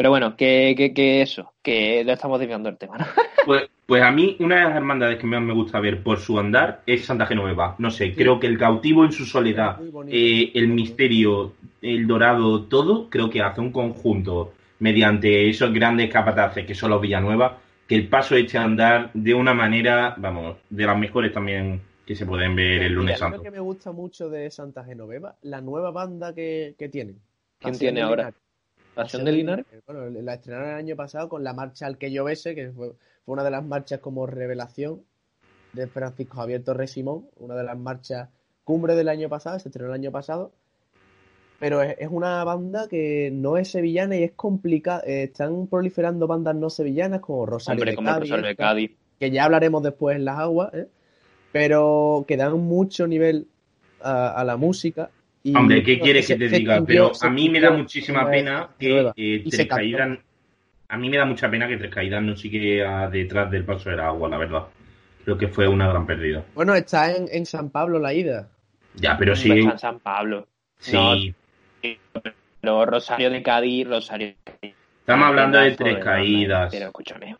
Pero 0.00 0.08
bueno, 0.08 0.34
que, 0.34 0.74
que, 0.78 0.94
que 0.94 1.20
eso, 1.20 1.52
que 1.60 2.02
le 2.02 2.14
estamos 2.14 2.40
desviando 2.40 2.70
el 2.70 2.78
tema, 2.78 2.96
¿no? 2.96 3.04
Pues, 3.44 3.68
pues 3.84 4.02
a 4.02 4.10
mí, 4.10 4.34
una 4.40 4.56
de 4.56 4.62
las 4.62 4.76
hermandades 4.76 5.18
que 5.18 5.26
más 5.26 5.42
me 5.42 5.52
gusta 5.52 5.78
ver 5.78 6.02
por 6.02 6.18
su 6.20 6.38
andar 6.38 6.80
es 6.86 7.04
Santa 7.04 7.26
Genoveva. 7.26 7.74
No 7.76 7.90
sé, 7.90 8.14
creo 8.14 8.40
que 8.40 8.46
el 8.46 8.56
cautivo 8.56 9.04
en 9.04 9.12
su 9.12 9.26
soledad, 9.26 9.78
bonito. 9.78 10.16
eh, 10.16 10.52
el 10.54 10.68
misterio, 10.68 11.52
el 11.82 12.06
dorado, 12.06 12.62
todo, 12.62 13.10
creo 13.10 13.28
que 13.28 13.42
hace 13.42 13.60
un 13.60 13.72
conjunto 13.72 14.54
mediante 14.78 15.50
esos 15.50 15.70
grandes 15.70 16.10
capataces 16.10 16.64
que 16.64 16.74
son 16.74 16.92
los 16.92 17.02
Villanueva, 17.02 17.58
que 17.86 17.96
el 17.96 18.08
paso 18.08 18.36
eche 18.36 18.56
a 18.56 18.62
andar 18.64 19.10
de 19.12 19.34
una 19.34 19.52
manera, 19.52 20.14
vamos, 20.16 20.56
de 20.70 20.86
las 20.86 20.96
mejores 20.96 21.30
también 21.30 21.82
que 22.06 22.16
se 22.16 22.24
pueden 22.24 22.56
ver 22.56 22.84
el 22.84 22.94
lunes 22.94 23.16
Mira, 23.16 23.26
lo 23.28 23.32
santo. 23.32 23.42
que 23.42 23.50
me 23.50 23.60
gusta 23.60 23.92
mucho 23.92 24.30
de 24.30 24.50
Santa 24.50 24.82
Genoveva, 24.82 25.36
la 25.42 25.60
nueva 25.60 25.90
banda 25.90 26.34
que, 26.34 26.74
que 26.78 26.88
tienen. 26.88 27.18
¿Quién 27.58 27.78
tiene 27.78 28.00
ahora? 28.00 28.22
Linares. 28.22 28.49
Pasión 29.04 29.24
de 29.24 29.32
Linares. 29.32 29.66
Bueno, 29.86 30.08
la 30.22 30.34
estrenaron 30.34 30.68
el 30.70 30.74
año 30.76 30.96
pasado 30.96 31.28
con 31.28 31.42
la 31.44 31.52
marcha 31.52 31.86
al 31.86 31.98
que 31.98 32.10
llovese, 32.10 32.54
que 32.54 32.70
fue, 32.70 32.92
fue 33.24 33.32
una 33.32 33.44
de 33.44 33.50
las 33.50 33.64
marchas 33.64 34.00
como 34.00 34.26
revelación 34.26 35.02
de 35.72 35.86
Francisco 35.86 36.36
Javier 36.36 36.64
Torres 36.64 36.90
Simón, 36.92 37.26
una 37.36 37.54
de 37.54 37.64
las 37.64 37.78
marchas 37.78 38.28
cumbre 38.64 38.94
del 38.94 39.08
año 39.08 39.28
pasado, 39.28 39.58
se 39.58 39.68
estrenó 39.68 39.88
el 39.88 39.94
año 40.00 40.10
pasado. 40.12 40.52
Pero 41.58 41.82
es, 41.82 41.94
es 41.98 42.08
una 42.10 42.42
banda 42.44 42.88
que 42.88 43.30
no 43.32 43.56
es 43.58 43.70
sevillana 43.70 44.16
y 44.16 44.22
es 44.24 44.32
complicada. 44.32 45.02
eh, 45.06 45.24
están 45.24 45.66
proliferando 45.66 46.26
bandas 46.26 46.56
no 46.56 46.70
sevillanas 46.70 47.20
como 47.20 47.44
Rosario 47.46 47.80
Hombre, 47.80 47.90
de 47.92 47.96
como 47.96 48.08
Cádiz, 48.08 48.20
Rosario 48.20 48.44
de 48.46 48.50
esta, 48.52 48.64
Cádiz. 48.64 48.90
que 49.18 49.30
ya 49.30 49.44
hablaremos 49.44 49.82
después 49.82 50.16
en 50.16 50.24
las 50.24 50.38
aguas, 50.38 50.72
¿eh? 50.74 50.88
pero 51.52 52.24
que 52.26 52.36
dan 52.36 52.58
mucho 52.60 53.06
nivel 53.06 53.46
a, 54.00 54.30
a 54.30 54.44
la 54.44 54.56
música. 54.56 55.10
Y, 55.42 55.56
Hombre, 55.56 55.82
¿qué 55.82 55.98
quieres 55.98 56.26
que 56.26 56.36
te 56.36 56.48
diga? 56.48 56.82
Pero 56.86 57.12
a 57.20 57.30
mí 57.30 57.48
me 57.48 57.60
da 57.60 57.70
muchísima 57.70 58.28
pena 58.28 58.68
que 58.78 59.12
eh, 59.16 59.44
Tres. 59.50 59.66
Caídas. 59.66 60.18
A 60.88 60.98
mí 60.98 61.08
me 61.08 61.16
da 61.16 61.24
mucha 61.24 61.50
pena 61.50 61.68
que 61.68 61.76
Tres 61.76 61.90
Caídas 61.90 62.22
no 62.22 62.36
siga 62.36 63.08
detrás 63.08 63.50
del 63.50 63.64
paso 63.64 63.90
del 63.90 64.00
agua, 64.00 64.28
la 64.28 64.38
verdad. 64.38 64.64
Creo 65.24 65.38
que 65.38 65.48
fue 65.48 65.68
una 65.68 65.88
gran 65.88 66.06
pérdida. 66.06 66.44
Bueno, 66.54 66.74
está 66.74 67.14
en, 67.14 67.26
en 67.30 67.46
San 67.46 67.70
Pablo 67.70 67.98
la 67.98 68.12
ida. 68.12 68.48
Ya, 68.94 69.16
pero 69.16 69.36
sí. 69.36 69.50
Está 69.50 69.72
en 69.72 69.78
San 69.78 70.00
Pablo. 70.00 70.46
Sí. 70.78 71.34
No, 71.82 72.20
Pero 72.60 72.86
Rosario 72.86 73.30
de 73.30 73.42
Cádiz, 73.42 73.86
Rosario 73.86 74.28
de 74.28 74.36
Cádiz. 74.44 74.74
Estamos 75.00 75.28
hablando 75.28 75.58
de 75.58 75.72
tres 75.72 76.04
caídas. 76.04 76.70
Pero 76.70 76.86
escúchame. 76.86 77.36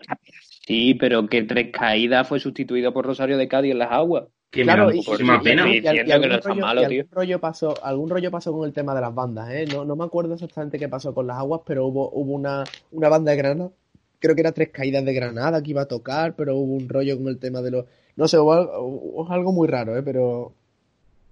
Sí, 0.67 0.95
pero 0.95 1.27
que 1.27 1.43
tres 1.43 1.71
caídas 1.73 2.29
fue 2.29 2.41
sustituido 2.41 2.93
por 2.93 3.05
Rosario 3.05 3.37
de 3.37 3.49
Cádiz 3.49 3.73
en 3.73 3.79
las 3.79 3.93
aguas. 3.93 4.25
Que 4.51 4.63
Claro, 4.65 4.87
me 4.87 4.89
da 4.89 4.95
y- 4.95 4.97
muchísima 4.97 5.37
y- 5.41 5.45
pena. 5.45 5.69
y- 5.69 5.79
Y, 5.79 5.83
y 5.85 6.11
algún, 6.13 6.29
no 6.29 6.35
es 6.35 6.41
tan 6.41 6.51
rollo, 6.53 6.61
malo, 6.63 6.81
y 6.81 6.85
algún 6.85 7.03
tío. 7.05 7.09
rollo 7.13 7.39
pasó, 7.41 7.85
algún 7.85 8.11
rollo 8.11 8.31
pasó 8.31 8.53
con 8.53 8.67
el 8.67 8.73
tema 8.73 8.95
de 8.95 9.01
las 9.01 9.15
bandas, 9.15 9.51
¿eh? 9.51 9.65
No, 9.73 9.85
no 9.85 9.95
me 9.97 10.05
acuerdo 10.05 10.35
exactamente 10.35 10.79
qué 10.79 10.89
pasó 10.89 11.15
con 11.15 11.27
las 11.29 11.39
aguas, 11.39 11.61
pero 11.65 11.87
hubo, 11.87 12.11
hubo 12.13 12.33
una, 12.33 12.65
una 12.91 13.09
banda 13.09 13.31
de 13.31 13.37
Granada, 13.37 13.71
creo 14.19 14.35
que 14.35 14.41
era 14.41 14.53
Tres 14.53 14.71
Caídas 14.71 15.05
de 15.05 15.15
Granada 15.15 15.63
que 15.63 15.71
iba 15.71 15.83
a 15.83 15.89
tocar, 15.89 16.35
pero 16.35 16.57
hubo 16.57 16.75
un 16.75 16.89
rollo 16.89 17.17
con 17.17 17.29
el 17.29 17.39
tema 17.39 17.63
de 17.63 17.71
los... 17.71 17.85
No 18.17 18.27
sé, 18.27 18.39
hubo 18.39 18.53
algo, 18.53 18.79
hubo 18.83 19.31
algo 19.33 19.53
muy 19.53 19.69
raro, 19.69 19.97
¿eh? 19.97 20.03
Pero 20.03 20.53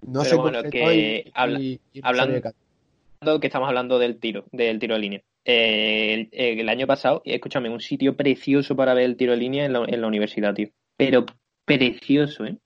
no 0.06 0.20
Pero 0.20 0.24
sé 0.24 0.36
bueno, 0.36 0.62
que 0.70 1.30
habla- 1.34 1.58
y- 1.60 1.80
y 1.92 2.00
hablando- 2.04 2.40
que 3.40 3.46
estamos 3.48 3.68
hablando 3.68 3.98
del 3.98 4.18
tiro, 4.20 4.44
del 4.52 4.78
tiro 4.78 4.94
de 4.94 5.00
línea. 5.00 5.22
Eh, 5.44 6.14
el, 6.14 6.20
eh, 6.30 6.60
el 6.60 6.68
año 6.68 6.86
pasado, 6.86 7.20
escúchame, 7.24 7.68
un 7.68 7.80
sitio 7.80 8.16
precioso 8.16 8.76
para 8.76 8.94
ver 8.94 9.04
el 9.06 9.16
tiro 9.16 9.32
de 9.32 9.38
línea 9.38 9.64
en 9.64 9.72
la, 9.72 9.84
en 9.88 10.00
la 10.00 10.06
universidad, 10.06 10.54
tío. 10.54 10.68
Pero 10.96 11.26
precioso, 11.64 12.44
¿eh? 12.46 12.56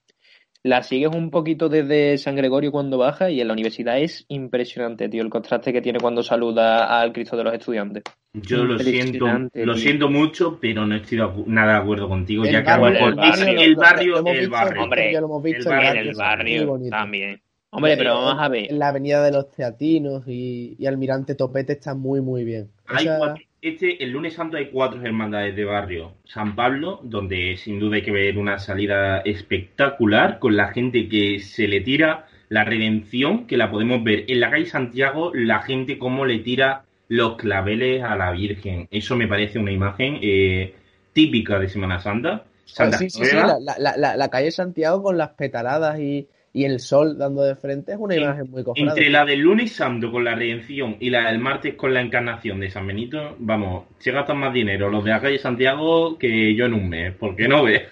La 0.65 0.81
sigues 0.81 1.09
un 1.13 1.29
poquito 1.29 1.67
desde 1.67 2.17
San 2.17 2.37
Gregorio 2.37 2.71
cuando 2.71 2.97
baja 2.97 3.29
y 3.29 3.41
en 3.41 3.47
la 3.47 3.53
universidad 3.53 3.99
es 3.99 4.23
impresionante, 4.29 5.09
tío, 5.09 5.21
el 5.21 5.29
contraste 5.29 5.73
que 5.73 5.81
tiene 5.81 5.99
cuando 5.99 6.23
saluda 6.23 7.01
al 7.01 7.11
Cristo 7.11 7.35
de 7.35 7.43
los 7.43 7.53
estudiantes. 7.53 8.03
Yo 8.31 8.63
lo 8.63 8.79
siento, 8.79 9.27
lo 9.27 9.49
tío. 9.49 9.75
siento 9.75 10.09
mucho, 10.09 10.57
pero 10.61 10.87
no 10.87 10.95
estoy 10.95 11.19
nada 11.47 11.73
de 11.73 11.79
acuerdo 11.79 12.07
contigo, 12.07 12.45
El 12.45 12.51
ya 12.53 12.63
que 12.63 12.69
barrio- 12.71 12.87
el 12.87 13.15
barrio- 13.15 13.61
el 13.61 13.75
barrio, 13.75 14.17
el 14.25 14.39
visto, 14.39 14.51
barrio. 14.51 14.83
Hombre, 14.83 15.11
ya 15.13 15.19
lo 15.19 15.25
hemos 15.27 15.43
visto, 15.43 15.69
el 15.69 15.75
el 15.77 15.83
barrio, 16.15 16.61
el 16.61 16.67
barrio 16.67 16.89
también. 16.89 17.41
Hombre, 17.71 17.97
pero 17.97 18.13
vamos 18.13 18.35
a 18.41 18.47
ver. 18.47 18.71
La 18.71 18.87
avenida 18.87 19.21
de 19.23 19.31
los 19.31 19.49
Teatinos 19.51 20.23
y, 20.27 20.75
y 20.79 20.85
Almirante 20.85 21.35
Topete 21.35 21.73
está 21.73 21.93
muy, 21.93 22.21
muy 22.21 22.43
bien. 22.45 22.69
Hay 22.87 23.05
Esa- 23.05 23.17
cuatro- 23.17 23.43
este, 23.63 24.03
el 24.03 24.11
lunes 24.11 24.33
santo 24.35 24.57
hay 24.57 24.69
cuatro 24.69 25.01
hermandades 25.03 25.55
de 25.55 25.65
barrio. 25.65 26.13
San 26.25 26.55
Pablo, 26.55 26.99
donde 27.03 27.57
sin 27.57 27.79
duda 27.79 27.95
hay 27.95 28.01
que 28.03 28.11
ver 28.11 28.37
una 28.37 28.59
salida 28.59 29.19
espectacular 29.21 30.39
con 30.39 30.55
la 30.55 30.67
gente 30.69 31.07
que 31.07 31.39
se 31.39 31.67
le 31.67 31.81
tira 31.81 32.27
la 32.49 32.63
redención, 32.65 33.47
que 33.47 33.57
la 33.57 33.71
podemos 33.71 34.03
ver 34.03 34.25
en 34.27 34.39
la 34.39 34.51
calle 34.51 34.65
Santiago, 34.65 35.31
la 35.33 35.61
gente 35.61 35.97
cómo 35.97 36.25
le 36.25 36.39
tira 36.39 36.83
los 37.07 37.35
claveles 37.37 38.03
a 38.03 38.15
la 38.15 38.31
Virgen. 38.31 38.87
Eso 38.91 39.15
me 39.15 39.27
parece 39.27 39.59
una 39.59 39.71
imagen 39.71 40.19
eh, 40.21 40.75
típica 41.13 41.59
de 41.59 41.69
Semana 41.69 41.99
Santa. 41.99 42.43
Santa 42.65 42.97
sí, 42.97 43.09
sí, 43.09 43.25
sí, 43.25 43.35
la, 43.35 43.57
la- 43.77 43.97
la- 43.97 44.15
la 44.17 44.29
calle 44.29 44.51
Santiago 44.51 45.01
con 45.03 45.17
las 45.17 45.29
petaradas 45.31 45.99
y, 45.99 46.27
y 46.53 46.65
el 46.65 46.79
sol 46.79 47.17
dando 47.17 47.41
de 47.41 47.55
frente 47.55 47.93
es 47.93 47.97
una 47.97 48.15
En- 48.15 48.21
imagen 48.21 48.51
muy 48.51 48.63
cofrade. 48.63 48.89
Entre 48.89 49.09
la 49.09 49.25
del 49.25 49.39
lunes 49.39 49.71
santo 49.73 50.11
con 50.11 50.23
la 50.23 50.35
redención 50.35 50.97
y 50.99 51.09
la 51.09 51.29
del 51.31 51.39
martes 51.39 51.73
con 51.73 51.93
la 51.93 52.01
encarnación 52.01 52.59
de 52.59 52.69
San 52.69 52.85
Benito, 52.85 53.35
vamos, 53.39 53.85
se 53.97 54.11
gastan 54.11 54.37
más 54.37 54.53
dinero 54.53 54.89
los 54.89 55.03
de 55.03 55.09
la 55.11 55.19
calle 55.19 55.39
Santiago 55.39 56.17
que 56.17 56.53
yo 56.55 56.65
en 56.65 56.75
un 56.75 56.87
mes, 56.89 57.13
porque 57.19 57.47
no 57.47 57.63
ves. 57.63 57.83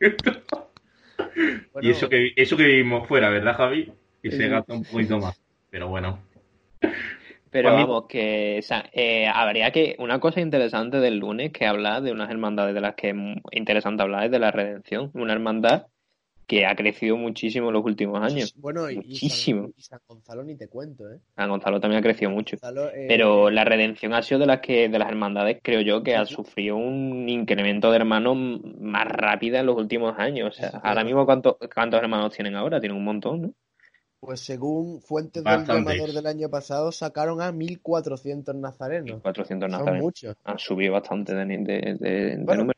Bueno, 1.72 1.88
Y 1.88 1.90
eso 1.90 2.08
que, 2.08 2.32
eso 2.34 2.56
que 2.56 2.64
vivimos 2.64 3.06
fuera, 3.06 3.28
¿verdad, 3.28 3.56
Javi? 3.56 3.92
Que 4.22 4.30
se 4.30 4.48
gasta 4.48 4.72
un 4.72 4.84
poquito 4.84 5.18
más. 5.18 5.38
Pero 5.70 5.88
bueno. 5.88 6.18
Pero 7.50 7.72
vamos, 7.72 8.06
que 8.06 8.56
o 8.58 8.62
sea, 8.62 8.88
eh, 8.92 9.26
habría 9.26 9.70
que. 9.70 9.96
Una 9.98 10.18
cosa 10.18 10.40
interesante 10.40 10.98
del 10.98 11.18
lunes 11.18 11.52
que 11.52 11.66
habla 11.66 12.00
de 12.00 12.12
unas 12.12 12.30
hermandades 12.30 12.74
de 12.74 12.80
las 12.80 12.94
que 12.94 13.10
es 13.10 13.16
interesante 13.52 14.02
hablar 14.02 14.24
es 14.24 14.30
de 14.30 14.38
la 14.38 14.50
redención. 14.50 15.10
Una 15.14 15.32
hermandad 15.34 15.86
que 16.46 16.64
ha 16.66 16.74
crecido 16.76 17.16
muchísimo 17.16 17.68
en 17.68 17.74
los 17.74 17.84
últimos 17.84 18.20
años. 18.22 18.54
bueno, 18.58 18.90
y, 18.90 18.94
y 18.94 18.96
muchísimo. 18.98 19.62
San, 19.62 19.72
y 19.76 19.82
San 19.82 20.00
Gonzalo 20.06 20.44
ni 20.44 20.56
te 20.56 20.68
cuento, 20.68 21.10
¿eh? 21.10 21.18
San 21.34 21.50
Gonzalo 21.50 21.80
también 21.80 22.00
ha 22.00 22.02
crecido 22.02 22.30
mucho. 22.30 22.56
Gonzalo, 22.56 22.88
eh, 22.90 23.06
Pero 23.08 23.50
la 23.50 23.64
redención 23.64 24.14
ha 24.14 24.22
sido 24.22 24.40
de 24.40 24.46
las 24.46 24.60
que, 24.60 24.88
de 24.88 24.98
las 24.98 25.08
hermandades, 25.08 25.58
creo 25.62 25.80
yo, 25.80 26.02
que 26.02 26.12
Sí, 26.12 26.16
ha 26.16 26.24
sí. 26.26 26.34
sufrido 26.34 26.76
un 26.76 27.28
incremento 27.28 27.90
de 27.90 27.96
hermanos 27.96 28.36
más 28.80 29.06
rápida 29.06 29.60
en 29.60 29.66
los 29.66 29.76
últimos 29.76 30.18
años. 30.18 30.48
O 30.48 30.52
sea, 30.52 30.70
Sí, 30.70 30.76
ahora 30.82 31.04
mismo, 31.04 31.26
¿cuántos, 31.26 31.56
¿cuántos 31.74 32.00
hermanos 32.00 32.32
tienen 32.32 32.54
ahora? 32.56 32.80
Tienen 32.80 32.96
un 32.98 33.04
montón, 33.04 33.42
¿no? 33.42 33.52
Pues 34.18 34.40
según 34.40 35.00
fuentes 35.02 35.44
del 35.44 35.64
llamador 35.66 36.12
del 36.12 36.26
año 36.26 36.48
pasado, 36.48 36.90
sacaron 36.90 37.40
a 37.42 37.52
1.400 37.52 38.54
nazarenos. 38.56 39.22
400 39.22 39.68
Son 39.70 39.78
nazarenos. 39.78 40.04
muchos. 40.04 40.36
Han 40.44 40.58
subido 40.58 40.94
bastante 40.94 41.34
de, 41.34 41.44
de, 41.44 41.64
de- 41.64 41.94
de 42.36 42.36
Bueno, 42.38 42.62
número. 42.62 42.75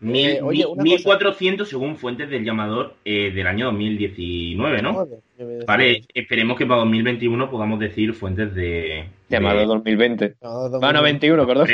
Mil, 0.00 0.26
Eh, 0.28 0.42
oye, 0.42 0.58
mil- 0.58 0.66
una 0.66 0.82
1400 0.82 1.68
según 1.68 1.96
fuentes 1.96 2.28
del 2.28 2.44
llamador 2.44 2.94
eh, 3.04 3.30
del 3.34 3.46
año 3.46 3.66
2019, 3.66 4.82
¿no? 4.82 4.92
Joder, 4.94 5.18
Vale, 5.66 6.02
esperemos 6.12 6.58
que 6.58 6.66
para 6.66 6.80
2021 6.80 7.50
podamos 7.50 7.80
decir 7.80 8.12
fuentes 8.14 8.54
de... 8.54 9.06
Llamado 9.28 9.60
de- 9.60 9.66
2020. 9.66 10.34
No, 10.42 10.68
dos 10.68 10.80
Bueno, 10.80 11.00
mil- 11.02 11.12
21, 11.12 11.46
perdón. 11.46 11.66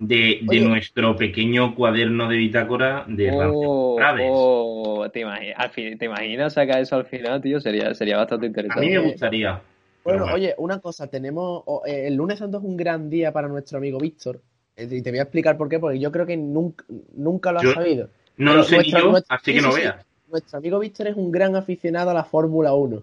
de, 0.00 0.40
de, 0.42 0.60
nuestro 0.60 1.16
pequeño 1.16 1.74
cuaderno 1.74 2.28
de 2.28 2.36
bitácora 2.36 3.04
de 3.06 3.30
Rancio 3.30 3.60
Oh, 3.70 3.96
Frades. 3.96 4.28
oh, 4.32 5.06
¿te, 5.12 5.24
imagi- 5.24 5.54
al 5.56 5.70
fin- 5.70 5.96
¿te 5.96 6.06
imaginas 6.06 6.52
sacar 6.54 6.80
eso 6.80 6.96
al 6.96 7.06
final, 7.06 7.40
tío? 7.40 7.60
Sería, 7.60 7.94
sería 7.94 8.16
bastante 8.16 8.46
A 8.46 8.48
interesante. 8.48 8.86
mí 8.86 8.92
me 8.92 8.98
gustaría. 8.98 9.60
Bueno, 10.04 10.26
oye, 10.34 10.54
una 10.58 10.80
cosa, 10.80 11.06
tenemos. 11.06 11.62
o- 11.66 11.82
eh, 11.86 12.08
el 12.08 12.14
lunes 12.16 12.38
santo 12.40 12.58
es 12.58 12.64
un 12.64 12.76
gran 12.76 13.08
día 13.08 13.32
para 13.32 13.48
nuestro 13.48 13.78
amigo 13.78 13.98
Víctor. 13.98 14.40
Eh, 14.76 14.88
Y 14.90 15.02
te 15.02 15.10
voy 15.10 15.18
a 15.20 15.22
explicar 15.22 15.56
por 15.56 15.68
qué, 15.68 15.78
porque 15.78 15.98
yo 15.98 16.10
creo 16.10 16.26
que 16.26 16.36
nunca, 16.36 16.84
nunca 17.14 17.52
lo 17.52 17.58
has 17.58 17.64
Yo- 17.64 17.72
sabido. 17.74 18.08
No 18.36 18.50
Pero 18.50 18.56
lo 18.56 18.62
sé 18.64 18.70
ni 18.72 18.76
nuestra- 18.78 19.00
yo, 19.00 19.10
nuestra- 19.10 19.36
así 19.36 19.44
sí, 19.44 19.54
que 19.56 19.62
no 19.62 19.70
sí, 19.72 19.76
sí. 19.76 19.82
veas. 19.82 20.06
Nuestro 20.28 20.58
amigo 20.58 20.78
Víctor 20.80 21.06
es 21.08 21.16
un 21.16 21.30
gran 21.30 21.54
aficionado 21.54 22.10
a 22.10 22.14
la 22.14 22.24
Fórmula 22.24 22.74
1. 22.74 23.02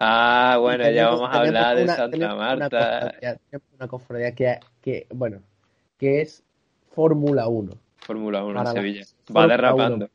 Ah, 0.00 0.58
bueno, 0.60 0.82
Y 0.84 0.86
ya 0.86 0.92
tenemos- 0.92 1.20
vamos 1.20 1.28
a 1.36 1.42
tenemos 1.42 1.60
hablar 1.60 1.76
de 1.76 1.84
una- 1.84 1.96
Santa 1.96 2.10
tenemos 2.10 2.36
Marta. 2.38 3.12
tenemos 3.20 3.68
una 3.78 3.88
cofradía 3.88 4.34
que, 4.34 4.58
que, 4.82 5.06
bueno, 5.10 5.38
que 5.98 6.20
es 6.20 6.42
Fórmula 6.94 7.46
1. 7.48 7.72
Fórmula 7.98 8.44
1 8.44 8.60
en 8.60 8.66
Sevilla. 8.72 9.04
Va 9.36 9.46
derrapando. 9.46 10.08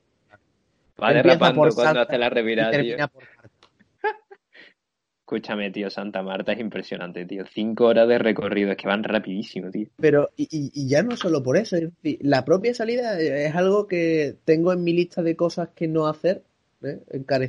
Va 1.02 1.14
derrapando 1.14 1.56
cuando 1.56 1.72
Santa 1.72 2.02
hace 2.02 2.18
la 2.18 2.30
revirada, 2.30 2.72
tío. 2.72 2.80
termina 2.82 3.08
por. 3.08 3.24
Escúchame, 5.34 5.72
tío, 5.72 5.90
Santa 5.90 6.22
Marta 6.22 6.52
es 6.54 6.60
impresionante, 6.60 7.26
tío. 7.26 7.44
Cinco 7.52 7.86
horas 7.86 8.08
de 8.08 8.20
recorrido, 8.20 8.70
es 8.70 8.78
que 8.78 8.88
van 8.88 9.04
rapidísimo, 9.04 9.72
tío. 9.72 9.88
Pero, 10.00 10.30
y, 10.38 10.48
y- 10.52 10.88
ya 10.88 11.02
no 11.02 11.18
solo 11.18 11.42
por 11.42 11.58
eso, 11.58 11.76
es 11.76 11.90
decir, 12.04 12.20
la 12.22 12.46
propia 12.46 12.76
salida 12.76 13.20
es 13.20 13.56
algo 13.56 13.88
que 13.88 14.36
tengo 14.46 14.72
en 14.74 14.84
mi 14.84 14.94
lista 14.94 15.24
de 15.24 15.36
cosas 15.36 15.70
que 15.70 15.88
no 15.88 16.06
hacer, 16.06 16.44
¿eh? 16.84 17.00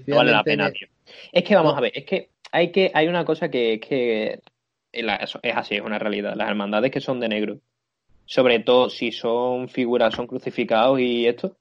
No 0.06 0.16
vale 0.16 0.32
la 0.32 0.42
pena, 0.42 0.72
tío. 0.72 0.88
Es 1.30 1.44
que 1.44 1.54
vamos 1.54 1.72
No. 1.72 1.78
a 1.78 1.82
ver, 1.82 1.92
es 1.94 2.06
que 2.06 2.30
hay 2.52 2.72
que 2.72 2.90
hay 2.94 3.06
una 3.06 3.26
cosa 3.26 3.50
que, 3.50 3.78
que 3.78 4.40
la- 4.94 5.16
es 5.16 5.36
así, 5.54 5.74
es 5.74 5.82
una 5.82 5.98
realidad. 5.98 6.34
Las 6.36 6.48
hermandades 6.48 6.90
que 6.90 7.00
son 7.02 7.20
de 7.20 7.28
negro, 7.28 7.60
sobre 8.24 8.60
todo 8.60 8.88
si 8.88 9.12
son 9.12 9.68
figuras, 9.68 10.14
son 10.14 10.26
crucificados 10.26 10.98
y 11.00 11.26
esto, 11.26 11.58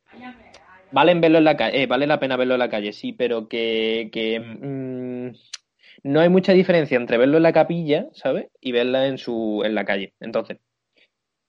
valen 0.93 1.19
verlo 1.19 1.39
en 1.39 1.43
la 1.43 1.57
calle, 1.57 1.83
eh, 1.83 1.85
vale 1.85 2.07
la 2.07 2.19
pena 2.21 2.37
verlo 2.37 2.53
en 2.53 2.59
la 2.59 2.69
calle, 2.69 2.93
sí, 2.93 3.11
pero 3.11 3.49
que, 3.49 4.09
que 4.13 4.39
mm, 4.39 5.35
no 6.03 6.19
hay 6.19 6.29
mucha 6.29 6.53
diferencia 6.53 6.97
entre 6.97 7.17
verlo 7.17 7.37
en 7.37 7.43
la 7.43 7.53
capilla, 7.53 8.07
¿sabes? 8.13 8.47
Y 8.61 8.71
verla 8.71 9.07
en 9.07 9.17
su 9.17 9.61
en 9.65 9.73
la 9.75 9.85
calle. 9.85 10.13
Entonces, 10.19 10.57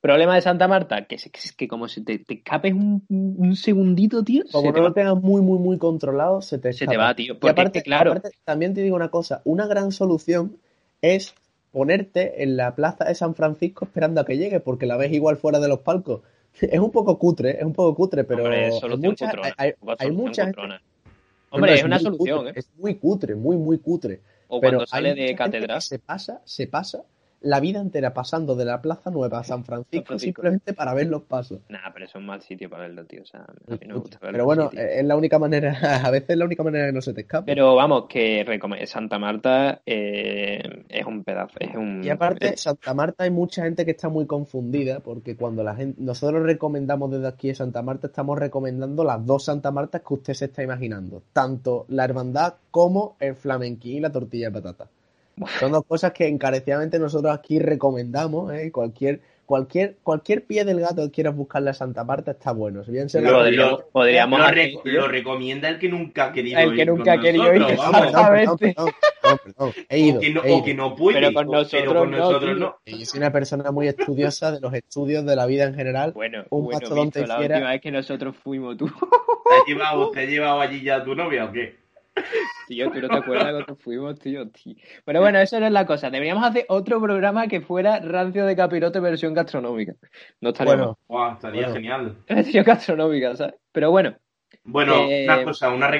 problema 0.01 0.35
de 0.35 0.43
Santa 0.43 0.69
Marta, 0.69 1.07
que, 1.07 1.17
que, 1.17 1.31
que 1.57 1.69
como 1.69 1.89
se 1.89 2.03
te, 2.03 2.19
te 2.19 2.35
escapes 2.35 2.73
un, 2.75 3.05
un 3.09 3.57
segundito, 3.57 4.23
tío, 4.23 4.45
Como 4.53 4.73
te 4.73 4.81
no 4.81 4.89
lo 4.89 4.93
tengas 4.93 5.17
muy, 5.17 5.41
muy, 5.43 5.59
muy 5.59 5.79
controlado, 5.79 6.43
se 6.43 6.59
te 6.59 6.73
se 6.73 6.87
te 6.87 6.97
va, 6.97 7.15
tío. 7.15 7.35
Y 7.35 7.37
Porque 7.37 7.51
aparte, 7.51 7.79
es 7.79 7.85
claro, 7.85 8.13
aparte, 8.13 8.31
también 8.45 8.75
te 8.75 8.83
digo 8.83 8.97
una 8.97 9.09
cosa, 9.09 9.41
una 9.45 9.67
gran 9.67 9.93
solución 9.93 10.59
es 11.03 11.35
ponerte 11.73 12.43
en 12.43 12.57
la 12.57 12.75
plaza 12.77 13.05
de 13.05 13.15
San 13.15 13.35
Francisco 13.35 13.87
esperando 13.87 14.21
a 14.21 14.25
que 14.25 14.37
llegue, 14.37 14.61
porque 14.61 14.87
la 14.87 14.97
ves 14.97 15.13
igual 15.13 15.37
fuera 15.37 15.59
de 15.59 15.69
los 15.69 15.81
palcos. 15.81 16.21
Es 16.61 16.79
un 16.79 16.93
poco 16.93 17.19
cutre, 17.19 17.57
es 17.59 17.65
un 17.65 17.73
poco 17.73 17.97
cutre, 17.97 18.23
pero 18.23 18.45
Hombre, 18.45 18.67
hay 18.67 18.71
cutrona. 18.71 19.55
hay, 19.57 19.73
Poca 19.73 19.93
hay 19.99 20.07
solución 20.07 20.15
mucha 20.15 20.43
gente- 20.45 20.55
cutrona. 20.55 20.79
no, 20.79 21.11
Hombre, 21.51 21.71
no, 21.73 21.77
es 21.79 21.85
una 21.85 21.99
solución, 21.99 22.39
cutre, 22.39 22.51
¿eh? 22.51 22.55
Es 22.61 22.71
muy 22.79 22.95
cutre, 22.95 23.35
muy, 23.35 23.57
muy 23.57 23.79
cutre. 23.79 24.21
O 24.49 24.61
Pero 24.61 24.79
cuando 24.79 24.87
sale 24.87 25.15
de 25.15 25.35
que 25.35 25.81
se 25.81 25.99
pasa, 25.99 26.41
se 26.45 26.67
pasa 26.67 27.03
la 27.45 27.61
vida 27.61 27.81
entera 27.81 28.15
pasando 28.15 28.57
de 28.57 28.65
la 28.65 28.81
Plaza 28.81 29.11
Nueva 29.11 29.41
a 29.41 29.45
San 29.45 29.65
Francisco, 29.65 30.07
Francisco. 30.07 30.41
simplemente 30.43 30.73
para 30.73 30.95
ver 30.95 31.09
los 31.09 31.23
pasos. 31.23 31.61
Nah, 31.69 31.93
pero 31.93 32.07
es 32.07 32.15
un 32.15 32.25
mal 32.25 32.41
sitio 32.41 32.71
para 32.71 32.85
verlo, 32.85 33.05
tío. 33.05 33.23
O 33.23 33.27
sea, 33.27 33.41
a 33.41 33.71
mí 33.71 33.79
no 33.87 33.95
me 33.95 34.01
gusta 34.01 34.19
verlo. 34.19 34.33
Pero 34.33 34.45
bueno, 34.47 34.71
eh, 34.73 35.01
es 35.01 35.05
la 35.05 35.15
única 35.15 35.39
manera, 35.39 35.73
a 36.05 36.11
veces 36.11 36.31
es 36.31 36.37
la 36.39 36.47
única 36.47 36.63
manera 36.63 36.85
de 36.85 36.91
que 36.91 36.95
no 36.95 37.03
se 37.03 37.13
te 37.13 37.21
escape. 37.21 37.45
Pero 37.47 37.75
vamos, 37.75 38.07
que 38.09 38.45
Santa 38.87 39.19
Marta 39.19 39.83
eh, 39.85 40.85
es 40.89 41.05
un 41.05 41.23
pedazo, 41.23 41.55
es 41.61 41.75
un... 41.77 42.03
Y 42.03 42.09
aparte, 42.09 42.57
Santa 42.57 42.95
Marta 42.95 43.25
hay 43.25 43.31
mucha 43.31 43.65
gente 43.65 43.85
que 43.85 43.91
está 43.91 44.09
muy 44.09 44.27
confundida 44.27 45.01
porque 45.01 45.37
cuando 45.37 45.63
la 45.63 45.77
gente, 45.77 46.01
nosotros 46.01 46.43
recomendamos 46.45 47.11
desde 47.11 47.29
aquí 47.29 47.51
en 47.51 47.57
Santa 47.57 47.83
Marta, 47.83 48.07
estamos 48.07 48.39
recomendando 48.39 49.05
las 49.05 49.25
dos 49.25 49.45
Santa 49.45 49.71
Martas 49.71 50.01
que 50.01 50.15
usted 50.15 50.33
se 50.33 50.47
está 50.47 50.63
imaginando, 50.63 51.23
tanto 51.33 51.85
la 51.89 52.05
hermandad 52.05 52.55
como 52.71 53.17
el 53.21 53.35
flamenquín 53.35 53.99
y 53.99 54.01
la 54.01 54.11
tortilla 54.11 54.47
de 54.47 54.53
patata. 54.53 54.89
Son 55.59 55.73
dos 55.73 55.85
cosas 55.87 56.13
que 56.13 56.27
encarecidamente 56.29 56.99
nosotros 56.99 57.33
aquí 57.37 57.59
recomendamos, 57.59 58.53
¿eh? 58.53 58.71
Cualquier 58.73 59.21
cualquier, 59.47 59.97
cualquier 60.03 60.45
pie 60.45 60.65
del 60.65 60.81
gato 60.81 61.03
que 61.03 61.11
quieras 61.11 61.37
buscarle 61.37 61.69
a 61.69 61.75
Santa 61.75 62.03
Marta 62.03 62.31
está 62.31 62.53
bueno. 62.53 62.83
Si 62.83 62.91
bien 62.91 63.11
se 63.11 63.21
Lo, 63.21 63.31
lo- 63.31 63.39
podríamos- 63.41 63.71
lo- 63.81 63.89
podríamos 63.93 64.39
lo 64.39 64.45
hacer, 64.47 64.57
re- 64.57 64.75
tío. 64.83 64.93
lo 65.03 65.09
recomienda 65.09 65.69
el 65.69 65.79
que 65.79 65.89
nunca 65.91 66.25
ha 66.27 66.33
querido 66.33 66.61
El 66.61 66.75
que 66.75 66.81
ir 66.83 66.89
nunca 66.89 67.05
con 67.05 67.19
ha 67.19 67.23
querido 67.23 67.55
ir, 67.55 67.61
No, 67.61 67.67
vamos. 67.77 67.77
perdón, 67.77 67.93
perdón, 67.93 68.07
Exactamente. 68.07 68.75
perdón, 68.75 68.93
perdón, 69.21 69.39
perdón. 69.45 69.73
He 69.91 69.99
ido, 69.99 70.17
o, 70.17 70.21
que 70.21 70.31
no, 70.31 70.45
he 70.45 70.51
o 70.51 70.55
ido. 70.57 70.65
que 70.65 70.75
no 70.75 70.95
puede, 70.97 71.21
Pero 71.21 71.33
con 71.35 71.47
nosotros 71.51 71.95
con 71.95 72.11
no, 72.11 72.17
nosotros 72.17 72.59
no. 72.59 72.77
Y 72.87 72.99
Yo 73.01 73.05
soy 73.07 73.19
una 73.19 73.33
persona 73.33 73.71
muy 73.71 73.89
estudiosa 73.89 74.51
de 74.51 74.61
los 74.61 74.73
estudios 74.73 75.27
de 75.27 75.37
la 75.37 75.45
vida 75.45 75.65
en 75.65 75.75
general. 75.75 76.13
Bueno, 76.13 76.45
Un 76.49 76.65
bueno, 76.65 76.81
mastodonte 76.81 77.27
la 77.27 77.39
última 77.39 77.71
vez 77.71 77.81
que 77.83 77.91
nosotros 77.91 78.35
fuimos 78.43 78.79
tú. 78.79 78.87
¿Te 78.87 79.55
has 79.57 79.67
llevado, 79.67 80.11
te 80.11 80.21
has 80.23 80.29
llevado 80.29 80.61
allí 80.63 80.83
ya 80.83 80.97
a 80.97 81.05
tu 81.05 81.15
novia 81.15 81.45
o 81.45 81.53
qué? 81.53 81.84
Tío, 82.69 82.91
¿tú 82.91 83.01
no 83.01 83.09
te 83.09 83.17
acuerdas 83.17 83.51
cuando 83.53 83.77
fuimos, 83.77 84.19
tío? 84.19 84.49
tío? 84.49 84.75
Pero 85.05 85.21
bueno, 85.21 85.39
eso 85.41 85.59
no 85.61 85.67
es 85.67 85.73
la 85.73 85.85
cosa. 85.87 86.11
Deberíamos 86.11 86.45
hacer 86.45 86.65
otro 86.69 87.01
programa 87.01 87.47
que 87.49 87.61
fuera 87.61 87.99
rancio 88.01 88.47
de 88.47 88.57
capirote 88.57 89.01
versión 89.01 89.35
gastronómica. 89.35 89.95
No 90.41 90.51
estaría 90.51 90.75
Bueno, 90.77 90.99
Guau, 91.09 91.33
estaría 91.35 91.63
Bueno. 91.63 91.75
genial. 91.75 92.17
Versión 92.29 92.65
gastronómica, 92.65 93.37
¿sabes? 93.37 93.55
Pero 93.73 93.91
bueno, 93.91 94.15
Bueno, 94.65 94.95
Eh, 95.09 95.25
una 95.25 95.45
cosa, 95.45 95.71
una, 95.71 95.91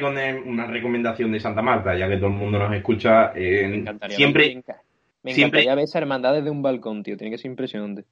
una 0.47 0.67
recomendación 0.67 1.33
de 1.33 1.41
Santa 1.41 1.61
Marta, 1.63 1.97
ya 1.99 2.09
que 2.09 2.17
todo 2.17 2.29
el 2.29 2.35
mundo 2.35 2.59
nos 2.59 2.73
escucha. 2.75 3.33
eh, 3.35 3.67
me 3.69 3.77
encantaría. 3.79 4.17
siempre, 4.17 4.47
Me, 4.47 4.55
enca- 4.63 4.81
me 5.23 5.35
siempre- 5.35 5.61
encantaría 5.61 5.75
ver 5.75 5.85
esa 5.85 5.99
hermandad 5.99 6.35
desde 6.35 6.51
un 6.51 6.63
balcón, 6.63 7.03
tío. 7.03 7.17
Tiene 7.17 7.33
que 7.33 7.39
ser 7.39 7.51
impresionante. 7.51 8.05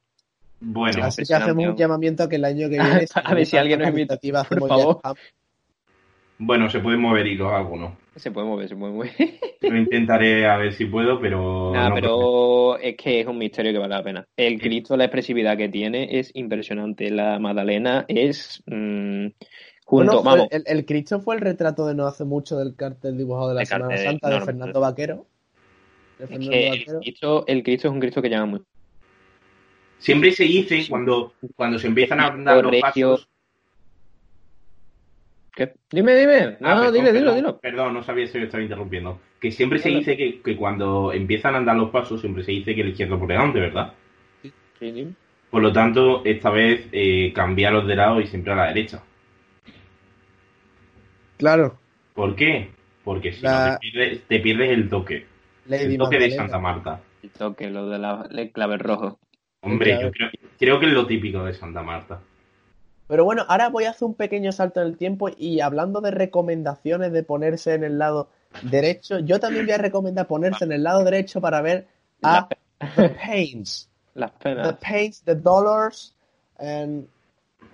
bueno, 0.59 0.93
Sí, 0.93 1.01
Así 1.01 1.23
que 1.25 1.33
hacemos 1.33 1.65
un 1.67 1.75
llamamiento 1.77 2.23
a 2.23 2.29
que 2.29 2.35
el 2.35 2.45
año 2.45 2.69
que 2.69 2.79
viene, 2.79 3.05
A 3.23 3.33
ver 3.33 3.45
si 3.45 3.57
alguien 3.57 3.79
nos 3.79 3.87
invita, 3.89 4.17
por 4.47 4.67
favor. 4.67 4.99
ya- 5.03 5.13
bueno, 6.37 6.69
se 6.69 6.79
pueden 6.79 6.99
mover 7.01 7.27
hilos 7.27 7.51
algunos. 7.53 7.93
Se 8.15 8.31
puede 8.31 8.47
mover, 8.47 8.69
se 8.69 8.75
puede 8.75 8.93
mover. 8.93 9.11
Lo 9.61 9.77
intentaré 9.77 10.45
a 10.45 10.57
ver 10.57 10.73
si 10.73 10.85
puedo, 10.85 11.19
pero. 11.19 11.71
Nah, 11.73 11.89
no 11.89 11.95
pero 11.95 12.77
es 12.77 12.95
que 12.97 13.21
es 13.21 13.27
un 13.27 13.37
misterio 13.37 13.71
que 13.71 13.79
vale 13.79 13.95
la 13.95 14.03
pena. 14.03 14.27
El 14.37 14.59
Cristo, 14.59 14.95
la 14.97 15.05
expresividad 15.05 15.57
que 15.57 15.69
tiene 15.69 16.19
es 16.19 16.31
impresionante. 16.35 17.09
La 17.09 17.39
Magdalena 17.39 18.05
es. 18.07 18.61
mm, 18.67 19.27
junto, 19.85 20.21
Bueno, 20.21 20.23
vamos. 20.23 20.47
el, 20.51 20.63
el 20.67 20.85
Cristo 20.85 21.19
fue 21.21 21.35
el 21.35 21.41
retrato 21.41 21.85
de 21.87 21.95
no 21.95 22.05
hace 22.07 22.25
mucho 22.25 22.57
del 22.57 22.75
cartel 22.75 23.17
dibujado 23.17 23.49
de 23.49 23.55
la 23.55 23.61
El 23.61 23.67
Semana 23.67 23.95
cartel, 23.95 24.05
Santa 24.05 24.29
de 24.29 24.39
no, 24.39 24.41
Fernando 24.41 24.79
Vaquero. 24.79 25.27
De 26.17 26.27
Es 26.29 26.29
Fernando 26.29 26.49
que 26.49 26.69
el. 26.69 26.85
Cristo, 26.99 27.43
el 27.47 27.63
Cristo 27.63 27.87
es 27.87 27.93
un 27.93 27.99
Cristo 27.99 28.21
que 28.21 28.29
llama 28.29 28.45
mucho. 28.47 28.65
Siempre 29.97 30.31
se 30.31 30.43
dice 30.43 30.85
cuando, 30.89 31.33
cuando 31.55 31.79
se 31.79 31.87
empiezan 31.87 32.19
a 32.19 32.29
dar 32.37 32.61
los 32.61 32.75
pasos. 32.77 33.29
¿Qué? 35.55 35.73
Dime, 35.91 36.15
dime. 36.15 36.57
No, 36.59 36.69
Ah, 36.69 36.75
perdón, 36.79 36.93
dile, 36.93 37.11
dilo, 37.13 37.25
perdón, 37.25 37.35
dilo. 37.35 37.59
Perdón, 37.59 37.93
no 37.93 38.03
sabía 38.03 38.27
si 38.27 38.37
me 38.39 38.45
estaba 38.45 38.63
interrumpiendo. 38.63 39.19
Que 39.39 39.51
siempre 39.51 39.79
se 39.79 39.89
dice 39.89 40.17
que, 40.17 40.41
que 40.41 40.55
cuando 40.55 41.13
empiezan 41.13 41.53
a 41.53 41.57
andar 41.59 41.75
los 41.75 41.91
pasos, 41.91 42.21
siempre 42.21 42.43
se 42.43 42.51
dice 42.51 42.73
que 42.73 42.81
el 42.81 42.89
izquierdo 42.89 43.19
por 43.19 43.27
delante, 43.27 43.59
¿verdad? 43.59 43.93
Sí, 44.41 44.51
dime. 44.91 45.13
Por 45.51 45.61
lo 45.61 45.71
tanto, 45.71 46.23
esta 46.25 46.49
vez 46.49 46.87
eh, 46.91 47.31
cambiaros 47.35 47.85
de 47.87 47.95
lado 47.95 48.19
y 48.19 48.25
siempre 48.27 48.53
a 48.53 48.55
la 48.55 48.67
derecha. 48.67 49.03
Claro, 51.37 51.77
¿Por 52.13 52.35
qué? 52.35 52.69
Porque 53.03 53.33
si 53.33 53.41
La- 53.41 53.71
no 53.73 53.79
te 53.79 53.91
pierdes, 53.91 54.21
te 54.27 54.39
pierdes 54.39 54.69
el 54.71 54.89
toque. 54.89 55.25
Lady 55.65 55.93
El 55.93 55.97
toque 55.97 56.19
de. 56.19 56.31
Santa 56.31 56.59
Marta. 56.59 57.01
El 57.21 57.29
toque, 57.31 57.69
lo 57.69 57.89
de 57.89 57.99
la 57.99 58.27
el 58.31 58.51
clave 58.51 58.77
rojo. 58.77 59.19
Hombre, 59.61 59.97
yo 60.01 60.11
creo, 60.11 60.29
creo 60.59 60.79
que 60.79 60.85
es 60.87 60.93
lo 60.93 61.05
típico 61.07 61.43
de 61.43 61.53
Santa 61.53 61.81
Marta. 61.81 62.21
Pero 63.13 63.25
bueno, 63.25 63.45
ahora 63.47 63.69
voy 63.69 63.83
a 63.83 63.91
hacer 63.91 64.07
un 64.07 64.15
pequeño 64.15 64.51
salto 64.51 64.81
en 64.81 64.87
el 64.87 64.97
tiempo 64.97 65.29
y 65.37 65.59
hablando 65.59 66.01
de 66.01 66.09
recomendaciones 66.09 67.11
de 67.11 67.21
ponerse 67.21 67.75
en 67.75 67.83
el 67.83 67.99
lado 67.99 68.31
derecho, 68.63 69.19
yo 69.19 69.39
también 69.39 69.65
voy 69.67 69.75
a 69.75 69.77
recomendar 69.77 70.25
ponerse 70.25 70.65
en 70.65 70.71
el 70.71 70.81
lado 70.81 71.03
derecho 71.03 71.39
para 71.39 71.61
ver 71.61 71.85
a 72.23 72.47
The 72.95 73.09
Pains. 73.09 73.87
Las 74.15 74.31
The 74.39 74.49
penas. 74.49 74.77
Pains, 74.81 75.21
The 75.21 75.35
Dollars 75.35 76.15
and- 76.57 77.05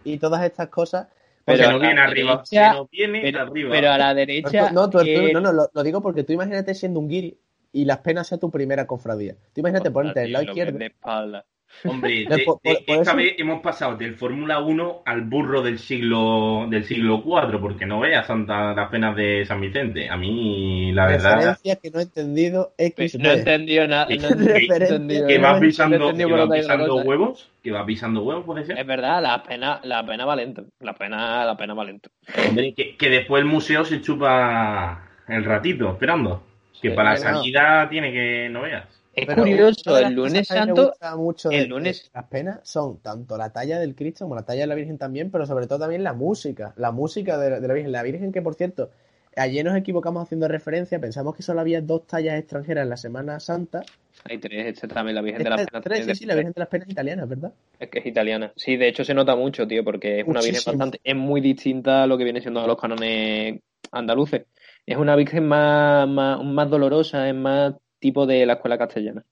y 0.04 0.17
todas 0.17 0.43
estas 0.43 0.67
cosas. 0.67 1.08
Pero 1.45 1.71
no 1.71 1.80
viene 1.80 2.02
arriba. 2.02 2.43
derecha- 2.43 2.71
Se 2.73 2.78
nos 2.78 2.89
viene 2.89 3.21
Pero, 3.21 3.39
arriba. 3.41 3.69
pero 3.71 3.91
a 3.93 3.97
la 3.97 4.13
derecha. 4.13 4.71
no, 4.71 4.89
tú- 4.89 4.99
que- 4.99 5.32
no, 5.32 5.39
no, 5.39 5.54
lo, 5.54 5.69
lo 5.73 5.84
digo 5.84 6.02
porque 6.02 6.25
tú 6.25 6.34
imagínate 6.34 6.73
siendo 6.75 6.99
un 6.99 7.08
guiri 7.08 7.38
y 7.71 7.86
las 7.86 7.99
penas 7.99 8.28
sea 8.28 8.38
tu 8.39 8.52
primera 8.52 8.86
cofradía. 8.86 9.36
Tú 9.54 9.62
imagínate 9.62 9.89
ponerte 9.89 10.19
en 10.19 10.25
el 10.25 10.34
lado 10.34 10.45
izquierdo. 10.47 10.73
ves 10.73 10.80
de 10.80 10.86
espalda. 10.88 11.45
Hombre, 11.86 12.25
No, 12.29 12.36
de- 12.36 12.43
por- 12.43 12.60
de- 12.62 12.73
por- 12.75 12.86
por 12.86 12.95
esta 12.97 13.12
eso- 13.12 13.15
vez 13.15 13.36
hemos 13.38 13.62
pasado 13.62 13.95
del 13.95 14.15
Fórmula 14.15 14.60
1 14.60 15.03
al 15.05 15.21
burro 15.21 15.62
del 15.62 15.79
siglo 15.79 16.65
del 16.69 16.84
siglo 16.84 17.21
4, 17.23 17.62
porque 17.62 17.86
no 17.86 17.99
veas 17.99 18.27
Santa 18.27 18.73
las 18.73 18.89
penas 18.89 19.15
de 19.15 19.45
San 19.45 19.62
Vicente. 19.62 20.10
A 20.10 20.17
mí, 20.17 20.91
la 20.93 21.08
verdad, 21.08 21.36
Referencia 21.36 21.75
que 21.77 21.91
no 21.91 21.99
he 21.99 22.03
entendido 22.03 22.73
XD. 22.77 23.19
No 23.19 23.29
he 23.32 23.34
entendido 23.39 23.88
nada. 23.88 24.08
No 24.08 24.12
he 24.13 24.65
entendido 24.65 25.27
que 25.27 25.39
nada. 25.39 25.60
pisando, 25.60 26.13
que 26.13 26.25
la 26.25 26.47
pisando 26.49 26.95
huevos, 26.97 27.49
que 27.63 27.71
vas 27.71 27.86
pisando 27.86 28.23
huevos, 28.23 28.45
puede 28.45 28.65
ser. 28.65 28.77
Es 28.77 28.86
verdad, 28.88 29.21
la 29.21 29.41
pena, 29.43 29.79
la 29.84 30.05
pena 30.05 30.25
va 30.25 30.36
lento. 30.36 30.65
La 30.82 30.93
pena, 30.93 31.45
la 31.45 31.55
pena 31.55 31.73
va 31.73 31.84
lento. 31.86 32.10
Hombre, 32.47 32.73
que, 32.73 32.95
que 32.97 33.10
después 33.10 33.41
el 33.41 33.47
museo 33.47 33.86
se 33.86 34.01
chupa 34.01 35.08
el 35.27 35.43
ratito 35.43 35.89
esperando. 35.91 36.43
Que 36.82 36.89
Sí, 36.89 36.95
para 36.95 37.12
la 37.12 37.17
salida 37.17 37.88
tiene 37.89 38.12
que 38.13 38.47
no 38.49 38.62
veas. 38.62 38.86
Es 39.13 39.26
Pero 39.26 39.41
curioso, 39.43 39.98
el 39.98 40.13
lunes 40.13 40.48
santo. 40.48 40.88
gusta 40.89 41.15
mucho 41.15 41.50
el 41.50 41.63
de- 41.63 41.67
lunes- 41.67 42.04
de 42.04 42.10
las 42.13 42.26
penas 42.30 42.60
son 42.63 43.00
tanto 43.00 43.38
la 43.38 43.52
talla 43.52 43.80
del 43.80 43.95
Cristo 43.95 44.26
como 44.26 44.36
la 44.36 44.43
talla 44.45 44.62
de 44.62 44.67
la 44.67 44.76
Virgen 44.76 44.98
también, 44.98 45.32
pero 45.32 45.45
sobre 45.45 45.67
todo 45.67 45.80
también 45.80 46.04
la 46.04 46.13
música, 46.13 46.74
la 46.78 46.91
música 46.91 47.38
de, 47.38 47.50
la- 47.50 47.60
de 47.60 47.67
la 47.67 47.74
Virgen. 47.74 47.91
La 47.91 48.04
Virgen 48.04 48.32
que, 48.32 48.41
por 48.41 48.56
cierto, 48.56 48.91
ayer 49.36 49.65
nos 49.65 49.76
equivocamos 49.76 50.24
haciendo 50.24 50.48
referencia, 50.48 51.00
pensamos 51.00 51.36
que 51.36 51.43
solo 51.43 51.60
había 51.60 51.82
dos 51.82 52.06
tallas 52.08 52.38
extranjeras 52.39 52.84
en 52.84 52.89
la 52.89 52.98
Semana 52.98 53.39
Santa. 53.39 53.84
Hay 54.26 54.38
tres, 54.38 54.67
este 54.67 54.88
también, 54.88 55.15
la 55.15 55.22
Virgen 55.22 55.43
de 55.43 55.50
las 55.50 55.60
Esta- 55.62 55.72
Penas. 55.72 55.84
tres, 55.84 56.06
sí, 56.06 56.15
sí, 56.15 56.26
la 56.26 56.36
Virgen 56.36 56.54
de 56.54 56.60
las 56.60 56.69
Penas 56.69 56.89
italiana, 56.89 57.26
¿verdad? 57.26 57.52
Es 57.80 57.89
que 57.89 58.00
es 58.00 58.06
italiana. 58.06 58.54
Sí, 58.56 58.78
de 58.78 58.88
hecho 58.89 59.04
se 59.04 59.13
nota 59.13 59.36
mucho, 59.36 59.67
tío, 59.67 59.84
porque 59.84 60.19
es 60.22 60.28
una 60.28 60.41
virgen 60.41 60.62
bastante, 60.65 61.00
es 61.04 61.15
muy 61.15 61.41
distinta 61.41 62.04
a 62.04 62.08
lo 62.08 62.17
que 62.17 62.26
viene 62.26 62.41
siendo 62.41 62.65
los 62.67 62.80
cánones 62.80 63.60
andaluces. 63.91 64.45
Es 64.86 64.98
una 64.98 65.15
virgen 65.15 65.48
más, 65.48 66.08
más, 66.08 66.43
más 66.43 66.69
dolorosa, 66.69 67.28
es 67.28 67.36
más 67.36 67.74
tipo 67.99 68.25
de 68.25 68.45
la 68.45 68.53
escuela 68.53 68.77
castellana. 68.77 69.23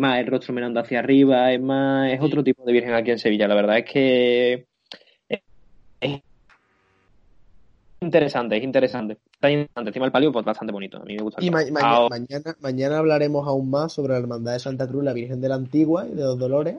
Más 0.00 0.18
el 0.18 0.26
rostro 0.26 0.52
mirando 0.52 0.80
hacia 0.80 0.98
arriba, 0.98 1.52
es 1.52 1.60
más, 1.60 2.10
es 2.12 2.20
otro 2.20 2.42
tipo 2.42 2.64
de 2.64 2.72
virgen 2.72 2.94
aquí 2.94 3.12
en 3.12 3.18
Sevilla. 3.18 3.46
La 3.46 3.54
verdad 3.54 3.78
es 3.78 3.84
que 3.84 4.66
es, 5.28 5.40
es 6.00 6.20
interesante, 8.00 8.56
es 8.56 8.64
interesante. 8.64 9.18
Está 9.32 9.50
interesante. 9.50 9.90
Encima 9.90 10.06
el 10.06 10.12
palio, 10.12 10.32
pues 10.32 10.44
bastante 10.44 10.72
bonito. 10.72 10.96
A 10.98 11.04
mí 11.04 11.14
me 11.14 11.22
gusta. 11.22 11.44
Y 11.44 11.50
ma- 11.50 11.60
palio. 11.72 11.72
ma- 11.72 12.08
mañana, 12.08 12.56
mañana 12.60 12.98
hablaremos 12.98 13.46
aún 13.46 13.70
más 13.70 13.92
sobre 13.92 14.14
la 14.14 14.18
Hermandad 14.18 14.54
de 14.54 14.58
Santa 14.58 14.88
Cruz, 14.88 15.04
la 15.04 15.12
Virgen 15.12 15.40
de 15.40 15.48
la 15.48 15.54
Antigua 15.54 16.06
y 16.06 16.14
de 16.14 16.22
los 16.24 16.38
Dolores. 16.38 16.76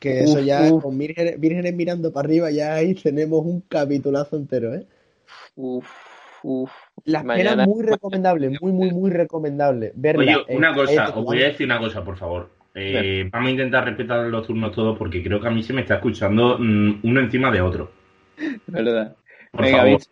Que 0.00 0.20
eso 0.20 0.38
ya, 0.40 0.72
uf. 0.72 0.84
con 0.84 0.96
vírgenes, 0.96 1.38
vírgenes 1.38 1.74
mirando 1.74 2.12
para 2.12 2.26
arriba, 2.26 2.50
ya 2.50 2.74
ahí 2.74 2.94
tenemos 2.94 3.44
un 3.44 3.60
capitulazo 3.62 4.36
entero, 4.36 4.74
¿eh? 4.74 4.86
uf, 5.56 5.86
uf. 6.42 6.70
Las 7.04 7.24
Mañana- 7.24 7.50
penas 7.50 7.66
muy 7.68 7.82
recomendables, 7.84 8.60
muy, 8.60 8.72
muy, 8.72 8.90
muy 8.90 9.10
recomendable. 9.10 9.92
Verla 9.94 10.22
Oye, 10.22 10.44
en 10.48 10.58
una 10.58 10.74
cosa, 10.74 11.10
os 11.16 11.24
voy 11.24 11.42
a 11.42 11.46
decir 11.46 11.66
una 11.66 11.78
cosa, 11.78 12.04
por 12.04 12.16
favor. 12.16 12.50
Eh, 12.74 13.28
vamos 13.32 13.48
a 13.48 13.50
intentar 13.50 13.84
respetar 13.84 14.26
los 14.26 14.46
turnos 14.46 14.72
todos 14.72 14.96
porque 14.96 15.22
creo 15.22 15.40
que 15.40 15.48
a 15.48 15.50
mí 15.50 15.62
se 15.62 15.72
me 15.72 15.80
está 15.80 15.96
escuchando 15.96 16.58
mm, 16.58 17.00
uno 17.02 17.20
encima 17.20 17.50
de 17.50 17.60
otro. 17.60 17.90
¿Verdad? 18.66 19.16
Por 19.50 19.62
Venga, 19.64 19.78
favor. 19.78 19.98
bicho. 19.98 20.10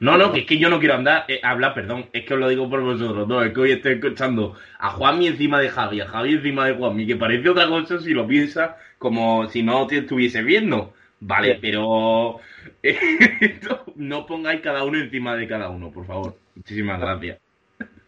No, 0.00 0.16
no, 0.16 0.32
que 0.32 0.40
es 0.40 0.46
que 0.46 0.56
yo 0.58 0.70
no 0.70 0.78
quiero 0.78 0.94
andar, 0.94 1.24
eh, 1.28 1.40
hablar, 1.42 1.74
perdón, 1.74 2.06
es 2.14 2.24
que 2.24 2.32
os 2.32 2.40
lo 2.40 2.48
digo 2.48 2.70
por 2.70 2.80
vosotros, 2.80 3.28
no, 3.28 3.42
es 3.42 3.52
que 3.52 3.60
hoy 3.60 3.72
estoy 3.72 3.94
escuchando 3.94 4.54
a 4.78 4.90
Juanmi 4.90 5.26
encima 5.26 5.60
de 5.60 5.68
Javi, 5.68 6.00
a 6.00 6.06
Javi 6.06 6.34
encima 6.34 6.66
de 6.66 6.72
Juanmi, 6.74 7.06
que 7.06 7.16
parece 7.16 7.50
otra 7.50 7.68
cosa 7.68 7.98
si 8.00 8.14
lo 8.14 8.26
piensas 8.26 8.70
como 8.96 9.46
si 9.48 9.62
no 9.62 9.86
te 9.86 9.98
estuviese 9.98 10.42
viendo. 10.42 10.94
Vale, 11.20 11.54
Sí. 11.54 11.58
pero 11.60 12.40
no 13.96 14.26
pongáis 14.26 14.60
cada 14.60 14.84
uno 14.84 14.98
encima 14.98 15.36
de 15.36 15.46
cada 15.46 15.68
uno, 15.68 15.90
por 15.90 16.06
favor. 16.06 16.36
Muchísimas 16.54 17.00
gracias. 17.00 17.38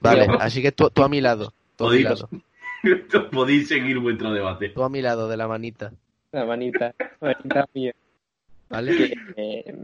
Vale, 0.01 0.27
así 0.41 0.63
que 0.63 0.73
tú, 0.73 0.89
tú 0.91 1.03
a 1.03 1.09
mi 1.09 1.21
lado. 1.21 1.53
Tú 1.77 1.85
a 1.87 1.91
mi 1.93 2.03
Podéis, 2.03 2.05
lado. 2.23 2.29
podéis 3.31 3.69
seguir 3.69 3.99
vuestro 3.99 4.33
debate. 4.33 4.71
Tú 4.71 4.83
a 4.83 4.89
mi 4.89 5.03
lado 5.03 5.29
de 5.29 5.37
la 5.37 5.47
manita. 5.49 5.93
La 6.33 6.45
manita, 6.47 6.95
manita 7.21 7.67
mía. 7.75 7.93
¿Vale? 8.71 9.13
Eh, 9.37 9.75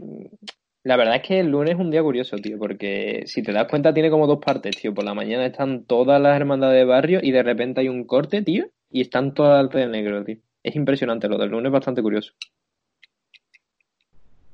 la 0.83 0.97
verdad 0.97 1.17
es 1.17 1.21
que 1.21 1.39
el 1.39 1.47
lunes 1.51 1.75
es 1.75 1.79
un 1.79 1.91
día 1.91 2.01
curioso, 2.01 2.37
tío, 2.37 2.57
porque 2.57 3.23
si 3.27 3.43
te 3.43 3.51
das 3.51 3.67
cuenta 3.67 3.93
tiene 3.93 4.09
como 4.09 4.25
dos 4.25 4.39
partes, 4.43 4.75
tío. 4.75 4.91
Por 4.93 5.03
la 5.05 5.13
mañana 5.13 5.45
están 5.45 5.83
todas 5.83 6.19
las 6.19 6.35
hermandades 6.35 6.77
de 6.79 6.85
barrio 6.85 7.19
y 7.21 7.31
de 7.31 7.43
repente 7.43 7.81
hay 7.81 7.89
un 7.89 8.05
corte, 8.05 8.41
tío, 8.41 8.65
y 8.89 9.01
están 9.01 9.35
todas 9.35 9.69
de 9.69 9.85
negro, 9.87 10.23
tío. 10.23 10.37
Es 10.63 10.75
impresionante, 10.75 11.27
lo 11.29 11.37
del 11.37 11.51
lunes 11.51 11.67
es 11.67 11.73
bastante 11.73 12.01
curioso. 12.01 12.33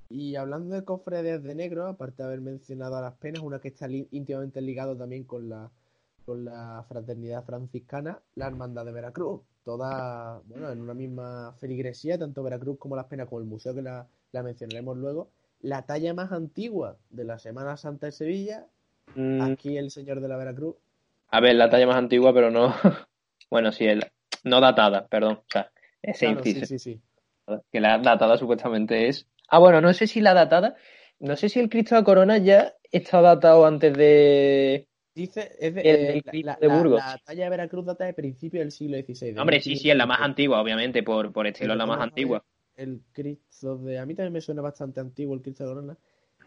Y 0.09 0.35
hablando 0.35 0.75
de 0.75 0.83
cofradías 0.83 1.43
de 1.43 1.55
negro, 1.55 1.87
aparte 1.87 2.21
de 2.23 2.27
haber 2.27 2.41
mencionado 2.41 2.95
a 2.97 3.01
las 3.01 3.15
penas, 3.15 3.41
una 3.41 3.59
que 3.59 3.69
está 3.69 3.87
li- 3.87 4.07
íntimamente 4.11 4.61
ligado 4.61 4.95
también 4.95 5.23
con 5.23 5.49
la, 5.49 5.69
con 6.25 6.45
la 6.45 6.83
fraternidad 6.87 7.43
franciscana, 7.43 8.19
la 8.35 8.47
hermandad 8.47 8.85
de 8.85 8.91
Veracruz. 8.91 9.41
Toda, 9.63 10.39
bueno, 10.45 10.69
en 10.71 10.79
una 10.81 10.93
misma 10.93 11.53
feligresía, 11.59 12.19
tanto 12.19 12.43
Veracruz 12.43 12.77
como 12.77 12.95
las 12.95 13.05
penas, 13.05 13.27
como 13.27 13.41
el 13.41 13.47
museo 13.47 13.73
que 13.73 13.81
la, 13.81 14.05
la 14.31 14.43
mencionaremos 14.43 14.95
luego. 14.97 15.29
La 15.61 15.81
talla 15.87 16.13
más 16.13 16.31
antigua 16.31 16.97
de 17.09 17.23
la 17.23 17.39
Semana 17.39 17.75
Santa 17.77 18.05
de 18.07 18.11
Sevilla, 18.11 18.65
Mm, 19.15 19.41
aquí 19.43 19.77
el 19.77 19.91
señor 19.91 20.19
de 20.19 20.27
la 20.27 20.35
Veracruz. 20.37 20.75
a 21.29 21.39
ver, 21.39 21.55
la 21.55 21.69
talla 21.69 21.87
más 21.87 21.95
antigua, 21.95 22.33
pero 22.33 22.51
no. 22.51 22.73
bueno, 23.49 23.71
sí, 23.71 23.85
el- 23.85 24.05
no 24.43 24.59
datada, 24.61 25.07
perdón. 25.07 25.35
O 25.37 25.45
sea, 25.49 25.71
Ese 26.01 26.25
Claro, 26.27 26.43
sí, 26.43 26.49
inciso. 26.49 26.65
sí, 26.67 26.79
sí. 26.79 27.01
Que 27.71 27.79
la 27.79 27.97
datada 27.99 28.37
supuestamente 28.37 29.07
es. 29.07 29.27
Ah, 29.49 29.59
bueno, 29.59 29.81
no 29.81 29.93
sé 29.93 30.07
si 30.07 30.21
la 30.21 30.33
datada. 30.33 30.75
No 31.19 31.35
sé 31.35 31.49
si 31.49 31.59
el 31.59 31.69
Cristo 31.69 31.95
de 31.95 32.01
la 32.01 32.05
Corona 32.05 32.37
ya 32.37 32.73
está 32.91 33.21
datado 33.21 33.65
antes 33.65 33.93
de. 33.97 34.87
Dice, 35.15 35.51
es 35.59 35.73
de, 35.73 35.81
El 35.81 35.95
eh, 36.17 36.21
la, 36.25 36.33
la- 36.41 36.57
de 36.59 36.67
la- 36.67 36.77
Burgos. 36.77 37.01
la 37.01 37.17
talla 37.25 37.43
de 37.45 37.49
Veracruz 37.49 37.85
data 37.85 38.05
de 38.05 38.13
principios 38.13 38.61
del 38.61 38.71
siglo 38.71 38.97
XVI. 38.97 39.33
de 39.33 39.41
Hombre, 39.41 39.61
sí, 39.61 39.75
sí, 39.77 39.89
es 39.89 39.95
la 39.95 40.05
más 40.05 40.17
1500. 40.17 40.25
antigua, 40.29 40.61
obviamente, 40.61 41.03
por, 41.03 41.31
por 41.31 41.47
estilo 41.47 41.73
es 41.73 41.77
la 41.77 41.85
más 41.85 42.01
antigua. 42.01 42.43
El 42.75 43.01
Cristo 43.13 43.77
de... 43.77 43.97
A 43.99 44.05
mí 44.05 44.13
también 44.15 44.33
me 44.33 44.41
suena 44.41 44.61
bastante 44.61 44.99
antiguo 44.99 45.35
el 45.35 45.41
Cristo 45.41 45.63
de 45.63 45.69
Corona. 45.69 45.97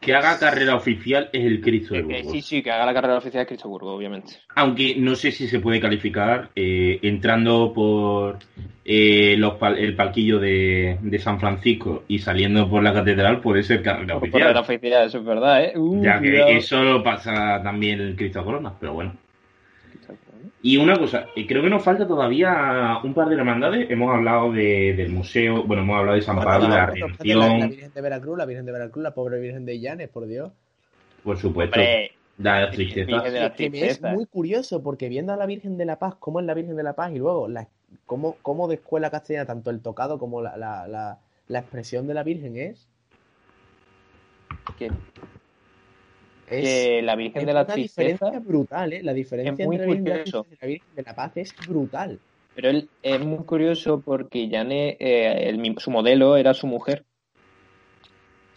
Que 0.08 0.14
haga 0.14 0.38
carrera 0.38 0.74
oficial 0.74 1.28
es 1.32 1.44
el 1.44 1.60
Cristo 1.60 1.94
de 1.94 2.02
Burgos. 2.02 2.32
sí, 2.32 2.40
sí, 2.42 2.62
que 2.62 2.70
haga 2.70 2.86
la 2.86 2.94
carrera 2.94 3.18
oficial 3.18 3.42
de 3.42 3.46
Cristo 3.46 3.68
Burgos, 3.68 3.96
obviamente. 3.96 4.32
Aunque 4.54 4.96
no 4.96 5.14
sé 5.14 5.30
si 5.32 5.46
se 5.48 5.60
puede 5.60 5.80
calificar 5.80 6.50
eh, 6.56 6.98
entrando 7.02 7.72
por 7.74 8.38
eh, 8.84 9.36
los 9.36 9.54
pal- 9.54 9.76
el 9.78 9.94
palquillo 9.94 10.38
de, 10.38 10.98
de 11.02 11.18
San 11.18 11.38
Francisco 11.38 12.04
y 12.08 12.18
saliendo 12.20 12.68
por 12.70 12.82
la 12.82 12.92
catedral 12.94 13.40
puede 13.40 13.62
ser 13.62 13.82
carrera 13.82 14.14
Por 14.14 14.22
oficial. 14.22 14.40
carrera 14.42 14.60
oficial, 14.60 15.06
eso 15.06 15.18
es 15.18 15.24
verdad, 15.24 15.64
¿eh? 15.64 15.72
Uh, 15.76 16.02
Ya 16.02 16.20
que 16.20 16.30
cuidado. 16.30 16.48
eso 16.52 16.82
lo 16.82 17.02
pasa 17.02 17.60
también 17.62 18.00
el 18.00 18.16
Cristo 18.16 18.42
Corona, 18.44 18.72
pero 18.80 18.94
bueno. 18.94 19.12
Y 20.60 20.76
una 20.76 20.98
cosa, 20.98 21.26
eh, 21.36 21.46
creo 21.46 21.62
que 21.62 21.70
nos 21.70 21.84
falta 21.84 22.06
todavía 22.06 22.98
un 23.04 23.14
par 23.14 23.28
de 23.28 23.36
hermandades. 23.36 23.88
Hemos 23.90 24.12
hablado 24.14 24.50
de- 24.52 24.92
del 24.96 25.10
museo, 25.10 25.62
bueno, 25.62 25.82
hemos 25.84 25.96
hablado 25.98 26.16
de 26.16 26.22
San 26.22 26.36
Pablo, 26.36 26.64
de 26.66 26.68
la 26.68 26.76
la, 26.76 26.86
la, 26.86 27.58
la 27.58 27.66
Virgen 27.68 27.92
de 27.94 28.00
Veracruz, 28.00 28.38
la 28.38 28.44
Virgen 28.46 28.66
de 28.66 28.72
Veracruz, 28.72 29.02
la 29.04 29.14
pobre 29.14 29.40
Virgen 29.40 29.64
de 29.64 29.78
Llanes, 29.78 30.08
por 30.08 30.26
Dios. 30.26 30.50
por 31.22 31.36
supuesto, 31.38 31.78
Hombre, 31.78 32.10
da 32.38 32.58
Virgen 32.70 32.74
tristeza. 32.74 33.22
de 33.22 33.30
la 33.40 33.46
Es 33.46 33.52
que 33.52 33.70
me 33.70 33.76
es 33.78 33.82
tristeza. 33.84 34.12
muy 34.12 34.26
curioso 34.26 34.82
porque 34.82 35.08
viendo 35.08 35.32
a 35.32 35.36
la 35.36 35.46
Virgen 35.46 35.76
de 35.78 35.84
la 35.84 35.98
Paz, 36.00 36.16
cómo 36.18 36.40
es 36.40 36.46
la 36.46 36.54
Virgen 36.54 36.74
de 36.76 36.82
la 36.82 36.94
Paz 36.94 37.12
y 37.12 37.18
luego 37.18 37.46
la, 37.46 37.68
cómo, 38.06 38.36
cómo 38.42 38.66
de 38.66 38.74
escuela 38.76 39.10
castellana, 39.10 39.46
tanto 39.46 39.70
el 39.70 39.80
tocado 39.80 40.18
como 40.18 40.42
la, 40.42 40.56
la, 40.56 40.88
la, 40.88 41.18
la 41.46 41.58
expresión 41.60 42.08
de 42.08 42.14
la 42.14 42.24
Virgen 42.24 42.56
es, 42.56 42.88
que, 44.76 44.90
es, 46.50 46.62
que 46.62 47.02
la 47.02 47.16
Virgen 47.16 47.40
es 47.40 47.46
de 47.46 47.52
la 47.52 47.62
una 47.62 47.74
Tristeza, 47.74 48.02
diferencia 48.02 48.40
brutal, 48.40 48.92
¿eh? 48.92 49.02
La 49.02 49.12
diferencia 49.12 49.66
muy 49.66 49.76
entre 49.76 49.86
la 49.86 49.86
Virgen 49.86 50.04
de 50.04 50.10
la 50.10 50.16
curioso. 50.18 50.46
La 50.60 50.68
Virgen 50.68 50.94
de 50.94 51.02
la 51.02 51.14
Paz 51.14 51.36
es 51.36 51.54
brutal. 51.66 52.18
pero 52.54 52.70
él 52.70 52.88
es 53.02 53.20
muy 53.20 53.44
curioso 53.44 54.00
porque 54.00 54.48
Yane, 54.48 54.96
eh, 54.98 55.48
el 55.48 55.78
su 55.78 55.90
modelo 55.90 56.36
era 56.36 56.54
su 56.54 56.66
mujer. 56.66 57.04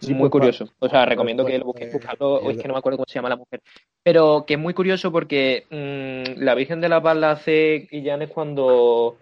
Sí, 0.00 0.12
muy 0.12 0.28
pues, 0.28 0.32
curioso. 0.32 0.72
O 0.80 0.88
sea, 0.88 1.06
recomiendo 1.06 1.44
pues, 1.44 1.52
que 1.52 1.58
lo 1.58 1.66
busquéis 1.66 1.92
pues, 1.92 2.04
eh, 2.04 2.50
Es 2.50 2.60
que 2.60 2.66
no 2.66 2.74
me 2.74 2.78
acuerdo 2.78 2.98
cómo 2.98 3.06
se 3.06 3.14
llama 3.14 3.28
la 3.28 3.36
mujer. 3.36 3.62
Pero 4.02 4.44
que 4.44 4.54
es 4.54 4.60
muy 4.60 4.74
curioso 4.74 5.12
porque 5.12 5.66
mm, 5.70 6.42
la 6.42 6.56
Virgen 6.56 6.80
de 6.80 6.88
la 6.88 7.00
Paz 7.00 7.16
la 7.16 7.30
hace 7.30 7.86
Illanes 7.92 8.30
cuando, 8.30 9.16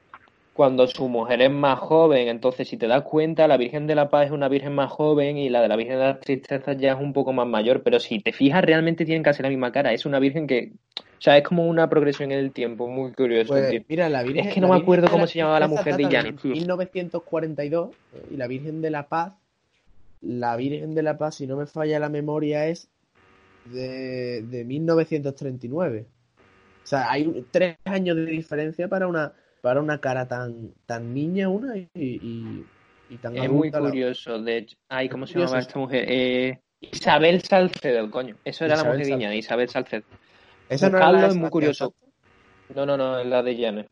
cuando 0.61 0.87
su 0.87 1.09
mujer 1.09 1.41
es 1.41 1.51
más 1.51 1.79
joven. 1.79 2.29
Entonces, 2.29 2.69
si 2.69 2.77
te 2.77 2.87
das 2.87 3.03
cuenta, 3.03 3.49
la 3.49 3.57
Virgen 3.57 3.87
de 3.87 3.95
la 3.95 4.11
Paz 4.11 4.27
es 4.27 4.31
una 4.31 4.47
Virgen 4.47 4.75
más 4.75 4.93
joven 4.93 5.39
y 5.39 5.49
la 5.49 5.63
de 5.63 5.69
la 5.69 5.77
Virgen 5.77 5.97
de 5.97 6.05
las 6.05 6.21
Tristezas 6.21 6.77
ya 6.77 6.93
es 6.93 7.01
un 7.01 7.15
poco 7.15 7.33
más 7.33 7.47
mayor. 7.47 7.83
Pero 7.83 7.99
si 7.99 8.19
te 8.19 8.31
fijas, 8.31 8.63
realmente 8.63 9.07
tienen 9.07 9.23
casi 9.23 9.43
la 9.43 9.49
misma 9.49 9.73
cara. 9.73 9.95
Es 9.95 10.05
una 10.05 10.19
Virgen 10.19 10.47
que. 10.47 10.73
O 10.99 11.23
sea, 11.23 11.39
es 11.39 11.45
como 11.45 11.67
una 11.67 11.89
progresión 11.89 12.31
en 12.31 12.41
el 12.41 12.53
tiempo. 12.53 12.89
Muy 12.89 13.13
curioso, 13.13 13.55
Pues, 13.55 13.73
mira, 13.89 14.11
la 14.11 14.23
Virgen, 14.23 14.49
Es 14.49 14.53
que 14.53 14.61
no 14.61 14.69
la 14.69 14.75
me 14.75 14.81
acuerdo 14.83 15.09
cómo 15.09 15.23
la 15.23 15.29
se 15.29 15.39
llamaba 15.39 15.61
la 15.61 15.67
Tristeza 15.67 15.97
mujer 15.97 16.25
de 16.27 16.33
tío. 16.35 16.51
1942 16.51 17.89
eh, 17.89 18.27
y 18.33 18.37
la 18.37 18.47
Virgen 18.47 18.83
de 18.83 18.91
la 18.91 19.09
Paz, 19.09 19.33
la 20.21 20.57
Virgen 20.57 20.95
de 20.95 21.03
la 21.03 21.17
Paz, 21.17 21.37
si 21.37 21.47
no 21.47 21.57
me 21.57 21.65
falla 21.65 21.99
la 21.99 22.11
memoria, 22.11 22.67
es 22.67 22.91
de, 23.65 24.43
de 24.43 24.65
1939. 24.67 26.05
O 26.85 26.87
sea, 26.87 27.11
hay 27.11 27.47
tres 27.51 27.79
años 27.87 28.15
de 28.17 28.27
diferencia 28.27 28.89
para 28.89 29.07
una 29.07 29.33
para 29.61 29.81
una 29.81 30.01
cara 30.01 30.27
tan 30.29 30.73
tan 30.87 31.13
niña 31.15 31.49
una 31.49 31.77
y, 31.77 31.89
y, 31.95 32.65
y 33.11 33.17
tan 33.19 33.37
Es 33.37 33.51
muy 33.51 33.71
la- 33.71 33.79
curioso, 33.81 34.41
de 34.41 34.57
hecho. 34.59 34.77
Ay, 34.89 35.09
¿cómo 35.09 35.27
se 35.27 35.39
llamaba 35.39 35.59
esta 35.59 35.79
mujer? 35.79 36.05
Eh, 36.09 36.61
Isabel 36.81 37.43
Salcedo, 37.43 38.11
coño. 38.11 38.37
Eso 38.45 38.65
era 38.65 38.77
la 38.77 38.85
mujer. 38.85 39.07
Guiñana, 39.07 39.35
Isabel 39.35 39.69
Salcedo. 39.69 40.05
Esa 40.69 40.89
no 40.89 40.99
es 40.99 41.35
la 41.35 41.35
muy 41.41 41.51
curioso. 41.51 41.93
No, 42.75 42.87
no, 42.87 42.97
no, 42.97 43.19
es 43.19 43.27
la 43.27 43.43
de 43.43 43.57
Llanes. 43.57 43.87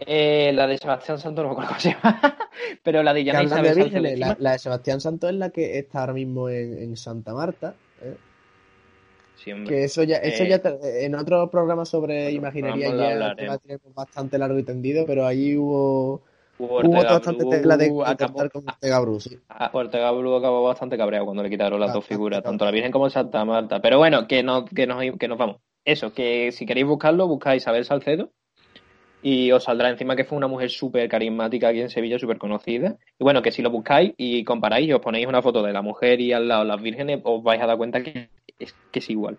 Eh, 0.00 0.50
la 0.54 0.66
de 0.66 0.78
Sebastián 0.78 1.18
Santos, 1.18 1.42
no 1.44 1.48
me 1.50 1.52
acuerdo 1.52 1.68
cómo 1.68 1.80
se 1.80 1.90
llama. 1.90 2.38
Pero 2.82 3.02
la 3.02 3.12
de 3.12 3.20
hablando 3.20 3.44
Isabel 3.46 3.62
de 3.62 3.68
Salcedo. 3.68 3.84
vírgenes, 3.84 4.18
la, 4.18 4.26
encima. 4.28 4.44
la 4.44 4.52
de 4.52 4.58
Sebastián 4.58 5.00
Santos 5.00 5.30
es 5.30 5.36
la 5.36 5.50
que 5.50 5.78
está 5.78 6.00
ahora 6.00 6.12
mismo 6.14 6.48
en, 6.48 6.78
en 6.82 6.96
Santa 6.96 7.34
Marta. 7.34 7.74
¿eh? 8.02 8.16
Sí. 9.44 9.52
Que 9.66 9.84
eso 9.84 10.02
ya, 10.02 10.16
eso 10.16 10.42
Eh, 10.44 10.48
ya 10.48 10.60
en 11.00 11.14
otro 11.14 11.48
programa 11.50 11.84
sobre 11.84 12.30
imaginería 12.32 12.90
ya 13.36 13.58
tenemos 13.58 13.94
bastante 13.94 14.36
largo 14.38 14.58
y 14.58 14.62
tendido, 14.62 15.04
pero 15.06 15.26
ahí 15.26 15.56
hubo, 15.56 16.22
Hubo 16.58 16.82
bastante 16.92 17.42
tela 17.46 17.78
de, 17.78 17.86
de 17.86 18.02
acabó- 18.04 18.50
con 18.50 18.68
Ortega 18.68 19.00
Bru, 19.00 19.18
sí. 19.18 19.38
Ortega 19.72 20.10
Bru 20.10 20.34
acabó 20.36 20.62
bastante 20.62 20.98
cabreado 20.98 21.24
cuando 21.24 21.42
le 21.42 21.48
quitaron 21.48 21.80
las 21.80 21.94
dos 21.94 22.04
figuras, 22.04 22.38
cabreado. 22.40 22.52
tanto 22.52 22.64
la 22.66 22.70
Virgen 22.70 22.92
como 22.92 23.08
Santa 23.08 23.44
Marta. 23.46 23.80
Pero 23.80 23.96
bueno, 23.96 24.26
que, 24.26 24.42
no, 24.42 24.66
que, 24.66 24.86
nos, 24.86 25.02
que 25.18 25.26
nos 25.28 25.38
vamos. 25.38 25.56
Eso, 25.86 26.12
que 26.12 26.52
si 26.52 26.66
queréis 26.66 26.86
buscarlo, 26.86 27.26
buscáis 27.26 27.62
Isabel 27.62 27.86
Salcedo 27.86 28.30
y 29.22 29.50
os 29.52 29.64
saldrá 29.64 29.90
encima 29.90 30.16
que 30.16 30.24
fue 30.24 30.36
una 30.38 30.48
mujer 30.48 30.70
súper 30.70 31.06
carismática 31.08 31.68
aquí 31.68 31.80
en 31.80 31.90
Sevilla, 31.90 32.18
súper 32.18 32.38
conocida. 32.38 32.96
Y 33.18 33.24
bueno, 33.24 33.40
que 33.42 33.52
si 33.52 33.60
lo 33.62 33.70
buscáis 33.70 34.12
y 34.16 34.44
comparáis 34.44 34.88
y 34.88 34.92
os 34.92 35.00
ponéis 35.00 35.26
una 35.26 35.42
foto 35.42 35.62
de 35.62 35.72
la 35.72 35.82
mujer 35.82 36.20
y 36.20 36.32
al 36.32 36.48
lado 36.48 36.64
las 36.64 36.80
vírgenes, 36.80 37.20
os 37.24 37.42
vais 37.42 37.60
a 37.62 37.66
dar 37.66 37.76
cuenta 37.78 38.02
que 38.02 38.28
es, 38.60 38.74
que 38.92 39.00
es 39.00 39.10
igual. 39.10 39.38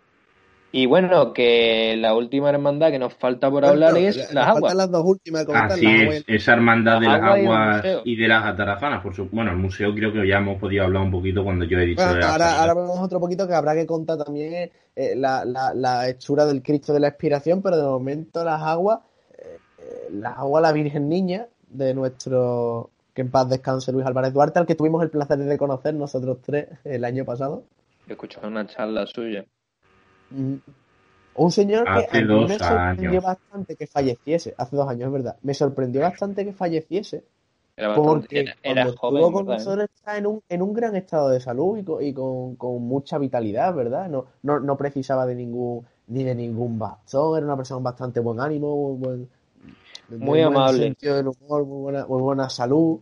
Y 0.73 0.85
bueno, 0.85 1.33
que 1.33 1.97
la 1.97 2.15
última 2.15 2.49
hermandad 2.49 2.91
que 2.91 2.99
nos 2.99 3.13
falta 3.13 3.51
por 3.51 3.65
hablar 3.65 3.97
es 3.97 4.15
las 4.15 4.33
nos 4.33 4.43
aguas. 4.47 4.61
faltan 4.61 4.77
las 4.77 4.91
dos 4.91 5.03
últimas, 5.05 5.45
Así 5.49 5.83
las 5.83 5.93
es, 5.93 6.01
aguas. 6.01 6.23
esa 6.27 6.53
hermandad 6.53 7.01
de 7.01 7.07
Las 7.07 7.21
las 7.21 7.35
aguas 7.35 7.85
y 8.05 8.15
de 8.15 8.27
las 8.29 8.45
atarazanas. 8.45 9.03
Por 9.03 9.13
su... 9.13 9.27
Bueno, 9.29 9.51
el 9.51 9.57
museo 9.57 9.93
creo 9.93 10.13
que 10.13 10.25
ya 10.25 10.37
hemos 10.37 10.57
podido 10.61 10.85
hablar 10.85 11.03
un 11.03 11.11
poquito 11.11 11.43
cuando 11.43 11.65
yo 11.65 11.77
he 11.77 11.85
dicho 11.85 12.01
Bueno, 12.01 12.19
de 12.19 12.23
ahora, 12.25 12.61
ahora 12.61 12.73
vemos 12.73 12.99
otro 13.01 13.19
poquito 13.19 13.45
que 13.49 13.53
habrá 13.53 13.73
que 13.75 13.85
contar 13.85 14.17
también 14.23 14.71
eh, 14.95 15.13
la, 15.17 15.43
la, 15.43 15.73
la 15.73 16.07
hechura 16.07 16.45
del 16.45 16.63
Cristo 16.63 16.93
de 16.93 17.01
la 17.01 17.09
Expiración, 17.09 17.61
pero 17.61 17.75
de 17.75 17.83
momento 17.83 18.45
las 18.45 18.61
aguas, 18.61 18.99
eh, 19.37 19.57
eh, 19.79 20.07
las 20.11 20.37
aguas 20.37 20.61
la 20.61 20.71
Virgen 20.71 21.09
Niña 21.09 21.47
de 21.69 21.93
nuestro, 21.93 22.91
que 23.13 23.23
en 23.23 23.29
paz 23.31 23.49
descanse 23.49 23.91
Luis 23.91 24.05
Álvarez 24.05 24.31
Duarte, 24.31 24.59
al 24.59 24.65
que 24.65 24.75
tuvimos 24.75 25.03
el 25.03 25.09
placer 25.09 25.37
de 25.37 25.57
conocer 25.57 25.93
nosotros 25.95 26.37
tres 26.41 26.67
el 26.85 27.03
año 27.03 27.25
pasado. 27.25 27.63
He 28.11 28.13
escuchado 28.13 28.49
una 28.49 28.67
charla 28.67 29.07
suya. 29.07 29.45
Mm. 30.29 30.55
Un 31.35 31.51
señor 31.51 31.91
que 31.91 32.07
Hace 32.07 32.17
a 32.17 32.21
mí 32.21 32.27
dos 32.27 32.47
me 32.47 32.59
sorprendió 32.59 33.21
años. 33.21 33.23
bastante 33.23 33.75
que 33.77 33.87
falleciese, 33.87 34.53
hace 34.57 34.75
dos 34.75 34.89
años, 34.89 35.07
es 35.07 35.13
verdad, 35.13 35.37
me 35.43 35.53
sorprendió 35.53 36.01
bastante 36.01 36.45
que 36.45 36.53
falleciese, 36.53 37.23
Era 37.75 37.89
bastante, 37.89 38.27
porque 38.27 38.39
era, 38.41 38.55
era 38.63 38.85
cuando 38.85 38.97
joven, 38.97 39.23
estuvo 39.25 39.31
con 39.31 39.47
¿verdad? 39.47 39.53
nosotros 39.53 39.89
está 39.95 40.17
en 40.17 40.27
un, 40.27 40.41
en 40.49 40.61
un 40.61 40.73
gran 40.73 40.95
estado 40.95 41.29
de 41.29 41.39
salud 41.41 41.77
y 41.77 41.83
con, 41.83 42.03
y 42.03 42.13
con, 42.13 42.55
con 42.57 42.81
mucha 42.83 43.17
vitalidad, 43.17 43.73
¿verdad? 43.75 44.09
No, 44.09 44.27
no, 44.43 44.59
no 44.59 44.77
precisaba 44.77 45.25
de 45.25 45.35
ningún, 45.35 45.85
ni 46.07 46.23
de 46.25 46.35
ningún 46.35 46.79
bastón, 46.79 47.37
era 47.37 47.45
una 47.45 47.57
persona 47.57 47.77
con 47.77 47.83
bastante 47.85 48.19
buen 48.19 48.39
ánimo, 48.41 48.97
muy, 48.97 48.97
buen, 48.97 49.29
Muy 50.09 50.43
buen 50.43 50.43
amable. 50.43 50.83
sentido 50.83 51.15
del 51.15 51.27
humor, 51.29 51.65
muy 51.65 51.81
buena, 51.81 52.05
muy 52.07 52.21
buena 52.21 52.49
salud. 52.49 52.99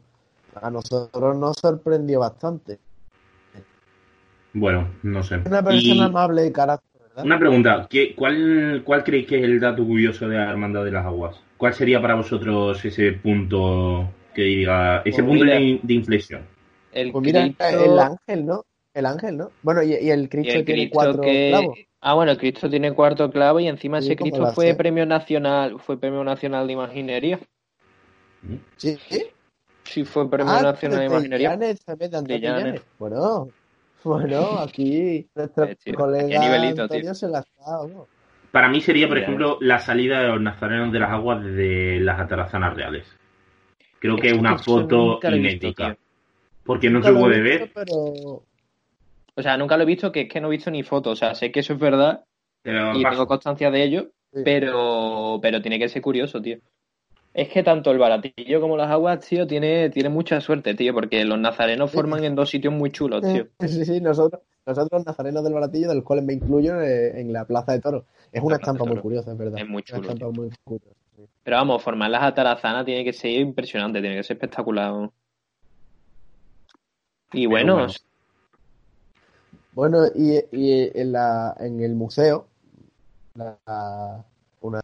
A 0.55 0.69
nosotros 0.69 1.35
nos 1.37 1.57
sorprendió 1.57 2.19
bastante. 2.19 2.79
Bueno, 4.53 4.87
no 5.03 5.23
sé. 5.23 5.35
Una 5.45 5.63
persona 5.63 6.05
Y 6.05 6.05
amable 6.05 6.41
de 6.43 6.51
carácter, 6.51 7.01
¿verdad? 7.01 7.23
una 7.25 7.39
pregunta, 7.39 7.87
¿qué, 7.89 8.15
cuál, 8.15 8.81
¿cuál 8.85 9.03
creéis 9.03 9.27
que 9.27 9.37
es 9.37 9.43
el 9.43 9.59
dato 9.59 9.85
curioso 9.85 10.27
de 10.27 10.37
la 10.37 10.49
hermandad 10.49 10.85
de 10.85 10.91
las 10.91 11.05
aguas? 11.05 11.35
¿Cuál 11.57 11.73
sería 11.73 12.01
para 12.01 12.15
vosotros 12.15 12.83
ese 12.85 13.11
punto 13.13 14.09
que 14.33 14.41
diga, 14.43 15.01
ese 15.05 15.21
Pues 15.21 15.27
punto 15.27 15.43
mira, 15.43 15.59
de, 15.59 15.79
de 15.83 15.93
inflexión? 15.93 16.41
El 16.91 17.11
Pues 17.11 17.23
mira, 17.23 17.41
Cristo, 17.43 17.63
el 17.69 17.99
ángel, 17.99 18.45
¿no? 18.45 18.65
El 18.93 19.05
ángel, 19.05 19.37
¿no? 19.37 19.51
Bueno, 19.61 19.83
y, 19.83 19.93
y 19.93 20.09
el 20.09 20.21
y 20.23 20.29
Cristo 20.29 20.59
el 20.59 20.65
tiene 20.65 20.81
Cristo 20.83 20.95
cuatro 20.95 21.21
que... 21.23 21.49
clavos. 21.49 21.77
Ah, 22.01 22.13
bueno, 22.13 22.31
el 22.31 22.37
Cristo 22.37 22.69
tiene 22.69 22.93
cuarto 22.93 23.29
clavo 23.29 23.59
y 23.59 23.67
encima 23.67 24.01
Sí, 24.01 24.07
ese 24.07 24.15
Cristo 24.15 24.47
fue 24.53 24.73
premio 24.73 25.05
nacional, 25.05 25.79
fue 25.79 25.99
premio 25.99 26.23
nacional 26.23 26.65
de 26.67 26.73
imaginería. 26.73 27.39
Sí. 28.77 28.97
Sí, 29.83 30.05
fue 30.05 30.29
premio 30.29 30.53
Ah, 30.53 30.61
nacional 30.61 30.99
de 30.99 31.05
de 31.05 31.05
imaginería. 31.07 31.49
Llanes, 31.51 31.79
también 31.83 32.11
de 32.11 32.17
Antonio 32.17 32.37
De 32.37 32.47
Llanes. 32.47 32.65
Llanes. 32.65 32.81
Bueno, 32.97 33.47
bueno, 34.03 34.59
aquí 34.59 35.27
nuestro 35.35 35.65
Eh, 35.65 35.75
tío, 35.83 35.93
colega 35.95 36.27
qué 36.27 36.39
nivelito, 36.39 36.81
Antonio 36.83 37.03
tío. 37.03 37.13
se 37.15 37.27
la 37.27 37.39
está, 37.39 37.87
¿no? 37.87 38.07
Para 38.51 38.67
mí 38.69 38.81
sería, 38.81 39.07
por 39.07 39.17
ejemplo, 39.17 39.57
la 39.61 39.79
salida 39.79 40.21
de 40.21 40.27
los 40.29 40.41
nazarenos 40.41 40.91
de 40.91 40.99
las 40.99 41.11
aguas 41.11 41.43
de 41.43 41.99
las 42.01 42.19
atarazanas 42.19 42.73
reales. 42.75 43.05
Creo 43.99 44.17
que 44.17 44.29
es 44.31 44.37
una 44.37 44.57
foto 44.57 45.19
inédita. 45.23 45.97
Porque 46.63 46.89
no 46.89 47.01
se 47.03 47.11
puede 47.11 47.41
visto, 47.41 47.65
ver, 47.65 47.71
Pero 47.73 48.43
O 49.35 49.41
sea, 49.41 49.57
nunca 49.57 49.77
lo 49.77 49.83
he 49.83 49.85
visto, 49.85 50.11
que 50.11 50.21
es 50.21 50.29
que 50.29 50.41
no 50.41 50.47
he 50.47 50.51
visto 50.51 50.71
ni 50.71 50.83
fotos. 50.83 51.13
O 51.13 51.15
sea, 51.15 51.35
sé 51.35 51.51
que 51.51 51.59
eso 51.61 51.73
es 51.73 51.79
verdad 51.79 52.23
pero 52.61 52.95
y 52.95 53.03
paso. 53.03 53.13
tengo 53.15 53.27
constancia 53.27 53.71
de 53.71 53.83
ello, 53.83 54.07
Sí. 54.31 54.41
pero, 54.43 55.39
pero 55.41 55.61
tiene 55.61 55.79
que 55.79 55.89
ser 55.89 56.01
curioso, 56.01 56.41
tío. 56.41 56.59
Es 57.33 57.49
que 57.49 57.63
tanto 57.63 57.91
el 57.91 57.99
baratillo 57.99 58.59
como 58.59 58.75
las 58.75 58.89
aguas, 58.89 59.19
tío, 59.19 59.45
tiene, 59.45 59.89
tiene 59.89 60.09
mucha 60.09 60.41
suerte, 60.41 60.73
tío, 60.73 60.93
porque 60.93 61.23
los 61.25 61.39
nazarenos 61.39 61.91
forman 61.91 62.23
en 62.23 62.35
dos 62.35 62.49
sitios 62.49 62.73
muy 62.73 62.91
chulos, 62.91 63.21
tío. 63.21 63.47
Sí, 63.59 63.85
sí, 63.85 64.01
nosotros, 64.01 64.41
nosotros 64.65 65.05
nazarenos 65.05 65.43
del 65.43 65.53
baratillo, 65.53 65.89
del 65.89 66.03
cual 66.03 66.23
me 66.23 66.33
incluyo 66.33 66.81
eh, 66.81 67.21
en 67.21 67.31
la 67.31 67.45
Plaza 67.45 67.73
de 67.73 67.79
Toros. 67.79 68.03
Es 68.31 68.43
una 68.43 68.55
estampa 68.55 68.83
muy 68.85 68.99
curiosa, 68.99 69.31
es 69.31 69.37
verdad. 69.37 69.59
Es 69.59 69.67
muy 69.67 69.83
Una 69.89 69.97
chulo, 69.97 70.11
estampa 70.11 70.31
muy 70.31 70.49
curiosa. 70.63 70.95
sí. 71.15 71.23
Pero 71.43 71.57
vamos, 71.57 71.81
formar 71.83 72.09
las 72.09 72.23
atarazanas 72.23 72.85
tiene 72.85 73.03
que 73.03 73.13
ser 73.13 73.31
impresionante, 73.31 74.01
tiene 74.01 74.17
que 74.17 74.23
ser 74.23 74.35
espectacular. 74.37 75.09
Y 77.31 77.45
bueno, 77.45 77.75
bueno. 77.75 77.93
Bueno, 79.71 80.05
y, 80.15 80.39
y 80.51 80.91
en, 80.99 81.11
la, 81.11 81.55
en 81.59 81.79
el 81.81 81.95
museo, 81.95 82.47
la- 83.35 84.25
una, 84.61 84.81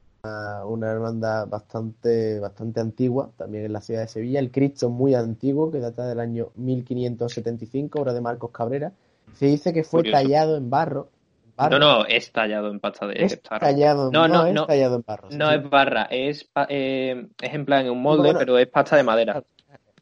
una 0.66 0.92
hermandad 0.92 1.48
bastante, 1.48 2.40
bastante 2.40 2.80
antigua, 2.80 3.32
también 3.38 3.66
en 3.66 3.74
la 3.74 3.82
ciudad 3.82 4.02
de 4.02 4.08
Sevilla, 4.08 4.40
el 4.40 4.52
Cristo 4.52 4.90
muy 4.90 5.14
antiguo, 5.16 5.72
que 5.72 5.80
data 5.80 6.08
del 6.08 6.20
año 6.20 6.50
1575, 6.56 8.00
obra 8.02 8.14
de 8.14 8.22
Marcos 8.22 8.52
Cabrera. 8.52 8.92
Se 9.34 9.46
dice 9.48 9.74
que 9.74 9.84
fue 9.84 10.00
Curioso. 10.02 10.18
tallado 10.22 10.58
en 10.58 10.70
barro. 10.70 11.10
barro. 11.58 11.80
no, 11.80 12.00
no, 12.00 12.06
es 12.06 12.32
tallado 12.32 12.70
en 12.70 12.80
pasta 12.80 13.08
de 13.08 13.24
es 13.24 13.42
tallado, 13.42 14.12
No, 14.12 14.28
no, 14.28 14.44
no, 14.44 14.46
es 14.48 14.54
no. 14.54 14.66
tallado 14.68 14.96
en 14.98 15.04
barro. 15.06 15.30
No 15.32 15.50
sí. 15.50 15.56
es 15.56 15.70
barra, 15.70 16.04
es, 16.12 16.50
eh, 16.70 17.28
es 17.42 17.54
en 17.54 17.66
plan 17.66 17.86
en 17.86 17.92
un 17.92 18.02
molde, 18.02 18.24
Bueno. 18.24 18.40
pero 18.40 18.58
es 18.58 18.68
pasta 18.68 18.96
de 18.96 19.04
madera. 19.04 19.44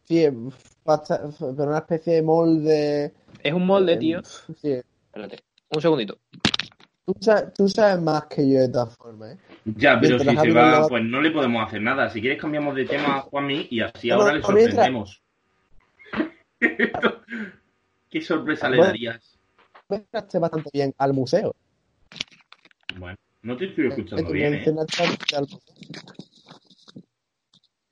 Sí, 0.04 0.24
es 0.26 0.34
pasta- 0.84 1.22
pero 1.40 1.70
una 1.70 1.78
especie 1.80 2.16
de 2.16 2.22
molde. 2.22 3.14
Es 3.42 3.54
un 3.54 3.66
molde, 3.66 3.94
eh, 3.94 3.98
tío. 3.98 4.22
Sí. 4.62 4.74
Espérate, 5.08 5.40
un 5.74 5.82
segundito. 5.82 6.18
Tú 7.06 7.14
sabes, 7.20 7.54
tú 7.54 7.68
sabes 7.68 8.02
más 8.02 8.26
que 8.28 8.50
yo 8.50 8.60
de 8.60 8.70
todas 8.70 8.96
formas, 8.96 9.32
¿eh? 9.34 9.38
Ya, 9.66 10.00
pero 10.00 10.16
Mientras 10.18 10.36
si 10.46 10.52
se 10.52 10.54
va, 10.58 10.88
pues 10.88 11.04
no 11.04 11.22
le 11.22 11.32
podemos 11.32 11.66
hacer 11.68 11.82
nada. 11.82 12.10
Si 12.10 12.22
quieres 12.22 12.40
cambiamos 12.40 12.76
de 12.76 12.86
tema 12.86 13.18
a 13.18 13.22
Juanmi 13.22 13.68
y 13.70 13.82
así 13.82 14.10
ahora 14.10 14.34
le 14.34 14.40
mientras- 14.40 14.56
sorprendemos. 14.74 15.22
¿Qué 18.10 18.22
sorpresa 18.22 18.70
le 18.70 18.78
darías? 18.78 19.38
Mencionaste 19.90 20.40
bastante 20.40 20.70
bien 20.74 20.94
al 20.98 21.14
museo. 21.14 21.54
Bueno, 22.98 23.18
no 23.42 23.58
te 23.58 23.66
estoy 23.66 23.88
escuchando 23.88 24.32
bien, 24.32 24.54
¿eh? 24.54 24.66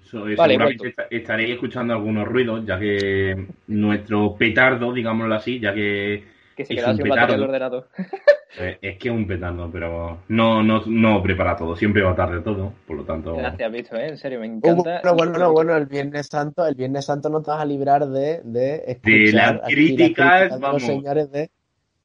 So- 0.04 0.28
eh, 0.28 0.36
Vale, 0.36 0.54
seguramente 0.54 0.88
esta- 0.90 1.08
estaréis 1.10 1.52
escuchando 1.52 1.94
algunos 1.94 2.28
ruidos, 2.28 2.66
ya 2.66 2.80
que 2.80 3.48
nuestro 3.68 4.36
petardo, 4.38 4.94
digámoslo 4.94 5.36
así, 5.36 5.60
ya 5.60 5.74
que 5.74 6.26
Que 6.56 6.66
se 6.66 6.74
Es 6.74 6.80
queda 6.80 6.92
un 6.92 6.98
sin 6.98 7.08
batería 7.10 7.36
el 7.36 7.42
petardo. 7.42 7.44
ordenador. 7.46 7.90
eh, 8.56 8.78
es 8.82 8.98
que 8.98 9.10
es 9.10 9.16
un 9.16 9.28
petardo, 9.28 9.70
pero 9.72 10.24
no, 10.30 10.64
no, 10.64 10.84
no 10.86 11.22
prepara 11.24 11.56
todo, 11.56 11.76
siempre 11.76 12.02
va 12.04 12.16
tarde 12.16 12.42
todo, 12.42 12.74
por 12.86 12.98
lo 12.98 13.06
tanto... 13.06 13.36
Gracias, 13.36 13.72
visto, 13.72 13.96
¿eh? 13.98 14.10
En 14.10 14.18
serio, 14.18 14.40
me 14.40 14.48
Uh, 14.64 14.84
encanta. 14.84 15.02
bueno, 15.02 15.16
bueno, 15.16 15.38
no, 15.40 15.52
bueno, 15.54 15.76
el 15.76 15.86
Viernes 15.88 16.28
Santo, 16.28 16.66
el 16.68 16.76
Viernes 16.76 17.06
Santo 17.06 17.30
no 17.30 17.42
te 17.42 17.52
vas 17.52 17.62
a 17.62 17.66
librar 17.66 18.08
de, 18.08 18.42
de 18.44 18.84
escuchar 18.88 19.56
De 19.56 19.62
las 19.62 19.64
aquí 19.64 19.76
críticas, 19.76 20.50
de 20.50 20.60
los 20.60 20.60
vamos. 20.60 20.84
señores 20.84 21.32
de, 21.32 21.52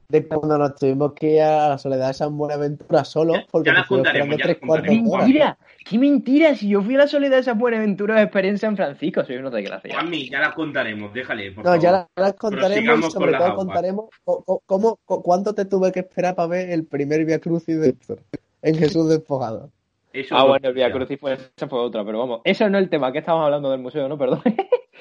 de 0.09 0.27
cuando 0.27 0.57
nos 0.59 0.75
tuvimos 0.77 1.13
que 1.15 1.35
ir 1.35 1.43
a 1.43 1.69
la 1.71 1.79
soledad 1.79 2.09
de 2.09 2.15
San 2.15 2.37
Buenaventura 2.37 3.05
solo 3.05 3.35
Ya- 3.35 3.47
porque 3.51 3.71
ya 3.75 3.81
esperando 3.81 4.37
ya 4.37 4.43
tres 4.45 4.59
cuartos. 4.65 4.95
Mentira, 4.95 5.59
qué 5.89 5.99
mentira. 5.99 6.55
Si 6.55 6.69
yo 6.69 6.83
fui 6.83 6.95
a 6.95 6.99
la 6.99 7.07
soledad 7.09 7.33
de 7.37 7.41
esa 7.41 7.55
Buenaventura 7.55 8.15
de 8.17 8.23
experiencia 8.23 8.69
en 8.69 8.77
Francisco, 8.77 9.25
soy 9.25 9.37
uno 9.37 9.51
de 9.51 9.65
clase. 9.65 9.91
Juanmi, 9.91 10.29
ya 10.31 10.41
las 10.41 10.55
contaremos, 10.55 11.13
déjale, 11.13 11.51
por 11.53 11.65
No, 11.65 11.71
favor. 11.71 11.83
ya 11.83 11.93
las, 11.93 12.07
las 12.17 12.33
contaremos 12.35 13.09
y 13.09 13.11
sobre 13.11 13.33
todo 13.33 13.55
contaremos 13.57 14.05
cómo, 14.67 14.97
cuánto 15.05 15.55
te 15.55 15.65
tuve 15.65 15.91
que 15.93 16.01
esperar 16.01 16.35
para 16.37 16.49
ver 16.49 16.71
el 16.71 16.85
primer 16.87 17.25
Via 17.25 17.41
Crucis 17.41 17.81
de 17.81 17.89
Héctor 17.89 18.21
en 18.63 18.75
Jesús 18.77 19.09
despojado. 19.09 19.71
Eso 20.13 20.35
Ah, 20.37 20.45
bueno, 20.45 20.69
el 20.69 20.75
Via 20.75 20.91
Crucis 20.93 21.19
fue, 21.21 21.35
esa 21.35 21.69
fue 21.69 21.79
otra, 21.81 22.05
pero 22.05 22.21
vamos. 22.21 22.41
Eso 22.45 22.69
no 22.71 22.79
es 22.79 22.85
el 22.85 22.91
tema, 22.91 23.13
que 23.13 23.19
estamos 23.19 23.45
hablando 23.45 23.71
del 23.71 23.81
museo, 23.81 24.09
¿no? 24.09 24.17
Perdón. 24.17 24.41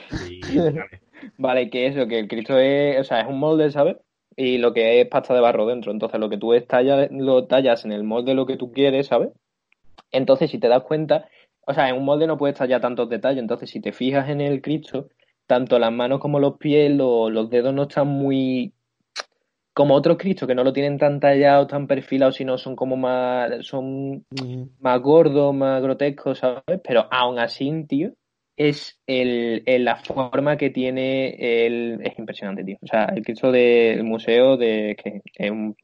Sí, 0.10 0.42
vale. 0.58 0.82
Vale, 1.38 1.70
que 1.72 1.88
eso, 1.88 2.06
que 2.08 2.20
el 2.20 2.28
Cristo 2.28 2.60
es, 2.60 3.00
o 3.00 3.04
sea, 3.04 3.22
es 3.22 3.28
un 3.28 3.40
molde, 3.40 3.72
¿sabes? 3.72 3.96
Y 4.38 4.58
lo 4.58 4.74
que 4.74 5.02
es 5.02 5.08
pasta 5.08 5.34
de 5.34 5.40
barro 5.42 5.66
dentro. 5.66 5.92
Entonces, 5.92 6.20
lo 6.20 6.30
que 6.30 6.38
tú 6.38 6.54
estallas, 6.54 7.10
lo 7.12 7.46
tallas 7.48 7.86
en 7.86 7.92
el 7.92 8.04
molde 8.04 8.34
lo 8.34 8.46
que 8.46 8.58
tú 8.58 8.72
quieres, 8.72 9.08
¿sabes? 9.08 9.30
Entonces, 10.12 10.52
si 10.52 10.60
te 10.60 10.68
das 10.70 10.84
cuenta, 10.84 11.30
o 11.68 11.74
sea, 11.74 11.90
en 11.90 11.98
un 11.98 12.06
molde 12.06 12.28
no 12.28 12.38
puedes 12.38 12.58
tallar 12.58 12.82
tantos 12.82 13.10
detalles. 13.10 13.40
Entonces, 13.42 13.70
si 13.70 13.82
te 13.82 13.94
fijas 13.94 14.30
en 14.30 14.42
el 14.42 14.62
Cristo, 14.62 15.10
tanto 15.48 15.80
las 15.80 15.92
manos 15.94 16.20
como 16.20 16.40
los 16.40 16.58
pies, 16.58 16.92
lo- 16.92 17.30
los 17.30 17.50
dedos 17.50 17.74
no 17.74 17.84
están 17.84 18.08
muy 18.08 18.74
como 19.74 19.94
otros 19.96 20.18
Cristos 20.18 20.48
que 20.48 20.56
no 20.56 20.64
lo 20.64 20.74
tienen 20.74 20.98
tan 20.98 21.20
tallado, 21.20 21.68
tan 21.68 21.86
perfilado, 21.88 22.32
sino 22.32 22.58
son 22.58 22.76
como 22.76 22.96
más, 22.96 23.52
son 23.66 24.26
más 24.80 25.02
gordos, 25.02 25.54
más 25.54 25.82
grotescos, 25.82 26.40
¿sabes? 26.40 26.80
Pero 26.84 27.08
aún 27.12 27.40
así, 27.40 27.72
tío, 27.88 28.14
es 28.58 29.00
el, 29.08 29.64
el- 29.66 29.86
la 29.86 29.98
forma 29.98 30.58
que 30.58 30.70
tiene 30.70 31.66
el, 31.66 32.00
es 32.04 32.18
impresionante, 32.18 32.64
tío. 32.64 32.78
O 32.82 32.88
sea, 32.88 33.06
el 33.06 33.24
Cristo 33.24 33.52
del 33.52 34.04
museo 34.04 34.58
de 34.58 34.96
que 35.02 35.22
es 35.36 35.52
un- 35.52 35.76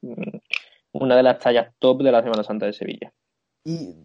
una 0.93 1.15
de 1.15 1.23
las 1.23 1.39
tallas 1.39 1.73
top 1.79 2.03
de 2.03 2.11
la 2.11 2.21
Semana 2.23 2.43
Santa 2.43 2.65
de 2.65 2.73
Sevilla. 2.73 3.11
Y 3.63 3.95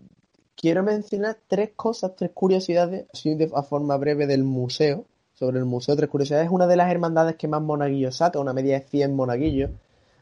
quiero 0.55 0.83
mencionar 0.83 1.39
tres 1.47 1.71
cosas, 1.75 2.15
tres 2.17 2.31
curiosidades, 2.33 3.07
así 3.13 3.35
de 3.35 3.51
a 3.55 3.63
forma 3.63 3.97
breve 3.97 4.27
del 4.27 4.45
museo. 4.45 5.05
Sobre 5.35 5.59
el 5.59 5.67
museo, 5.67 5.95
tres 5.97 6.09
curiosidades. 6.09 6.47
Es 6.47 6.53
una 6.53 6.67
de 6.67 6.77
las 6.77 6.91
hermandades 6.91 7.37
que 7.37 7.47
más 7.47 7.61
monaguillos 7.61 8.17
saca, 8.17 8.41
una 8.41 8.55
media 8.55 8.81
de 8.81 8.87
100 8.87 9.15
monaguillos. 9.15 9.71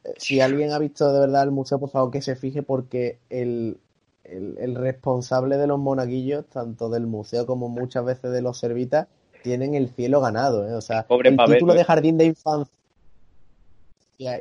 Eh, 0.04 0.14
Si 0.16 0.40
alguien 0.40 0.72
ha 0.72 0.78
visto 0.80 1.12
de 1.12 1.20
verdad 1.20 1.44
el 1.44 1.52
museo, 1.52 1.78
por 1.78 1.90
favor 1.90 2.10
que 2.10 2.20
se 2.20 2.34
fije 2.34 2.62
porque 2.64 3.18
el, 3.30 3.78
el, 4.24 4.56
el 4.58 4.74
responsable 4.74 5.56
de 5.56 5.66
los 5.66 5.78
monaguillos, 5.78 6.46
tanto 6.46 6.88
del 6.88 7.06
museo 7.06 7.46
como 7.46 7.68
muchas 7.68 8.04
veces 8.04 8.32
de 8.32 8.42
los 8.42 8.58
servitas, 8.58 9.06
tienen 9.42 9.74
el 9.74 9.90
cielo 9.90 10.20
ganado. 10.20 10.66
¿eh? 10.66 10.74
O 10.74 10.80
sea, 10.80 11.06
Pobre 11.06 11.28
el 11.28 11.36
Pavel, 11.36 11.54
título 11.54 11.74
¿eh? 11.74 11.76
de 11.76 11.84
jardín 11.84 12.16
de 12.16 12.24
infancia 12.24 12.72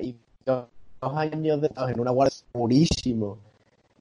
y 0.02 0.16
dos, 0.46 0.66
dos 1.02 1.14
años 1.16 1.62
de 1.62 1.70
en 1.90 2.00
una 2.00 2.12
guardia 2.12 2.38
purísimo. 2.52 3.38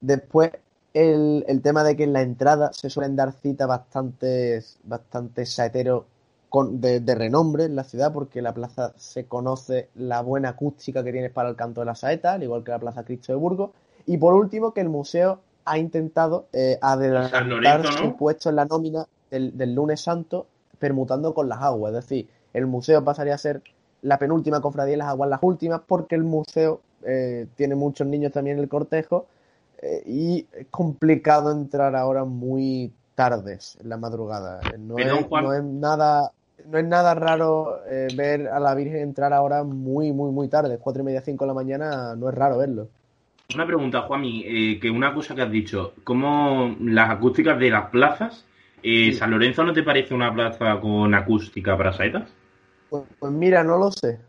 Después, 0.01 0.53
el, 0.95 1.45
el 1.49 1.63
tema 1.63 1.85
de 1.85 1.97
que 1.97 2.05
en 2.05 2.13
la 2.13 2.23
entrada 2.23 2.73
se 2.73 2.89
suelen 2.89 3.17
dar 3.17 3.33
citas 3.33 3.67
bastantes, 3.67 4.79
bastantes 4.85 5.53
saeteros 5.53 6.05
con, 6.49 6.81
de, 6.81 7.01
de 7.01 7.15
renombre 7.15 7.65
en 7.65 7.75
la 7.75 7.85
ciudad, 7.85 8.13
porque 8.13 8.43
la 8.43 8.53
plaza 8.53 8.93
se 8.97 9.25
conoce 9.25 9.89
la 9.95 10.21
buena 10.21 10.51
acústica 10.51 11.03
que 11.03 11.11
tiene 11.11 11.31
para 11.31 11.49
el 11.49 11.57
canto 11.57 11.81
de 11.81 11.87
la 11.87 11.95
saeta, 11.95 12.35
al 12.35 12.43
igual 12.43 12.63
que 12.63 12.73
la 12.73 12.79
Plaza 12.79 13.05
Cristo 13.05 13.33
de 13.33 13.39
Burgos. 13.39 13.71
Y 14.07 14.19
por 14.19 14.35
último, 14.35 14.75
que 14.75 14.83
el 14.83 14.89
museo 14.89 15.41
ha 15.65 15.79
intentado 15.79 16.47
eh, 16.53 16.79
adelantar 16.81 17.47
Lorenzo, 17.47 17.91
¿no? 17.91 17.99
su 17.99 18.17
puesto 18.17 18.51
en 18.51 18.57
la 18.57 18.65
nómina 18.65 19.07
del, 19.31 19.57
del 19.57 19.75
lunes 19.75 20.01
santo, 20.01 20.47
permutando 20.79 21.35
con 21.35 21.49
las 21.49 21.61
aguas. 21.61 21.95
Es 21.95 22.05
decir, 22.09 22.29
el 22.53 22.67
museo 22.67 23.03
pasaría 23.05 23.35
a 23.35 23.39
ser 23.39 23.63
la 24.03 24.19
penúltima 24.19 24.61
cofradía 24.61 24.95
y 24.95 24.99
las 24.99 25.09
aguas 25.09 25.31
las 25.31 25.43
últimas, 25.43 25.81
porque 25.87 26.15
el 26.15 26.25
museo 26.25 26.81
eh, 27.05 27.47
tiene 27.57 27.75
muchos 27.75 28.07
niños 28.07 28.33
también 28.33 28.59
en 28.59 28.63
el 28.63 28.69
cortejo 28.69 29.27
eh, 29.81 30.03
y 30.07 30.47
es 30.53 30.67
complicado 30.71 31.51
entrar 31.51 31.97
ahora 31.97 32.25
muy 32.25 32.93
tardes 33.15 33.79
en 33.81 33.89
la 33.89 33.97
madrugada. 33.97 34.61
No, 34.79 34.99
es, 34.99 35.25
Juan. 35.27 35.45
no 35.45 35.53
es 35.55 35.65
nada 35.65 36.33
no 36.67 36.79
es 36.79 36.85
nada 36.85 37.15
raro 37.15 37.81
eh, 37.89 38.09
ver 38.17 38.49
a 38.49 38.61
la 38.61 38.75
Virgen 38.75 38.99
entrar 38.99 39.33
ahora 39.33 39.65
muy, 39.65 40.13
muy, 40.13 40.31
muy 40.31 40.49
tarde, 40.49 40.79
cuatro 40.79 41.03
y 41.03 41.07
media, 41.07 41.21
cinco 41.21 41.45
de 41.45 41.49
la 41.49 41.55
mañana, 41.55 42.15
no 42.15 42.29
es 42.29 42.35
raro 42.35 42.59
verlo. 42.59 42.89
Una 43.55 43.67
pregunta, 43.67 44.03
Juanmi, 44.03 44.45
eh, 44.47 44.79
que 44.81 44.91
una 44.91 45.13
cosa 45.15 45.35
que 45.35 45.43
has 45.43 45.51
dicho, 45.51 45.95
¿cómo 46.05 46.77
las 46.81 47.11
acústicas 47.11 47.59
de 47.59 47.71
las 47.71 47.91
plazas, 47.91 48.47
eh, 48.83 49.11
Sí. 49.11 49.15
San 49.15 49.31
Lorenzo 49.31 49.65
no 49.65 49.73
te 49.73 49.83
parece 49.83 50.15
una 50.15 50.33
plaza 50.33 50.79
con 50.81 51.15
acústica 51.15 51.77
para 51.77 51.93
saetas? 51.93 52.33
Pues, 52.91 53.05
pues 53.19 53.33
mira, 53.33 53.63
no 53.65 53.79
lo 53.79 53.91
sé. 53.91 54.21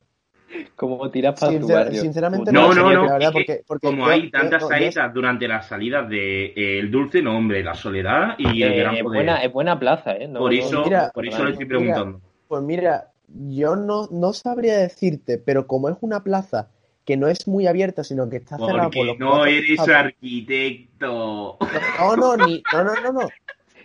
Como 0.75 1.09
tiras 1.09 1.39
para 1.39 1.51
tu 1.53 1.65
Sincer- 1.67 1.75
barrio. 1.75 2.01
sinceramente 2.01 2.51
No, 2.51 2.61
no, 2.61 2.67
porque 2.67 2.81
no, 2.95 3.05
la 3.05 3.13
verdad, 3.13 3.31
porque, 3.33 3.63
porque 3.65 3.87
Como 3.87 4.05
yo- 4.05 4.11
hay 4.11 4.29
tantas 4.29 4.61
yo- 4.61 4.67
saetas 4.67 5.11
durante 5.13 5.47
las 5.47 5.67
salidas 5.67 6.07
de 6.07 6.45
eh, 6.55 6.79
El 6.79 6.91
Dulce 6.91 7.21
Nombre, 7.23 7.63
La 7.63 7.73
Soledad 7.73 8.35
y 8.37 8.61
El 8.61 8.73
Eh, 8.73 8.77
Gran 8.79 8.95
es, 8.95 9.03
Poder. 9.03 9.17
buena, 9.17 9.43
es 9.43 9.51
buena 9.51 9.79
plaza, 9.79 10.13
¿eh? 10.15 10.27
No- 10.27 10.39
por 10.41 10.53
no- 10.53 10.59
eso, 10.59 10.83
mira, 10.83 11.09
por 11.13 11.25
eso 11.25 11.43
le 11.43 11.51
estoy 11.51 11.65
mira, 11.65 11.77
preguntando. 11.79 12.21
Pues 12.47 12.61
mira, 12.61 13.07
yo 13.27 13.75
no, 13.75 14.07
no 14.11 14.31
sabría 14.33 14.77
decirte, 14.77 15.39
pero 15.39 15.65
como 15.65 15.89
es 15.89 15.97
una 16.01 16.21
plaza 16.23 16.69
que 17.05 17.17
no 17.17 17.27
es 17.27 17.47
muy 17.47 17.67
abierta, 17.67 18.03
sino 18.03 18.29
que 18.29 18.37
está 18.37 18.57
cerrada 18.57 18.89
por 18.89 19.05
los 19.05 19.19
no 19.19 19.29
cuatro 19.31 19.45
eres 19.47 19.79
arquitecto. 19.79 21.57
No, 21.99 22.15
no, 22.15 22.37
ni, 22.37 22.63
no, 22.71 22.83
no, 22.83 22.95
no, 23.01 23.11
no. 23.13 23.29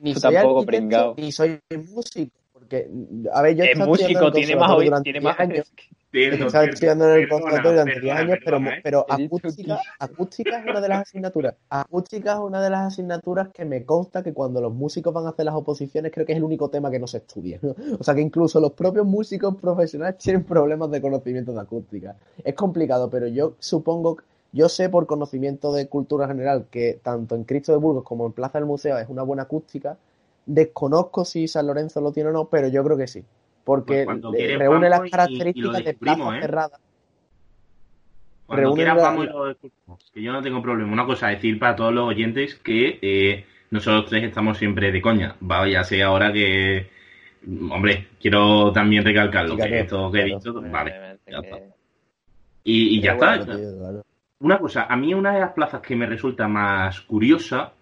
Ni 0.01 0.15
Tú 0.15 0.21
soy 0.21 0.35
tampoco, 0.35 0.61
arquitecto, 0.61 0.67
pringao. 0.67 1.15
ni 1.17 1.33
soy 1.33 1.59
músico. 1.93 2.38
Porque, 2.69 2.87
a 3.33 3.41
ver, 3.43 3.57
yo 3.57 3.65
he 3.65 3.67
Es 3.69 3.73
estado 3.73 3.95
estudiando 3.95 4.27
en 4.27 4.27
músico, 4.27 4.27
el 4.27 4.33
tiene 4.35 4.57
más 4.57 4.69
conservatorio 4.69 4.79
hoy, 4.79 4.85
durante 4.85 5.05
tiene 5.05 5.21
10 5.21 5.25
más. 5.25 5.41
años. 5.41 5.73
Cierto, 6.11 6.63
estudiando 6.63 7.05
en 7.15 7.21
el 7.23 7.29
conservatorio 7.29 7.71
durante 7.71 7.93
10 7.93 8.03
perdona, 8.03 8.21
años, 8.21 8.39
pero, 8.45 8.57
perdona, 8.59 8.77
¿eh? 8.77 8.81
pero 8.83 9.07
acústica, 9.09 9.77
que- 9.77 10.05
acústica 10.05 10.59
es 10.59 10.65
una 10.67 10.81
de 10.83 10.89
las 10.89 11.01
asignaturas. 11.03 11.55
Acústica 11.71 12.33
es 12.33 12.39
una 12.39 12.63
de 12.63 12.71
las 12.71 12.81
asignaturas 12.93 13.49
que 13.55 13.65
me 13.65 13.85
consta 13.85 14.23
que 14.23 14.33
cuando 14.35 14.61
los 14.61 14.73
músicos 14.75 15.15
van 15.15 15.25
a 15.27 15.31
hacer 15.31 15.47
las 15.47 15.55
oposiciones, 15.55 16.13
creo 16.13 16.27
que 16.27 16.33
es 16.33 16.39
el 16.39 16.45
único 16.45 16.69
tema 16.69 16.91
que 16.91 16.99
no 16.99 17.07
se 17.07 17.19
estudia. 17.19 17.59
¿no? 17.63 17.75
O 17.99 18.05
sea 18.05 18.15
que 18.15 18.21
incluso 18.21 18.61
los 18.61 18.73
propios 18.73 19.07
músicos 19.07 19.55
profesionales 19.57 20.19
tienen 20.19 20.45
problemas 20.45 20.91
de 20.91 21.01
conocimiento 21.01 21.53
de 21.53 21.61
acústica. 21.61 22.17
Es 22.45 22.55
complicado, 22.55 23.09
pero 23.11 23.27
yo 23.29 23.55
supongo, 23.59 24.19
yo 24.53 24.69
sé 24.69 24.89
por 24.91 25.07
conocimiento 25.07 25.73
de 25.73 25.89
cultura 25.89 26.27
general 26.27 26.67
que 26.71 26.99
tanto 27.03 27.35
en 27.35 27.45
Cristo 27.45 27.73
de 27.73 27.79
Burgos 27.79 28.05
como 28.05 28.27
en 28.27 28.33
Plaza 28.33 28.59
del 28.59 28.67
Museo 28.67 28.99
es 28.99 29.09
una 29.09 29.23
buena 29.23 29.45
acústica. 29.45 29.97
Desconozco 30.51 31.27
si 31.27 31.47
San 31.47 31.67
Lorenzo 31.67 32.01
lo 32.01 32.11
tiene 32.11 32.31
o 32.31 32.33
no, 32.33 32.47
pero 32.47 32.69
yo 32.69 32.83
creo 32.83 32.97
que 32.97 33.07
sí. 33.07 33.23
Porque 33.65 34.05
Pues 34.07 34.19
quieres, 34.35 34.59
reúne 34.59 34.89
las 34.89 35.05
y- 35.05 35.09
y 35.09 35.11
características 35.11 35.85
de 35.85 35.95
plaza 35.95 36.39
¿eh? 36.39 36.41
cerrada. 36.41 36.81
Cuando 38.47 38.73
quieras 38.75 38.97
la- 38.97 39.03
vamos 39.03 39.27
y 39.27 39.29
lo 39.29 39.57
que 40.15 40.23
yo 40.23 40.33
no 40.33 40.41
tengo 40.43 40.63
problema. 40.63 40.91
Una 40.91 41.05
cosa, 41.05 41.29
decir 41.29 41.59
para 41.59 41.77
todos 41.77 41.93
los 41.93 42.09
oyentes 42.09 42.55
que 42.55 42.99
eh, 43.03 43.45
nosotros 43.71 44.07
tres 44.09 44.25
estamos 44.25 44.57
siempre 44.57 44.91
de 44.91 45.03
coña. 45.03 45.37
Vaya, 45.41 45.85
sé 45.85 46.03
ahora 46.03 46.33
que... 46.33 46.89
Hombre, 47.71 48.09
quiero 48.21 48.73
también 48.73 49.05
recalcarlo, 49.05 49.55
Sí, 49.55 49.63
que 49.63 49.81
esto 49.81 50.11
que 50.11 50.19
he 50.21 50.25
claro. 50.25 50.39
dicho, 50.39 50.55
vale. 50.71 50.91
Evidentemente 50.91 51.31
ya 51.33 51.41
que- 51.43 51.49
está. 51.65 51.77
Y, 52.65 52.99
y 52.99 53.01
ya 53.03 53.13
está. 53.13 53.37
bueno, 53.37 53.45
tío, 53.57 53.79
claro. 53.79 54.03
Una 54.41 54.59
cosa, 54.59 54.85
a 54.89 54.97
mí 54.97 55.13
una 55.15 55.35
de 55.35 55.41
las 55.41 55.53
plazas 55.53 55.81
que 55.83 55.95
me 55.97 56.07
resulta 56.07 56.49
más 56.49 57.01
curiosa 57.03 57.73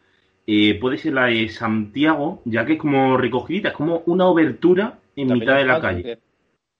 eh, 0.47 0.79
puede 0.81 0.99
ser 0.99 1.15
la 1.15 1.27
de 1.27 1.49
Santiago, 1.49 2.43
ya 2.45 2.65
que 2.65 2.75
es 2.75 2.79
como 2.79 3.17
recogidita, 3.17 3.69
es 3.71 3.75
como 3.75 4.03
una 4.07 4.27
obertura 4.27 4.99
en 5.17 5.33
mitad 5.33 5.57
de 5.57 5.65
la 5.65 5.81
calle. 5.81 6.19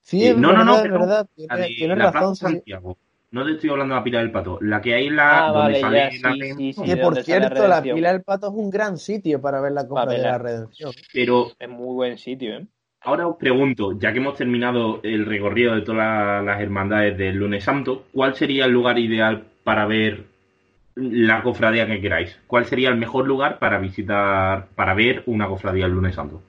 Sí, 0.01 0.23
Eh, 0.23 0.29
es 0.29 0.35
no, 0.35 0.53
no, 0.53 0.59
verdad, 0.59 0.65
no, 0.65 0.75
es 0.77 0.83
pero 0.83 0.99
verdad. 0.99 1.27
La 1.49 1.57
Tienes, 1.57 1.69
de 1.69 1.75
tienes 1.75 1.97
la 1.97 2.11
razón, 2.11 2.35
Plaza 2.35 2.47
sí. 2.49 2.53
Santiago. 2.53 2.97
No 3.31 3.45
te 3.45 3.51
estoy 3.51 3.69
hablando 3.69 3.93
de 3.95 3.99
la 3.99 4.03
pila 4.03 4.19
del 4.19 4.31
pato. 4.31 4.57
La 4.61 4.81
que 4.81 4.93
hay 4.93 5.07
en 5.07 5.15
la 5.17 5.37
Ah, 5.39 5.51
donde 5.51 5.59
vale, 5.59 5.79
sale 5.81 5.97
ya, 5.97 6.09
la 6.21 6.33
sí, 6.33 6.41
sí, 6.55 6.73
sí. 6.73 6.85
Que 6.85 6.97
por 6.97 7.23
cierto, 7.23 7.67
la 7.67 7.81
pila 7.81 8.11
del 8.13 8.23
pato 8.23 8.47
es 8.47 8.53
un 8.53 8.69
gran 8.69 8.97
sitio 8.97 9.41
para 9.41 9.59
ver 9.61 9.73
la 9.73 9.87
compra 9.87 10.13
de 10.13 10.19
la 10.19 10.37
redención. 10.37 10.93
Pero 11.13 11.51
Es 11.59 11.69
muy 11.69 11.93
buen 11.95 12.17
sitio, 12.17 12.57
¿eh? 12.57 12.67
ahora 13.01 13.27
os 13.27 13.37
pregunto, 13.37 13.97
ya 13.99 14.11
que 14.11 14.19
hemos 14.19 14.37
terminado 14.37 14.99
el 15.03 15.25
recorrido 15.25 15.73
de 15.73 15.81
todas 15.81 15.97
la- 15.97 16.41
las 16.43 16.61
hermandades 16.61 17.17
del 17.17 17.35
lunes 17.37 17.63
santo, 17.63 18.05
¿cuál 18.13 18.35
sería 18.35 18.65
el 18.65 18.71
lugar 18.71 18.99
ideal 18.99 19.45
para 19.63 19.85
ver 19.87 20.25
la 20.99 21.43
cofradía 21.43 21.85
que 21.87 22.01
queráis? 22.01 22.37
¿Cuál 22.47 22.65
sería 22.65 22.89
el 22.89 22.97
mejor 22.97 23.25
lugar 23.27 23.59
para 23.59 23.77
visitar, 23.79 24.67
para 24.75 24.93
ver 24.93 25.23
una 25.27 25.47
cofradía 25.47 25.85
el 25.85 25.91
lunes 25.91 26.15
santo? 26.15 26.41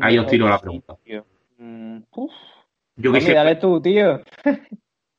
Ahí 0.00 0.18
os 0.18 0.26
tiro 0.26 0.48
la 0.48 0.58
pregunta. 0.60 0.96
Mm, 1.58 1.98
uf. 2.14 2.32
Yo 2.96 3.02
que 3.12 3.18
Hombre, 3.18 3.20
sé, 3.22 3.34
dale 3.34 3.56
tú, 3.56 3.80
tío. 3.80 4.20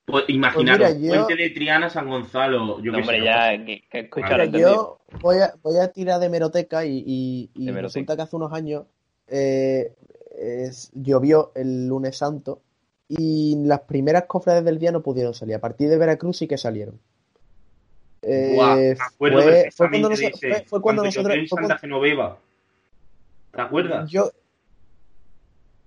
pues, 0.06 0.26
imaginaros, 0.30 0.88
Pues 0.90 1.00
mira, 1.00 1.14
yo- 1.16 1.26
Puente 1.26 1.44
de 1.44 1.50
Triana, 1.52 1.90
San 1.90 2.10
Gonzalo, 2.10 2.82
yo 2.82 2.92
No, 2.92 2.98
que 2.98 3.02
hombre, 3.04 3.20
sé. 3.20 3.26
ya, 3.26 3.66
que, 3.66 3.82
que 3.90 4.10
Mira, 4.16 4.46
yo 4.46 5.00
voy 5.22 5.38
a, 5.38 5.54
voy 5.62 5.78
a 5.80 5.92
tirar 5.92 6.20
de 6.20 6.30
meroteca 6.30 6.86
y, 6.86 7.04
y- 7.06 7.50
y 7.54 7.66
De 7.66 7.72
meroteca. 7.72 7.88
resulta 7.88 8.16
que 8.16 8.22
hace 8.24 8.36
unos 8.36 8.54
años 8.54 8.86
eh, 9.28 9.94
es- 10.38 10.92
llovió 10.94 11.52
el 11.56 11.88
lunes 11.88 12.18
santo 12.18 12.62
y 13.08 13.56
las 13.66 13.82
primeras 13.82 14.24
cofrades 14.26 14.64
del 14.66 14.80
día 14.80 14.92
no 14.92 15.02
pudieron 15.04 15.34
salir. 15.34 15.56
A 15.56 15.60
partir 15.62 15.90
de 15.90 15.98
Veracruz 15.98 16.38
sí 16.38 16.48
que 16.48 16.58
salieron. 16.58 17.00
Eh, 18.22 18.54
Buah, 18.56 18.76
me 18.76 18.92
acuerdo 18.92 19.42
fue, 19.42 19.72
fue 19.72 19.90
cuando, 19.90 20.10
nosotros, 20.10 20.34
ese, 20.44 20.50
fue, 20.54 20.66
fue 20.66 20.82
cuando 20.82 21.04
llovió 21.06 21.22
nosotros. 21.22 21.36
en 21.38 21.48
fue 21.48 21.56
Santa 21.58 21.68
cuando- 21.68 21.80
Genoveva. 21.82 22.38
¿Te 23.52 23.62
acuerdas? 23.62 24.10
yo 24.12 24.32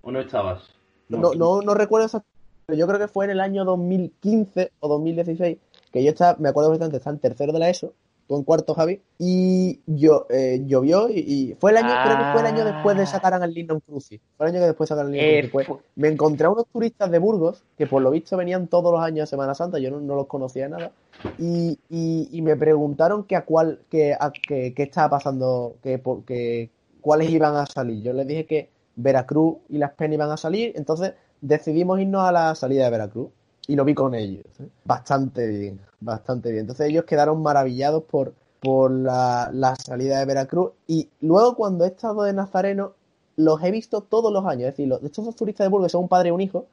¿O 0.02 0.10
no 0.10 0.20
estabas? 0.20 0.62
no, 1.08 1.34
no, 1.34 1.60
no 1.62 1.74
recuerdo 1.74 2.06
exactamente, 2.06 2.38
pero 2.66 2.78
yo 2.78 2.86
creo 2.86 2.98
que 2.98 3.08
fue 3.08 3.26
en 3.26 3.32
el 3.32 3.40
año 3.40 3.64
2015 3.64 4.72
o 4.80 4.88
2016 4.88 5.58
que 5.92 6.02
yo 6.02 6.10
estaba, 6.10 6.36
me 6.38 6.48
acuerdo 6.48 6.70
bastante, 6.70 6.96
estaba 6.96 7.14
en 7.14 7.20
tercero 7.20 7.52
de 7.52 7.58
la 7.58 7.68
ESO, 7.68 7.92
tú 8.28 8.36
en 8.36 8.44
cuarto, 8.44 8.74
Javi, 8.74 9.00
y 9.18 9.80
yo, 9.86 10.26
eh, 10.30 10.62
llovió 10.66 11.08
y, 11.10 11.18
y 11.18 11.56
fue 11.60 11.70
el 11.72 11.76
año, 11.78 11.88
creo 11.88 12.18
que 12.18 12.32
fue 12.32 12.40
el 12.40 12.46
año 12.46 12.64
después 12.64 12.96
de 12.96 13.06
sacar 13.06 13.34
al 13.34 13.52
Lignum 13.52 13.80
Crucis. 13.80 14.20
Fue 14.36 14.46
el 14.46 14.52
año 14.52 14.60
que 14.62 14.66
después 14.68 14.88
sacaron 14.88 15.12
al 15.12 15.18
Lignum 15.18 15.28
Eh, 15.34 15.50
Crucis. 15.50 15.66
Pues, 15.68 15.80
me 15.96 16.08
encontré 16.08 16.46
a 16.46 16.50
unos 16.50 16.66
turistas 16.72 17.10
de 17.10 17.18
Burgos 17.18 17.64
que 17.76 17.86
por 17.86 18.02
lo 18.02 18.10
visto 18.10 18.36
venían 18.36 18.68
todos 18.68 18.92
los 18.92 19.02
años 19.02 19.24
a 19.24 19.26
Semana 19.26 19.54
Santa, 19.54 19.78
yo 19.78 19.90
no, 19.90 20.00
no 20.00 20.14
los 20.14 20.26
conocía 20.26 20.68
nada, 20.68 20.92
y, 21.38 21.78
y, 21.90 22.28
y 22.32 22.42
me 22.42 22.56
preguntaron 22.56 23.24
que 23.24 23.36
a 23.36 23.44
cuál, 23.44 23.80
que, 23.90 24.14
a, 24.18 24.32
que, 24.32 24.72
qué 24.74 24.82
estaba 24.82 25.10
pasando, 25.10 25.74
que, 25.82 25.98
por- 25.98 26.24
que 26.24 26.70
cuáles 27.00 27.30
iban 27.30 27.56
a 27.56 27.66
salir. 27.66 28.02
Yo 28.02 28.12
les 28.12 28.26
dije 28.26 28.46
que 28.46 28.68
Veracruz 28.96 29.56
y 29.68 29.78
Las 29.78 29.92
Penas 29.92 30.14
iban 30.14 30.30
a 30.30 30.36
salir, 30.36 30.72
entonces 30.76 31.14
decidimos 31.40 32.00
irnos 32.00 32.22
a 32.22 32.32
la 32.32 32.54
salida 32.54 32.84
de 32.84 32.90
Veracruz 32.90 33.28
y 33.66 33.76
lo 33.76 33.84
vi 33.84 33.94
con 33.94 34.14
ellos. 34.14 34.44
¿eh? 34.60 34.68
Bastante 34.84 35.46
bien, 35.46 35.80
bastante 36.00 36.50
bien. 36.50 36.62
Entonces 36.62 36.88
ellos 36.88 37.04
quedaron 37.04 37.42
maravillados 37.42 38.04
por, 38.04 38.34
por 38.60 38.90
la, 38.90 39.50
la 39.52 39.76
salida 39.76 40.18
de 40.18 40.24
Veracruz 40.24 40.72
y 40.86 41.08
luego 41.20 41.54
cuando 41.56 41.84
he 41.84 41.88
estado 41.88 42.22
de 42.22 42.32
Nazareno 42.32 42.92
los 43.36 43.62
he 43.62 43.70
visto 43.70 44.02
todos 44.02 44.32
los 44.32 44.44
años. 44.44 44.68
Es 44.68 44.74
decir, 44.74 44.88
los, 44.88 45.02
estos 45.02 45.24
dos 45.24 45.36
turistas 45.36 45.64
de 45.64 45.68
Burgos 45.68 45.92
son 45.92 46.02
un 46.02 46.08
padre 46.08 46.28
y 46.28 46.32
un 46.32 46.40
hijo, 46.40 46.66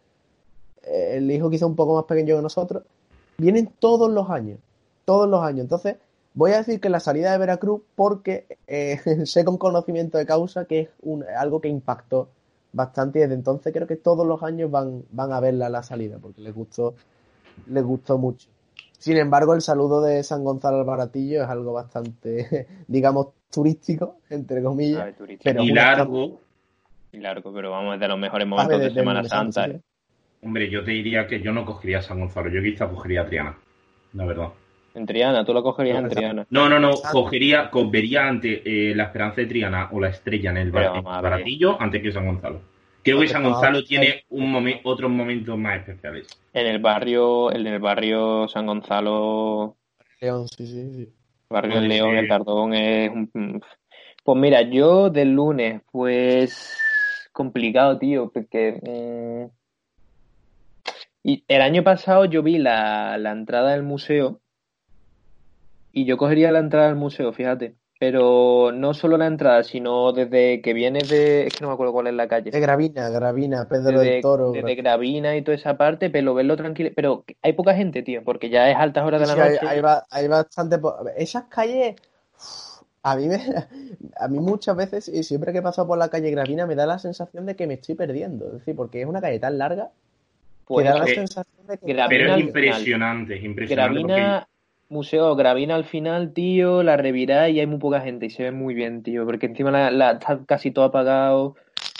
eh, 0.83 1.15
el 1.17 1.31
hijo 1.31 1.49
quizá 1.49 1.65
un 1.65 1.75
poco 1.75 1.95
más 1.95 2.05
pequeño 2.05 2.35
que 2.35 2.41
nosotros, 2.41 2.83
vienen 3.37 3.71
todos 3.79 4.11
los 4.11 4.29
años, 4.29 4.59
todos 5.05 5.29
los 5.29 5.41
años. 5.41 5.61
Entonces 5.61 5.97
voy 6.33 6.51
a 6.51 6.57
decir 6.57 6.79
que 6.79 6.89
la 6.89 6.99
salida 6.99 7.31
de 7.31 7.37
Veracruz 7.37 7.81
porque 7.95 8.45
eh, 8.67 8.99
sé 9.25 9.45
con 9.45 9.57
conocimiento 9.57 10.17
de 10.17 10.25
causa 10.25 10.65
que 10.65 10.81
es 10.81 10.89
un, 11.01 11.23
algo 11.37 11.61
que 11.61 11.69
impactó 11.69 12.29
bastante 12.73 13.19
y 13.19 13.21
desde 13.23 13.35
entonces 13.35 13.73
creo 13.73 13.87
que 13.87 13.95
todos 13.95 14.25
los 14.27 14.43
años 14.43 14.69
van, 14.71 15.03
van 15.11 15.31
a 15.31 15.39
verla 15.39 15.69
la 15.69 15.83
salida 15.83 16.17
porque 16.19 16.41
les 16.41 16.53
gustó, 16.53 16.95
les 17.67 17.83
gustó 17.83 18.17
mucho. 18.17 18.49
Sin 18.97 19.17
embargo, 19.17 19.53
el 19.53 19.61
saludo 19.61 20.01
de 20.01 20.23
San 20.23 20.43
Gonzalo 20.43 20.77
al 20.79 20.85
Baratillo 20.85 21.43
es 21.43 21.49
algo 21.49 21.73
bastante, 21.73 22.67
digamos, 22.87 23.27
turístico, 23.51 24.17
entre 24.29 24.59
A 24.59 24.63
comillas. 24.63 25.05
ver, 25.05 25.15
turista. 25.15 25.43
Pero 25.45 25.63
y 25.63 25.71
largo. 25.71 26.41
Y 27.11 27.17
largo, 27.19 27.53
pero 27.53 27.71
vamos, 27.71 27.95
es 27.95 27.99
de 27.99 28.07
los 28.07 28.19
mejores 28.19 28.45
A 28.47 28.49
momentos 28.51 28.79
ver, 28.79 28.89
de 28.89 28.95
de- 28.95 28.99
Semana 29.01 29.23
de 29.23 29.29
Santa. 29.29 29.65
sí, 29.65 29.71
¿eh? 29.71 29.81
Hombre, 30.41 30.69
yo 30.69 30.83
te 30.83 30.91
diría 30.91 31.27
que 31.27 31.41
yo 31.41 31.51
no 31.51 31.65
cogería 31.65 32.01
San 32.01 32.19
Gonzalo, 32.19 32.49
yo 32.49 32.61
quizá 32.61 32.89
cogería 32.89 33.25
Triana, 33.25 33.57
la 34.13 34.25
verdad. 34.25 34.49
En 34.95 35.05
Triana, 35.05 35.45
tú 35.45 35.53
lo 35.53 35.61
cogerías 35.63 35.97
en 35.97 36.03
No, 36.03 36.09
Triana. 36.09 36.47
No, 36.49 36.67
no, 36.69 36.79
no, 36.79 36.93
cogería, 37.11 37.69
co- 37.69 37.89
vería 37.89 38.27
ante 38.27 38.61
eh, 38.91 38.95
la 38.95 39.03
Esperanza 39.03 39.41
de 39.41 39.47
Triana 39.47 39.89
o 39.91 39.99
la 39.99 40.09
Estrella 40.09 40.49
en 40.51 40.57
el, 40.57 40.71
bar- 40.71 40.91
en 40.91 40.97
el. 40.97 41.03
Baratillo 41.03 41.81
antes 41.81 42.01
que 42.01 42.11
San 42.11 42.25
Gonzalo. 42.25 42.61
Creo 43.03 43.19
que 43.21 43.27
San 43.27 43.43
Gonzalo 43.43 43.83
tiene 43.83 44.25
un 44.29 44.51
momen- 44.51 44.81
otros 44.83 45.09
momentos 45.09 45.57
más 45.57 45.77
especiales. 45.79 46.27
En 46.53 46.67
el 46.67 46.79
barrio, 46.79 47.51
en 47.51 47.65
el 47.67 47.79
barrio 47.79 48.47
San 48.47 48.65
Gonzalo, 48.65 49.77
León, 50.19 50.47
sí, 50.49 50.65
sí, 50.67 50.91
sí. 50.93 51.09
barrio 51.49 51.71
Pues, 51.73 51.83
El 51.83 51.89
León, 51.89 52.15
eh, 52.15 52.19
el 52.19 52.27
Tardón 52.27 52.73
es 52.73 53.09
un... 53.11 53.61
Pues 54.23 54.37
mira, 54.37 54.61
yo 54.63 55.09
del 55.09 55.31
lunes, 55.31 55.81
pues 55.91 56.77
complicado, 57.31 57.97
tío, 57.97 58.29
porque 58.33 59.49
mm, 59.53 59.57
y 61.23 61.43
el 61.47 61.61
año 61.61 61.83
pasado 61.83 62.25
yo 62.25 62.43
vi 62.43 62.57
la, 62.57 63.17
la 63.17 63.31
entrada 63.31 63.71
del 63.71 63.83
museo 63.83 64.41
y 66.01 66.05
yo 66.05 66.17
cogería 66.17 66.51
la 66.51 66.59
entrada 66.59 66.87
del 66.87 66.95
museo, 66.95 67.31
fíjate, 67.33 67.75
pero 67.99 68.71
no 68.73 68.93
solo 68.93 69.17
la 69.17 69.27
entrada, 69.27 69.63
sino 69.63 70.13
desde 70.13 70.61
que 70.61 70.73
vienes 70.73 71.09
de, 71.09 71.47
es 71.47 71.53
que 71.53 71.61
no 71.61 71.67
me 71.67 71.73
acuerdo 71.73 71.91
cuál 71.93 72.07
es 72.07 72.13
la 72.13 72.27
calle. 72.27 72.49
De 72.51 72.59
Gravina, 72.59 73.09
Gravina, 73.09 73.67
Pedro 73.67 73.99
desde, 73.99 74.13
del 74.13 74.21
Toro. 74.21 74.51
desde 74.53 74.75
Gravina 74.75 75.35
y 75.35 75.41
toda 75.41 75.55
esa 75.57 75.75
parte, 75.77 76.09
pero 76.09 76.33
verlo 76.33 76.55
tranquilo. 76.55 76.91
Pero 76.95 77.25
hay 77.41 77.53
poca 77.53 77.73
gente, 77.75 78.01
tío, 78.01 78.23
porque 78.23 78.49
ya 78.49 78.69
es 78.69 78.77
altas 78.77 79.05
horas 79.05 79.19
de 79.19 79.27
la 79.27 79.33
Sí, 79.33 79.39
noche. 79.39 79.67
hay 79.67 79.81
ba- 79.81 80.05
hay 80.09 80.27
bastante. 80.27 80.79
Esas 81.17 81.43
calles. 81.45 81.95
A 83.03 83.15
mí, 83.15 83.27
me, 83.27 83.39
a 84.17 84.27
mí 84.27 84.39
muchas 84.39 84.75
veces, 84.75 85.07
y 85.09 85.23
siempre 85.23 85.51
que 85.51 85.59
he 85.59 85.61
pasado 85.61 85.87
por 85.87 85.97
la 85.97 86.09
calle 86.09 86.31
Gravina, 86.31 86.65
me 86.65 86.75
da 86.75 86.85
la 86.85 86.99
sensación 86.99 87.45
de 87.45 87.55
que 87.55 87.67
me 87.67 87.75
estoy 87.75 87.95
perdiendo. 87.95 88.45
Es 88.47 88.53
decir, 88.53 88.75
porque 88.75 89.01
es 89.01 89.07
una 89.07 89.19
calle 89.21 89.39
tan 89.39 89.57
larga 89.57 89.89
Pues 90.65 90.85
que 90.85 90.91
da 90.91 90.99
la 90.99 91.05
sensación 91.07 91.67
de 91.67 91.77
que. 91.77 91.85
Gravina 91.93 92.07
Pero 92.09 92.25
es 92.27 92.31
al 92.33 92.39
impresionante, 92.41 93.35
es 93.37 93.43
impresionante. 93.43 93.99
Gravina, 94.01 94.47
museo 94.89 95.35
Gravina 95.35 95.75
al 95.75 95.85
final, 95.85 96.33
tío, 96.33 96.83
la 96.83 96.97
revirá 96.97 97.49
y 97.49 97.59
hay 97.59 97.67
muy 97.67 97.79
poca 97.79 98.01
gente 98.01 98.25
y 98.25 98.29
se 98.29 98.43
ve 98.43 98.51
muy 98.51 98.73
bien, 98.73 99.03
tío, 99.03 99.25
porque 99.25 99.45
encima 99.45 99.71
la, 99.71 99.91
la- 99.91 100.11
está 100.11 100.39
casi 100.45 100.71
todo 100.71 100.85
apagado. 100.85 101.55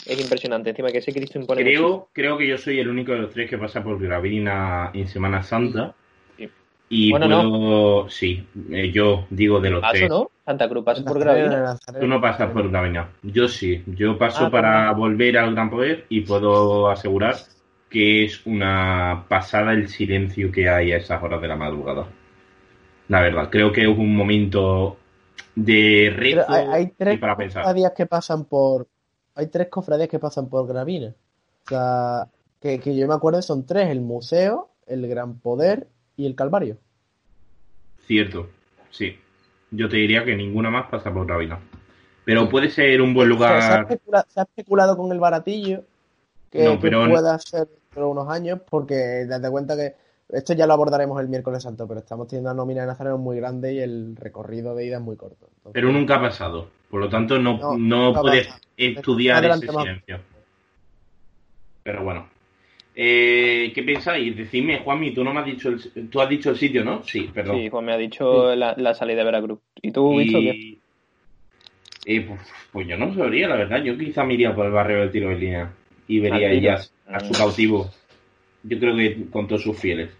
Es 0.06 0.20
impresionante. 0.20 0.70
Encima 0.70 0.88
que 0.88 0.98
ese 0.98 1.12
Cristo 1.12 1.38
impone. 1.38 1.62
Creo, 1.62 2.08
creo 2.12 2.38
que 2.38 2.46
yo 2.48 2.56
soy 2.56 2.78
el 2.80 2.88
único 2.88 3.12
de 3.12 3.18
los 3.18 3.30
tres 3.32 3.48
que 3.50 3.58
pasa 3.58 3.82
por 3.84 4.00
Gravina 4.00 4.90
en 4.94 5.06
Semana 5.06 5.42
Santa. 5.42 5.94
Sí. 6.38 6.48
Y 6.88 7.10
Bueno, 7.10 7.26
puedo. 7.28 8.08
Sí, 8.08 8.44
eh, 8.72 8.90
yo 8.90 9.26
digo 9.30 9.60
de 9.60 9.70
los 9.70 9.80
Paso, 9.82 9.92
tres. 9.92 10.08
¿no? 10.08 10.30
Santa 10.46 10.68
Cruz 10.68 10.84
pasa 10.84 11.04
por 11.04 11.18
Gravina. 11.20 11.76
Tú 12.00 12.06
no 12.06 12.20
pasas 12.20 12.50
por 12.50 12.70
Gravina. 12.70 13.10
Yo 13.22 13.46
sí. 13.46 13.82
Yo 13.86 14.16
paso 14.16 14.46
Ah, 14.46 14.50
para 14.50 14.86
no. 14.86 14.96
volver 14.96 15.36
al 15.38 15.52
Gran 15.54 15.68
Poder 15.70 16.06
y 16.08 16.22
puedo 16.22 16.88
asegurar 16.88 17.34
que 17.90 18.24
es 18.24 18.44
una 18.46 19.26
pasada 19.28 19.72
el 19.72 19.88
silencio 19.88 20.50
que 20.50 20.68
hay 20.68 20.92
a 20.92 20.96
esas 20.96 21.22
horas 21.22 21.40
de 21.42 21.48
la 21.48 21.56
madrugada. 21.56 22.06
La 23.10 23.20
verdad, 23.22 23.50
creo 23.50 23.72
que 23.72 23.82
es 23.82 23.88
un 23.88 24.14
momento 24.14 24.96
de 25.56 26.14
rezo 26.16 26.44
hay, 26.48 26.66
hay 26.68 26.86
tres 26.96 27.18
para 27.18 27.36
pensar. 27.36 27.64
cofradías 27.64 27.90
que 27.90 28.06
pasan 28.06 28.44
por. 28.44 28.86
Hay 29.34 29.48
tres 29.48 29.66
cofradías 29.66 30.08
que 30.08 30.20
pasan 30.20 30.48
por 30.48 30.68
Gravina. 30.68 31.12
O 31.66 31.68
sea, 31.68 32.28
que, 32.60 32.78
que 32.78 32.94
yo 32.94 33.08
me 33.08 33.14
acuerdo 33.14 33.42
son 33.42 33.66
tres: 33.66 33.90
el 33.90 34.00
museo, 34.00 34.70
el 34.86 35.08
Gran 35.08 35.40
Poder 35.40 35.88
y 36.16 36.24
el 36.24 36.36
Calvario. 36.36 36.76
Cierto, 38.06 38.48
sí. 38.90 39.18
Yo 39.72 39.88
te 39.88 39.96
diría 39.96 40.24
que 40.24 40.36
ninguna 40.36 40.70
más 40.70 40.88
pasa 40.88 41.12
por 41.12 41.26
Gravina. 41.26 41.58
Pero 42.24 42.48
puede 42.48 42.70
ser 42.70 43.02
un 43.02 43.12
buen 43.12 43.26
se, 43.26 43.34
ha 43.34 43.36
lugar. 43.36 43.88
se 44.28 44.38
ha 44.38 44.44
especulado 44.44 44.96
con 44.96 45.10
el 45.10 45.18
baratillo 45.18 45.82
que, 46.48 46.62
No, 46.62 46.78
que 46.78 46.90
pueda 46.90 47.36
ser 47.40 47.66
dentro 47.66 48.04
de 48.04 48.08
unos 48.08 48.28
años, 48.28 48.60
porque 48.70 49.26
date 49.26 49.50
cuenta 49.50 49.74
que 49.74 49.96
esto 50.32 50.54
ya 50.54 50.66
lo 50.66 50.74
abordaremos 50.74 51.20
el 51.20 51.28
miércoles 51.28 51.62
santo, 51.62 51.86
pero 51.86 52.00
estamos 52.00 52.28
teniendo 52.28 52.50
una 52.50 52.56
nómina 52.56 52.82
de 52.82 52.86
Nazareno 52.88 53.18
muy 53.18 53.36
grande 53.36 53.74
y 53.74 53.78
el 53.80 54.16
recorrido 54.16 54.74
de 54.74 54.86
ida 54.86 54.96
es 54.96 55.02
muy 55.02 55.16
corto. 55.16 55.46
Entonces, 55.48 55.72
Pero 55.72 55.92
nunca 55.92 56.16
ha 56.16 56.20
pasado. 56.20 56.68
Por 56.88 57.00
lo 57.00 57.08
tanto, 57.08 57.38
no, 57.38 57.76
No, 57.78 58.12
puedes 58.20 58.48
pasa. 58.48 58.60
estudiar 58.76 59.38
Adelante, 59.38 59.66
ese 59.66 59.74
más. 59.74 59.84
silencio. 59.84 60.20
Pero 61.82 62.04
bueno. 62.04 62.28
Eh, 62.94 63.72
¿Qué 63.74 63.82
pensáis? 63.82 64.36
Decidme, 64.36 64.80
Juanmi, 64.80 65.14
tú 65.14 65.22
no 65.24 65.32
me 65.32 65.40
has 65.40 65.46
dicho 65.46 65.68
el, 65.68 66.10
tú 66.10 66.20
has 66.20 66.28
dicho 66.28 66.50
el 66.50 66.56
sitio, 66.56 66.84
¿no? 66.84 67.02
Sí, 67.04 67.30
perdón. 67.32 67.56
Sí, 67.56 67.68
Juan 67.68 67.84
me 67.84 67.92
ha 67.92 67.96
dicho 67.96 68.54
la, 68.54 68.74
la, 68.76 68.94
salida 68.94 69.18
de 69.18 69.24
Veracruz. 69.24 69.60
¿Y 69.80 69.92
tú, 69.92 70.16
visto 70.18 70.38
qué? 70.38 70.78
Eh, 72.06 72.20
pues, 72.22 72.40
pues, 72.72 72.88
yo 72.88 72.96
no 72.96 73.14
sabría, 73.14 73.48
la 73.48 73.56
verdad. 73.56 73.82
Yo 73.82 73.96
quizá 73.96 74.24
me 74.24 74.34
iría 74.34 74.54
por 74.54 74.66
el 74.66 74.72
barrio 74.72 75.00
del 75.00 75.10
tiro 75.10 75.28
de 75.30 75.36
línea 75.36 75.72
y 76.08 76.18
vería 76.18 76.48
a 76.48 76.52
ellas 76.52 76.92
a 77.06 77.20
su 77.20 77.32
cautivo. 77.32 77.90
Yo 78.64 78.78
creo 78.78 78.96
que 78.96 79.30
con 79.30 79.46
todos 79.46 79.62
sus 79.62 79.78
fieles. 79.78 80.10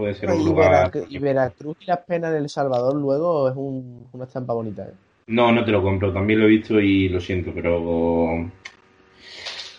Puede 0.00 0.14
ser 0.14 0.30
un 0.30 0.42
lugar. 0.46 0.90
y 1.10 1.18
Veracruz 1.18 1.76
y 1.82 1.84
las 1.84 1.98
penas 1.98 2.30
en 2.30 2.38
El 2.38 2.48
Salvador 2.48 2.94
luego 2.96 3.50
es 3.50 3.54
un, 3.54 4.08
una 4.12 4.24
estampa 4.24 4.54
bonita. 4.54 4.84
¿eh? 4.84 4.94
No, 5.26 5.52
no 5.52 5.62
te 5.62 5.70
lo 5.70 5.82
compro. 5.82 6.10
También 6.10 6.40
lo 6.40 6.46
he 6.46 6.48
visto 6.48 6.80
y 6.80 7.10
lo 7.10 7.20
siento, 7.20 7.52
pero 7.54 7.78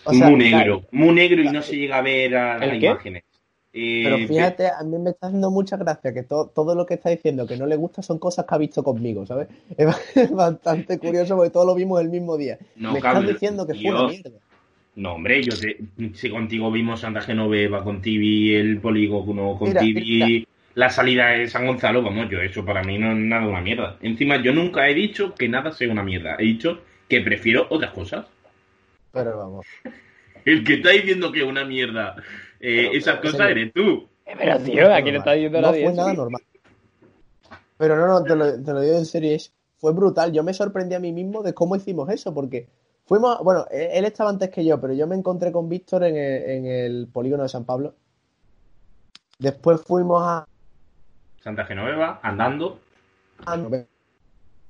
muy 0.06 0.34
negro, 0.36 0.84
muy 0.92 1.12
negro 1.12 1.42
y 1.42 1.48
no 1.48 1.60
se 1.60 1.76
llega 1.76 1.98
a 1.98 2.02
ver 2.02 2.36
a 2.36 2.56
las 2.56 2.80
imágenes. 2.80 3.24
Eh, 3.72 4.02
pero 4.04 4.28
fíjate, 4.28 4.68
a 4.68 4.84
mí 4.84 4.96
me 4.98 5.10
está 5.10 5.26
haciendo 5.26 5.50
mucha 5.50 5.76
gracia 5.76 6.14
que 6.14 6.22
todo 6.22 6.74
lo 6.76 6.86
que 6.86 6.94
está 6.94 7.10
diciendo 7.10 7.44
que 7.44 7.56
no 7.56 7.66
le 7.66 7.74
gusta 7.74 8.00
son 8.00 8.20
cosas 8.20 8.46
que 8.46 8.54
ha 8.54 8.58
visto 8.58 8.84
conmigo, 8.84 9.26
¿sabes? 9.26 9.48
Es 10.14 10.30
bastante 10.30 11.00
curioso 11.00 11.34
porque 11.34 11.50
todos 11.50 11.66
lo 11.66 11.74
vimos 11.74 12.00
el 12.00 12.10
mismo 12.10 12.36
día. 12.36 12.58
me 12.76 12.98
estás 12.98 13.26
diciendo 13.26 13.66
que 13.66 13.74
fue 13.74 13.90
una 13.90 14.06
mierda. 14.06 14.38
No, 14.94 15.14
hombre, 15.14 15.42
yo 15.42 15.52
sé, 15.52 15.78
si 16.14 16.28
contigo 16.28 16.70
vimos 16.70 17.00
Santa 17.00 17.22
Genoveva, 17.22 17.82
con 17.82 18.02
Tibi, 18.02 18.54
el 18.54 18.78
polígono, 18.78 19.56
con 19.58 19.72
Tibi, 19.72 20.46
la 20.74 20.90
salida 20.90 21.28
de 21.28 21.48
San 21.48 21.66
Gonzalo, 21.66 22.02
vamos, 22.02 22.28
yo 22.30 22.40
eso 22.40 22.64
para 22.64 22.82
mí 22.82 22.98
no 22.98 23.12
es 23.12 23.18
nada 23.18 23.46
una 23.46 23.62
mierda. 23.62 23.96
Encima, 24.02 24.42
yo 24.42 24.52
nunca 24.52 24.88
he 24.88 24.94
dicho 24.94 25.34
que 25.34 25.48
nada 25.48 25.72
sea 25.72 25.90
una 25.90 26.02
mierda. 26.02 26.36
He 26.38 26.44
dicho 26.44 26.82
que 27.08 27.20
prefiero 27.20 27.66
otras 27.70 27.92
cosas. 27.92 28.26
Pero 29.12 29.38
vamos. 29.38 29.66
El 30.44 30.64
que 30.64 30.74
está 30.74 30.90
diciendo 30.90 31.30
que 31.30 31.40
es 31.40 31.46
una 31.46 31.64
mierda 31.64 32.16
eh, 32.62 32.90
esas 32.94 33.20
cosas 33.20 33.50
eres 33.50 33.72
tú. 33.72 34.08
Eh, 34.24 34.34
pero 34.38 34.58
tío, 34.60 34.94
¿a 34.94 35.02
quién 35.02 35.16
está 35.16 35.32
diciendo 35.32 35.60
no 35.60 35.68
fue 35.70 35.92
nada 35.92 36.14
normal. 36.14 36.42
Pero 37.76 37.96
no, 37.96 38.06
no, 38.06 38.22
te 38.22 38.36
lo, 38.36 38.62
te 38.62 38.72
lo 38.72 38.80
digo 38.80 38.96
en 38.96 39.04
serio, 39.04 39.36
fue 39.78 39.92
brutal. 39.92 40.32
Yo 40.32 40.44
me 40.44 40.54
sorprendí 40.54 40.94
a 40.94 41.00
mí 41.00 41.12
mismo 41.12 41.42
de 41.42 41.54
cómo 41.54 41.74
hicimos 41.74 42.08
eso, 42.08 42.32
porque 42.32 42.68
fuimos, 43.12 43.40
bueno, 43.40 43.66
e, 43.70 43.98
él 43.98 44.06
estaba 44.06 44.30
antes 44.30 44.48
que 44.48 44.64
yo, 44.64 44.80
pero 44.80 44.94
yo 44.94 45.06
me 45.06 45.14
encontré 45.14 45.52
con 45.52 45.68
Víctor 45.68 46.02
en 46.04 46.16
el, 46.16 46.42
en 46.50 46.66
el 46.66 47.08
polígono 47.08 47.42
de 47.42 47.50
San 47.50 47.66
Pablo. 47.66 47.92
Después 49.38 49.82
fuimos 49.82 50.22
a 50.22 50.46
Santa 51.42 51.66
Genoveva, 51.66 52.20
andando. 52.22 52.78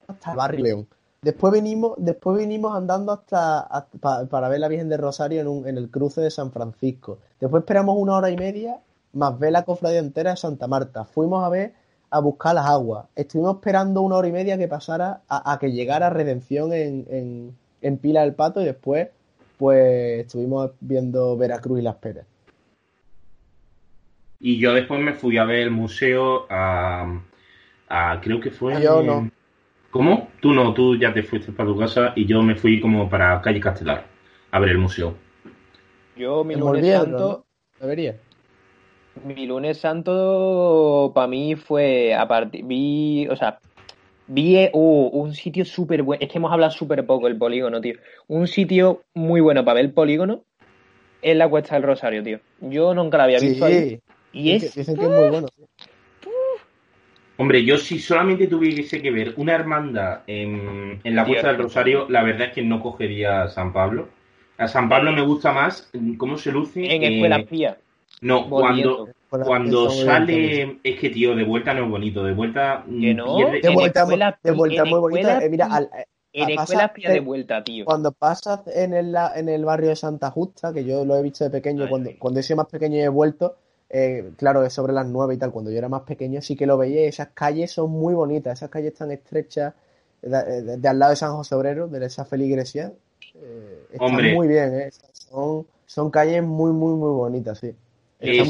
Hasta 0.09 0.32
el 0.32 0.36
barrio 0.36 0.64
León. 0.64 0.88
Después 1.20 1.53
vinimos, 1.53 1.93
después 1.99 2.36
vinimos 2.36 2.74
andando 2.74 3.12
hasta, 3.12 3.86
para 4.28 4.49
ver 4.49 4.59
la 4.59 4.66
Virgen 4.66 4.88
de 4.88 4.97
Rosario 4.97 5.40
en, 5.40 5.47
un, 5.47 5.68
en, 5.68 5.78
el 5.78 5.88
cruce 5.88 6.20
de 6.20 6.32
San 6.32 6.51
Francisco. 6.51 7.20
Después 7.38 7.61
esperamos 7.61 7.95
una 7.97 8.16
hora 8.16 8.30
y 8.30 8.36
media 8.36 8.80
más 9.12 9.38
ver 9.38 9.53
la 9.53 9.62
cofradía 9.64 10.01
entera 10.01 10.32
de 10.32 10.36
Santa 10.36 10.66
Marta. 10.66 11.05
Fuimos 11.05 11.45
a 11.45 11.49
ver 11.49 11.74
a 12.11 12.18
buscar 12.18 12.57
las 12.57 12.66
aguas. 12.66 13.07
Estuvimos 13.14 13.55
esperando 13.55 14.01
una 14.01 14.16
hora 14.16 14.26
y 14.26 14.32
media 14.32 14.59
que 14.59 14.66
pasara 14.66 15.20
a, 15.28 15.57
que 15.61 15.70
llegara 15.70 16.11
Redención 16.11 16.72
en, 16.72 17.07
en, 17.09 17.57
en, 17.83 17.99
Pila 17.99 18.22
del 18.22 18.35
Pato 18.35 18.62
y 18.62 18.64
después 18.64 19.09
pues 19.59 20.26
estuvimos 20.26 20.72
viendo 20.80 21.37
Veracruz 21.37 21.80
y 21.80 21.83
Las 21.83 21.97
Pérez. 21.97 22.24
Y 24.41 24.59
yo 24.59 24.72
después 24.74 25.01
me 25.01 25.12
fui 25.12 25.39
a 25.39 25.45
ver 25.45 25.61
el 25.61 25.70
museo 25.70 26.47
a, 26.51 27.20
a 27.89 28.20
creo 28.20 28.41
que 28.41 28.51
fue... 28.51 28.83
Yo 28.83 29.03
no 29.03 29.30
¿Cómo? 29.93 30.28
Tú 30.41 30.53
no, 30.55 30.72
tú 30.72 30.97
ya 30.97 31.12
te 31.12 31.22
fuiste 31.22 31.53
para 31.53 31.68
tu 31.68 31.78
casa 31.78 32.14
y 32.16 32.24
yo 32.24 32.43
me 32.43 32.55
fui 32.55 32.80
como 32.80 33.11
para 33.11 33.43
calle 33.43 33.61
Castelar 33.61 34.07
a 34.51 34.59
ver 34.59 34.70
el 34.70 34.78
museo. 34.78 35.14
Yo 36.16 36.43
mi 36.45 36.55
lunes 36.55 36.87
santo... 36.87 37.45
Debería. 37.78 38.16
Mi 39.22 39.47
lunes 39.47 39.78
santo 39.78 41.12
para 41.14 41.26
mí 41.26 41.57
fue, 41.57 42.14
aparte, 42.14 42.62
vi, 42.64 43.28
o 43.28 43.37
sea, 43.37 43.59
vi 44.33 44.68
uh, 44.72 45.09
un 45.12 45.35
sitio 45.35 45.64
súper 45.64 46.03
bueno, 46.03 46.22
es 46.22 46.30
que 46.30 46.39
hemos 46.39 46.53
hablado 46.53 46.72
súper 46.72 47.05
poco 47.05 47.26
el 47.28 47.37
polígono, 47.37 47.80
tío. 47.80 47.95
Un 48.28 48.47
sitio 48.47 49.03
muy 49.14 49.41
bueno 49.41 49.64
para 49.64 49.76
ver 49.76 49.85
el 49.87 49.93
polígono 49.93 50.45
es 51.20 51.37
la 51.37 51.49
Cuesta 51.49 51.74
del 51.74 51.85
Rosario, 51.85 52.22
tío. 52.22 52.41
Yo 52.61 52.95
nunca 52.95 53.18
la 53.18 53.24
había 53.24 53.39
visto 53.39 53.64
ahí. 53.64 54.01
Y 54.33 54.53
es... 54.53 54.74
Dicen 54.74 54.97
que 54.97 55.05
es 55.05 55.09
muy 55.09 55.28
bueno. 55.28 55.49
Hombre, 57.37 57.64
yo 57.64 57.76
si 57.76 57.99
solamente 57.99 58.47
tuviese 58.47 59.01
que 59.01 59.11
ver 59.11 59.35
una 59.37 59.55
hermandad 59.55 60.20
en, 60.26 61.01
la 61.05 61.24
Cuesta 61.24 61.49
del 61.49 61.59
Rosario, 61.59 62.07
la 62.09 62.22
verdad 62.22 62.49
es 62.49 62.55
que 62.55 62.62
no 62.62 62.80
cogería 62.80 63.43
a 63.43 63.49
San 63.49 63.72
Pablo. 63.72 64.09
A 64.59 64.68
San 64.68 64.89
Pablo 64.89 65.12
me 65.12 65.22
gusta 65.22 65.53
más 65.53 65.91
cómo 66.18 66.39
se 66.39 66.53
luce. 66.53 66.85
En 66.85 67.03
Escuela 67.03 67.43
Pía. 67.45 67.78
No, 68.20 68.49
cuando, 68.49 69.09
cuando 69.45 69.91
sale. 69.91 70.78
Es 70.83 71.01
que, 71.01 71.11
tío, 71.11 71.35
de 71.35 71.45
vuelta 71.45 71.74
no 71.74 71.85
es 71.85 71.91
bonito. 71.91 72.22
De 72.24 72.35
vuelta. 72.35 72.85
Que 72.87 73.14
no. 73.14 73.37
de 73.37 73.70
vuelta, 73.72 74.39
de 74.43 74.53
vuelta 74.53 74.85
muy 74.85 75.01
bonita. 75.01 75.43
Eh, 75.43 75.49
mira, 75.49 75.66
al, 75.66 75.89
en 76.33 76.51
Escuela 76.51 76.93
Pía 76.93 77.11
de 77.11 77.20
vuelta, 77.20 77.62
tío. 77.62 77.85
Cuando 77.85 78.12
pasas 78.12 78.61
en 78.66 78.95
el, 78.95 79.14
en 79.35 79.49
el 79.49 79.64
barrio 79.64 79.91
de 79.91 79.97
Santa 79.97 80.30
Justa, 80.30 80.72
que 80.72 80.85
yo 80.85 81.05
lo 81.05 81.16
he 81.16 81.22
visto 81.22 81.45
de 81.45 81.51
pequeño, 81.51 81.89
cuando, 81.89 82.11
cuando 82.18 82.41
he 82.41 82.43
sido 82.43 82.59
más 82.59 82.66
pequeño 82.66 82.97
y 82.97 83.01
he 83.03 83.09
vuelto 83.09 83.57
eh, 83.95 84.33
claro, 84.39 84.64
es 84.64 84.72
sobre 84.72 84.95
las 84.95 85.07
nueve 85.07 85.35
y 85.35 85.37
tal. 85.37 85.53
Cuando 85.53 85.70
yo 85.70 85.76
era 85.76 85.89
más 85.89 86.03
pequeño 86.03 86.41
sí 86.41 86.57
que 86.57 86.66
lo 86.66 86.78
veía. 86.78 87.03
Esas 87.03 87.28
calles 87.28 87.70
son 87.70 87.91
muy 87.91 88.14
bonitas. 88.14 88.59
Esas 88.59 88.70
calles 88.70 88.93
están 88.93 89.11
estrechas 89.12 89.74
de, 90.22 90.89
al 90.89 90.99
lado 90.99 91.11
de 91.11 91.16
San 91.16 91.35
José 91.35 91.55
Obrero, 91.55 91.89
de 91.89 92.05
esa 92.05 92.24
feligresía. 92.24 92.93
Eh, 93.35 93.87
están 93.93 94.35
muy 94.35 94.49
bien, 94.49 94.80
¿eh? 94.80 94.91
Son, 95.12 95.66
son 95.87 96.11
calles 96.11 96.43
muy, 96.43 96.72
muy, 96.72 96.95
muy 96.95 97.11
bonitas, 97.11 97.59
sí. 97.59 97.74
Eh, 98.20 98.45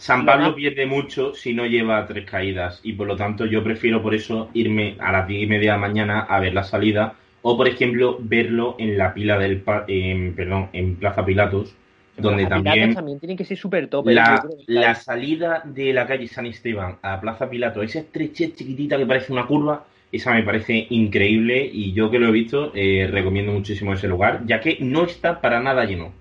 San, 0.00 0.24
Pablo 0.24 0.54
pierde 0.54 0.86
mucho 0.86 1.34
si 1.34 1.52
no 1.52 1.66
lleva 1.66 2.06
tres 2.06 2.24
caídas 2.24 2.80
y 2.82 2.94
por 2.94 3.06
lo 3.06 3.16
tanto 3.16 3.44
yo 3.44 3.62
prefiero 3.62 4.02
por 4.02 4.14
eso 4.14 4.48
irme 4.54 4.96
a 4.98 5.12
las 5.12 5.28
diez 5.28 5.42
y 5.42 5.46
media 5.46 5.72
de 5.72 5.78
la 5.78 5.86
mañana 5.86 6.20
a 6.20 6.40
ver 6.40 6.54
la 6.54 6.64
salida 6.64 7.16
o 7.42 7.54
por 7.54 7.68
ejemplo 7.68 8.16
verlo 8.18 8.76
en 8.78 8.96
la 8.96 9.12
pila 9.12 9.38
del 9.38 9.60
perdón 9.60 10.70
en 10.72 10.96
Plaza 10.96 11.22
Pilatos 11.22 11.74
donde 12.16 12.46
también, 12.46 12.94
tiene 13.18 13.36
que 13.36 13.44
ser 13.44 13.56
súper 13.56 13.88
top. 13.88 14.06
La, 14.08 14.42
la, 14.66 14.94
salida 14.94 15.62
de 15.64 15.92
la 15.92 16.06
calle 16.06 16.28
San 16.28 16.46
Esteban 16.46 16.96
a 17.02 17.20
Plaza 17.20 17.48
Pilato, 17.48 17.82
esa 17.82 18.00
estrechez 18.00 18.54
chiquitita 18.56 18.96
que 18.98 19.06
parece 19.06 19.32
una 19.32 19.46
curva, 19.46 19.84
esa 20.12 20.32
me 20.32 20.42
parece 20.42 20.86
increíble 20.90 21.68
y 21.72 21.92
yo 21.92 22.10
que 22.10 22.18
lo 22.18 22.28
he 22.28 22.32
visto 22.32 22.72
eh, 22.74 23.08
recomiendo 23.10 23.52
muchísimo 23.52 23.94
ese 23.94 24.08
lugar, 24.08 24.42
ya 24.46 24.60
que 24.60 24.78
no 24.80 25.04
está 25.04 25.40
para 25.40 25.60
nada 25.60 25.84
lleno. 25.84 26.12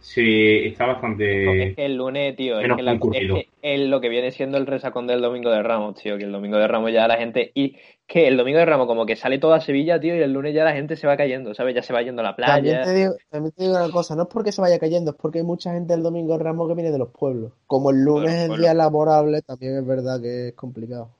Se 0.00 0.68
está 0.68 0.86
bastante. 0.86 1.64
es 1.64 1.76
que 1.76 1.84
el 1.84 1.96
lunes, 1.96 2.36
tío, 2.36 2.60
es 2.60 2.68
que, 2.76 3.78
lo 3.78 4.00
que 4.00 4.08
viene 4.08 4.30
siendo 4.30 4.56
el 4.56 4.66
resacón 4.66 5.06
del 5.06 5.20
domingo 5.20 5.50
de 5.50 5.62
Ramos, 5.62 5.96
tío, 5.96 6.16
que 6.16 6.24
el 6.24 6.32
domingo 6.32 6.56
de 6.56 6.68
Ramos 6.68 6.92
ya 6.92 7.08
la 7.08 7.16
gente. 7.16 7.50
Y 7.54 7.76
que 8.06 8.28
el 8.28 8.36
domingo 8.36 8.58
de 8.58 8.64
Ramos 8.64 8.86
como 8.86 9.06
que 9.06 9.16
sale 9.16 9.38
toda 9.38 9.60
Sevilla, 9.60 10.00
tío, 10.00 10.16
y 10.16 10.20
el 10.20 10.32
lunes 10.32 10.54
ya 10.54 10.64
la 10.64 10.72
gente 10.72 10.96
se 10.96 11.06
va 11.06 11.16
cayendo, 11.16 11.52
¿sabes? 11.52 11.74
Ya 11.74 11.82
se 11.82 11.92
va 11.92 12.02
yendo 12.02 12.20
a 12.22 12.24
la 12.24 12.36
playa. 12.36 12.54
También 12.54 12.82
te, 12.84 12.94
digo, 12.94 13.14
también 13.28 13.52
te 13.52 13.64
digo 13.64 13.76
una 13.76 13.90
cosa, 13.90 14.14
no 14.14 14.22
es 14.22 14.28
porque 14.28 14.52
se 14.52 14.60
vaya 14.60 14.78
cayendo, 14.78 15.10
es 15.10 15.16
porque 15.16 15.38
hay 15.38 15.44
mucha 15.44 15.72
gente 15.72 15.94
el 15.94 16.02
domingo 16.02 16.38
de 16.38 16.44
Ramos 16.44 16.68
que 16.68 16.74
viene 16.74 16.92
de 16.92 16.98
los 16.98 17.10
pueblos. 17.10 17.52
Como 17.66 17.90
el 17.90 18.02
lunes 18.02 18.32
es 18.32 18.50
el 18.50 18.60
día 18.60 18.74
laborable, 18.74 19.42
también 19.42 19.78
es 19.78 19.86
verdad 19.86 20.20
que 20.22 20.48
es 20.48 20.54
complicado. 20.54 21.10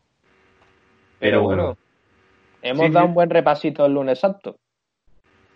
Pero 1.19 1.43
bueno. 1.43 1.77
Hemos 2.63 2.93
dado 2.93 3.07
un 3.07 3.15
buen 3.15 3.31
repasito 3.31 3.85
el 3.85 3.95
lunes 3.95 4.21
santo. 4.21 4.57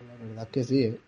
La 0.06 0.26
verdad 0.26 0.44
es 0.44 0.50
que 0.50 0.64
sí, 0.64 0.84
¿eh? 0.84 0.98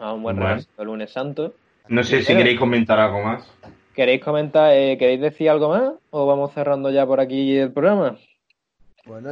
A 0.00 0.12
un 0.14 0.22
buen 0.22 0.36
repasito 0.36 0.82
el 0.82 0.86
lunes 0.86 1.12
santo. 1.12 1.54
No 1.88 2.02
sé 2.02 2.22
si 2.22 2.34
queréis 2.34 2.58
comentar 2.58 2.98
algo 2.98 3.22
más. 3.22 3.46
¿Queréis 3.94 4.22
comentar, 4.22 4.72
eh, 4.72 4.96
queréis 4.96 5.20
decir 5.20 5.50
algo 5.50 5.68
más? 5.68 5.92
¿O 6.10 6.26
vamos 6.26 6.52
cerrando 6.52 6.90
ya 6.90 7.06
por 7.06 7.20
aquí 7.20 7.56
el 7.56 7.72
programa? 7.72 8.16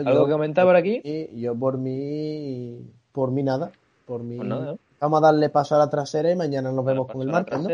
¿Algo 0.04 0.26
que 0.26 0.32
comentar 0.32 0.64
por 0.64 0.76
aquí? 0.76 1.00
Yo 1.34 1.54
por 1.54 1.78
mí, 1.78 2.78
por 3.12 3.30
mí 3.30 3.42
nada. 3.42 3.70
Por 4.04 4.22
mí, 4.22 4.36
pues 4.36 4.78
Vamos 5.00 5.22
a 5.22 5.26
darle 5.26 5.48
paso 5.48 5.76
a 5.76 5.78
la 5.78 5.90
trasera 5.90 6.30
y 6.30 6.36
mañana 6.36 6.72
nos 6.72 6.84
vemos 6.84 7.06
con 7.06 7.22
el 7.22 7.28
martes, 7.28 7.60
¿no? 7.60 7.68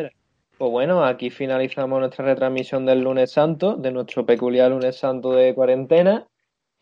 Pues 0.57 0.71
bueno, 0.71 1.05
aquí 1.05 1.31
finalizamos 1.31 1.99
nuestra 1.99 2.25
retransmisión 2.25 2.87
del 2.87 3.01
lunes 3.01 3.33
santo, 3.33 3.77
de 3.77 3.91
nuestro 3.91 4.25
peculiar 4.25 4.71
lunes 4.71 4.97
santo 4.97 5.33
de 5.33 5.55
cuarentena. 5.55 6.29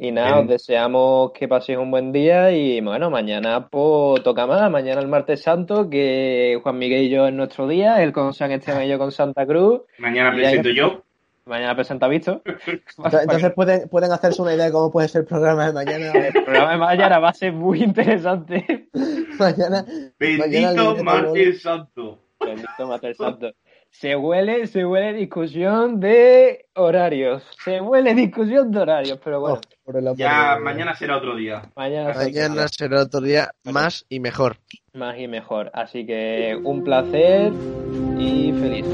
Y 0.05 0.11
nada, 0.11 0.40
os 0.40 0.48
deseamos 0.48 1.30
que 1.30 1.46
paséis 1.46 1.78
un 1.78 1.92
buen 1.92 2.11
día 2.11 2.50
y 2.50 2.80
bueno, 2.80 3.09
mañana 3.09 3.68
pues 3.68 4.20
toca 4.24 4.48
más, 4.48 4.68
mañana 4.68 5.00
el 5.00 5.07
martes 5.07 5.42
santo, 5.42 5.88
que 5.88 6.59
Juan 6.61 6.76
Miguel 6.76 7.05
y 7.05 7.09
yo 7.09 7.28
es 7.28 7.32
nuestro 7.32 7.68
día, 7.68 8.03
él 8.03 8.12
con 8.12 8.34
San 8.34 8.50
Esteban 8.50 8.82
y 8.82 8.88
yo 8.88 8.98
con 8.98 9.12
Santa 9.12 9.46
Cruz. 9.46 9.82
Mañana 9.98 10.32
presento 10.32 10.70
yo. 10.70 11.05
Mañana 11.44 11.76
presenta 11.76 12.09
visto. 12.09 12.42
Entonces 13.22 13.53
pueden, 13.53 13.88
pueden 13.88 14.11
hacerse 14.11 14.42
una 14.42 14.57
idea 14.57 14.64
de 14.64 14.72
cómo 14.72 14.90
puede 14.90 15.07
ser 15.07 15.20
el 15.20 15.28
programa 15.28 15.68
de 15.68 15.72
mañana. 15.72 16.11
El 16.11 16.32
programa 16.32 16.72
de 16.72 16.78
mañana 16.78 17.18
va 17.20 17.28
a 17.28 17.34
ser 17.34 17.53
muy 17.53 17.84
interesante. 17.84 18.88
mañana. 19.38 19.86
Bendito 20.18 20.96
Martes 21.05 21.62
Santo. 21.62 22.18
Bendito 22.40 22.88
Martes 22.88 23.16
Santo. 23.16 23.53
Se 23.90 24.16
huele, 24.16 24.66
se 24.66 24.84
huele 24.84 25.12
discusión 25.12 26.00
de 26.00 26.66
horarios. 26.74 27.44
Se 27.62 27.80
huele 27.80 28.14
discusión 28.14 28.72
de 28.72 28.80
horarios, 28.80 29.20
pero 29.22 29.38
bueno. 29.38 29.61
Oh, 29.62 29.72
ya 30.16 30.59
mañana 30.61 30.95
será 30.95 31.16
otro 31.16 31.37
día. 31.37 31.62
Mañana, 31.76 32.14
mañana 32.14 32.68
será 32.68 33.03
otro 33.03 33.20
día 33.20 33.51
más 33.64 34.05
y 34.09 34.20
mejor. 34.20 34.57
Más 34.93 35.18
y 35.18 35.28
mejor. 35.28 35.70
Así 35.74 36.07
que 36.07 36.59
un 36.62 36.85
placer 36.85 37.53
y 38.18 38.53
feliz 38.53 38.87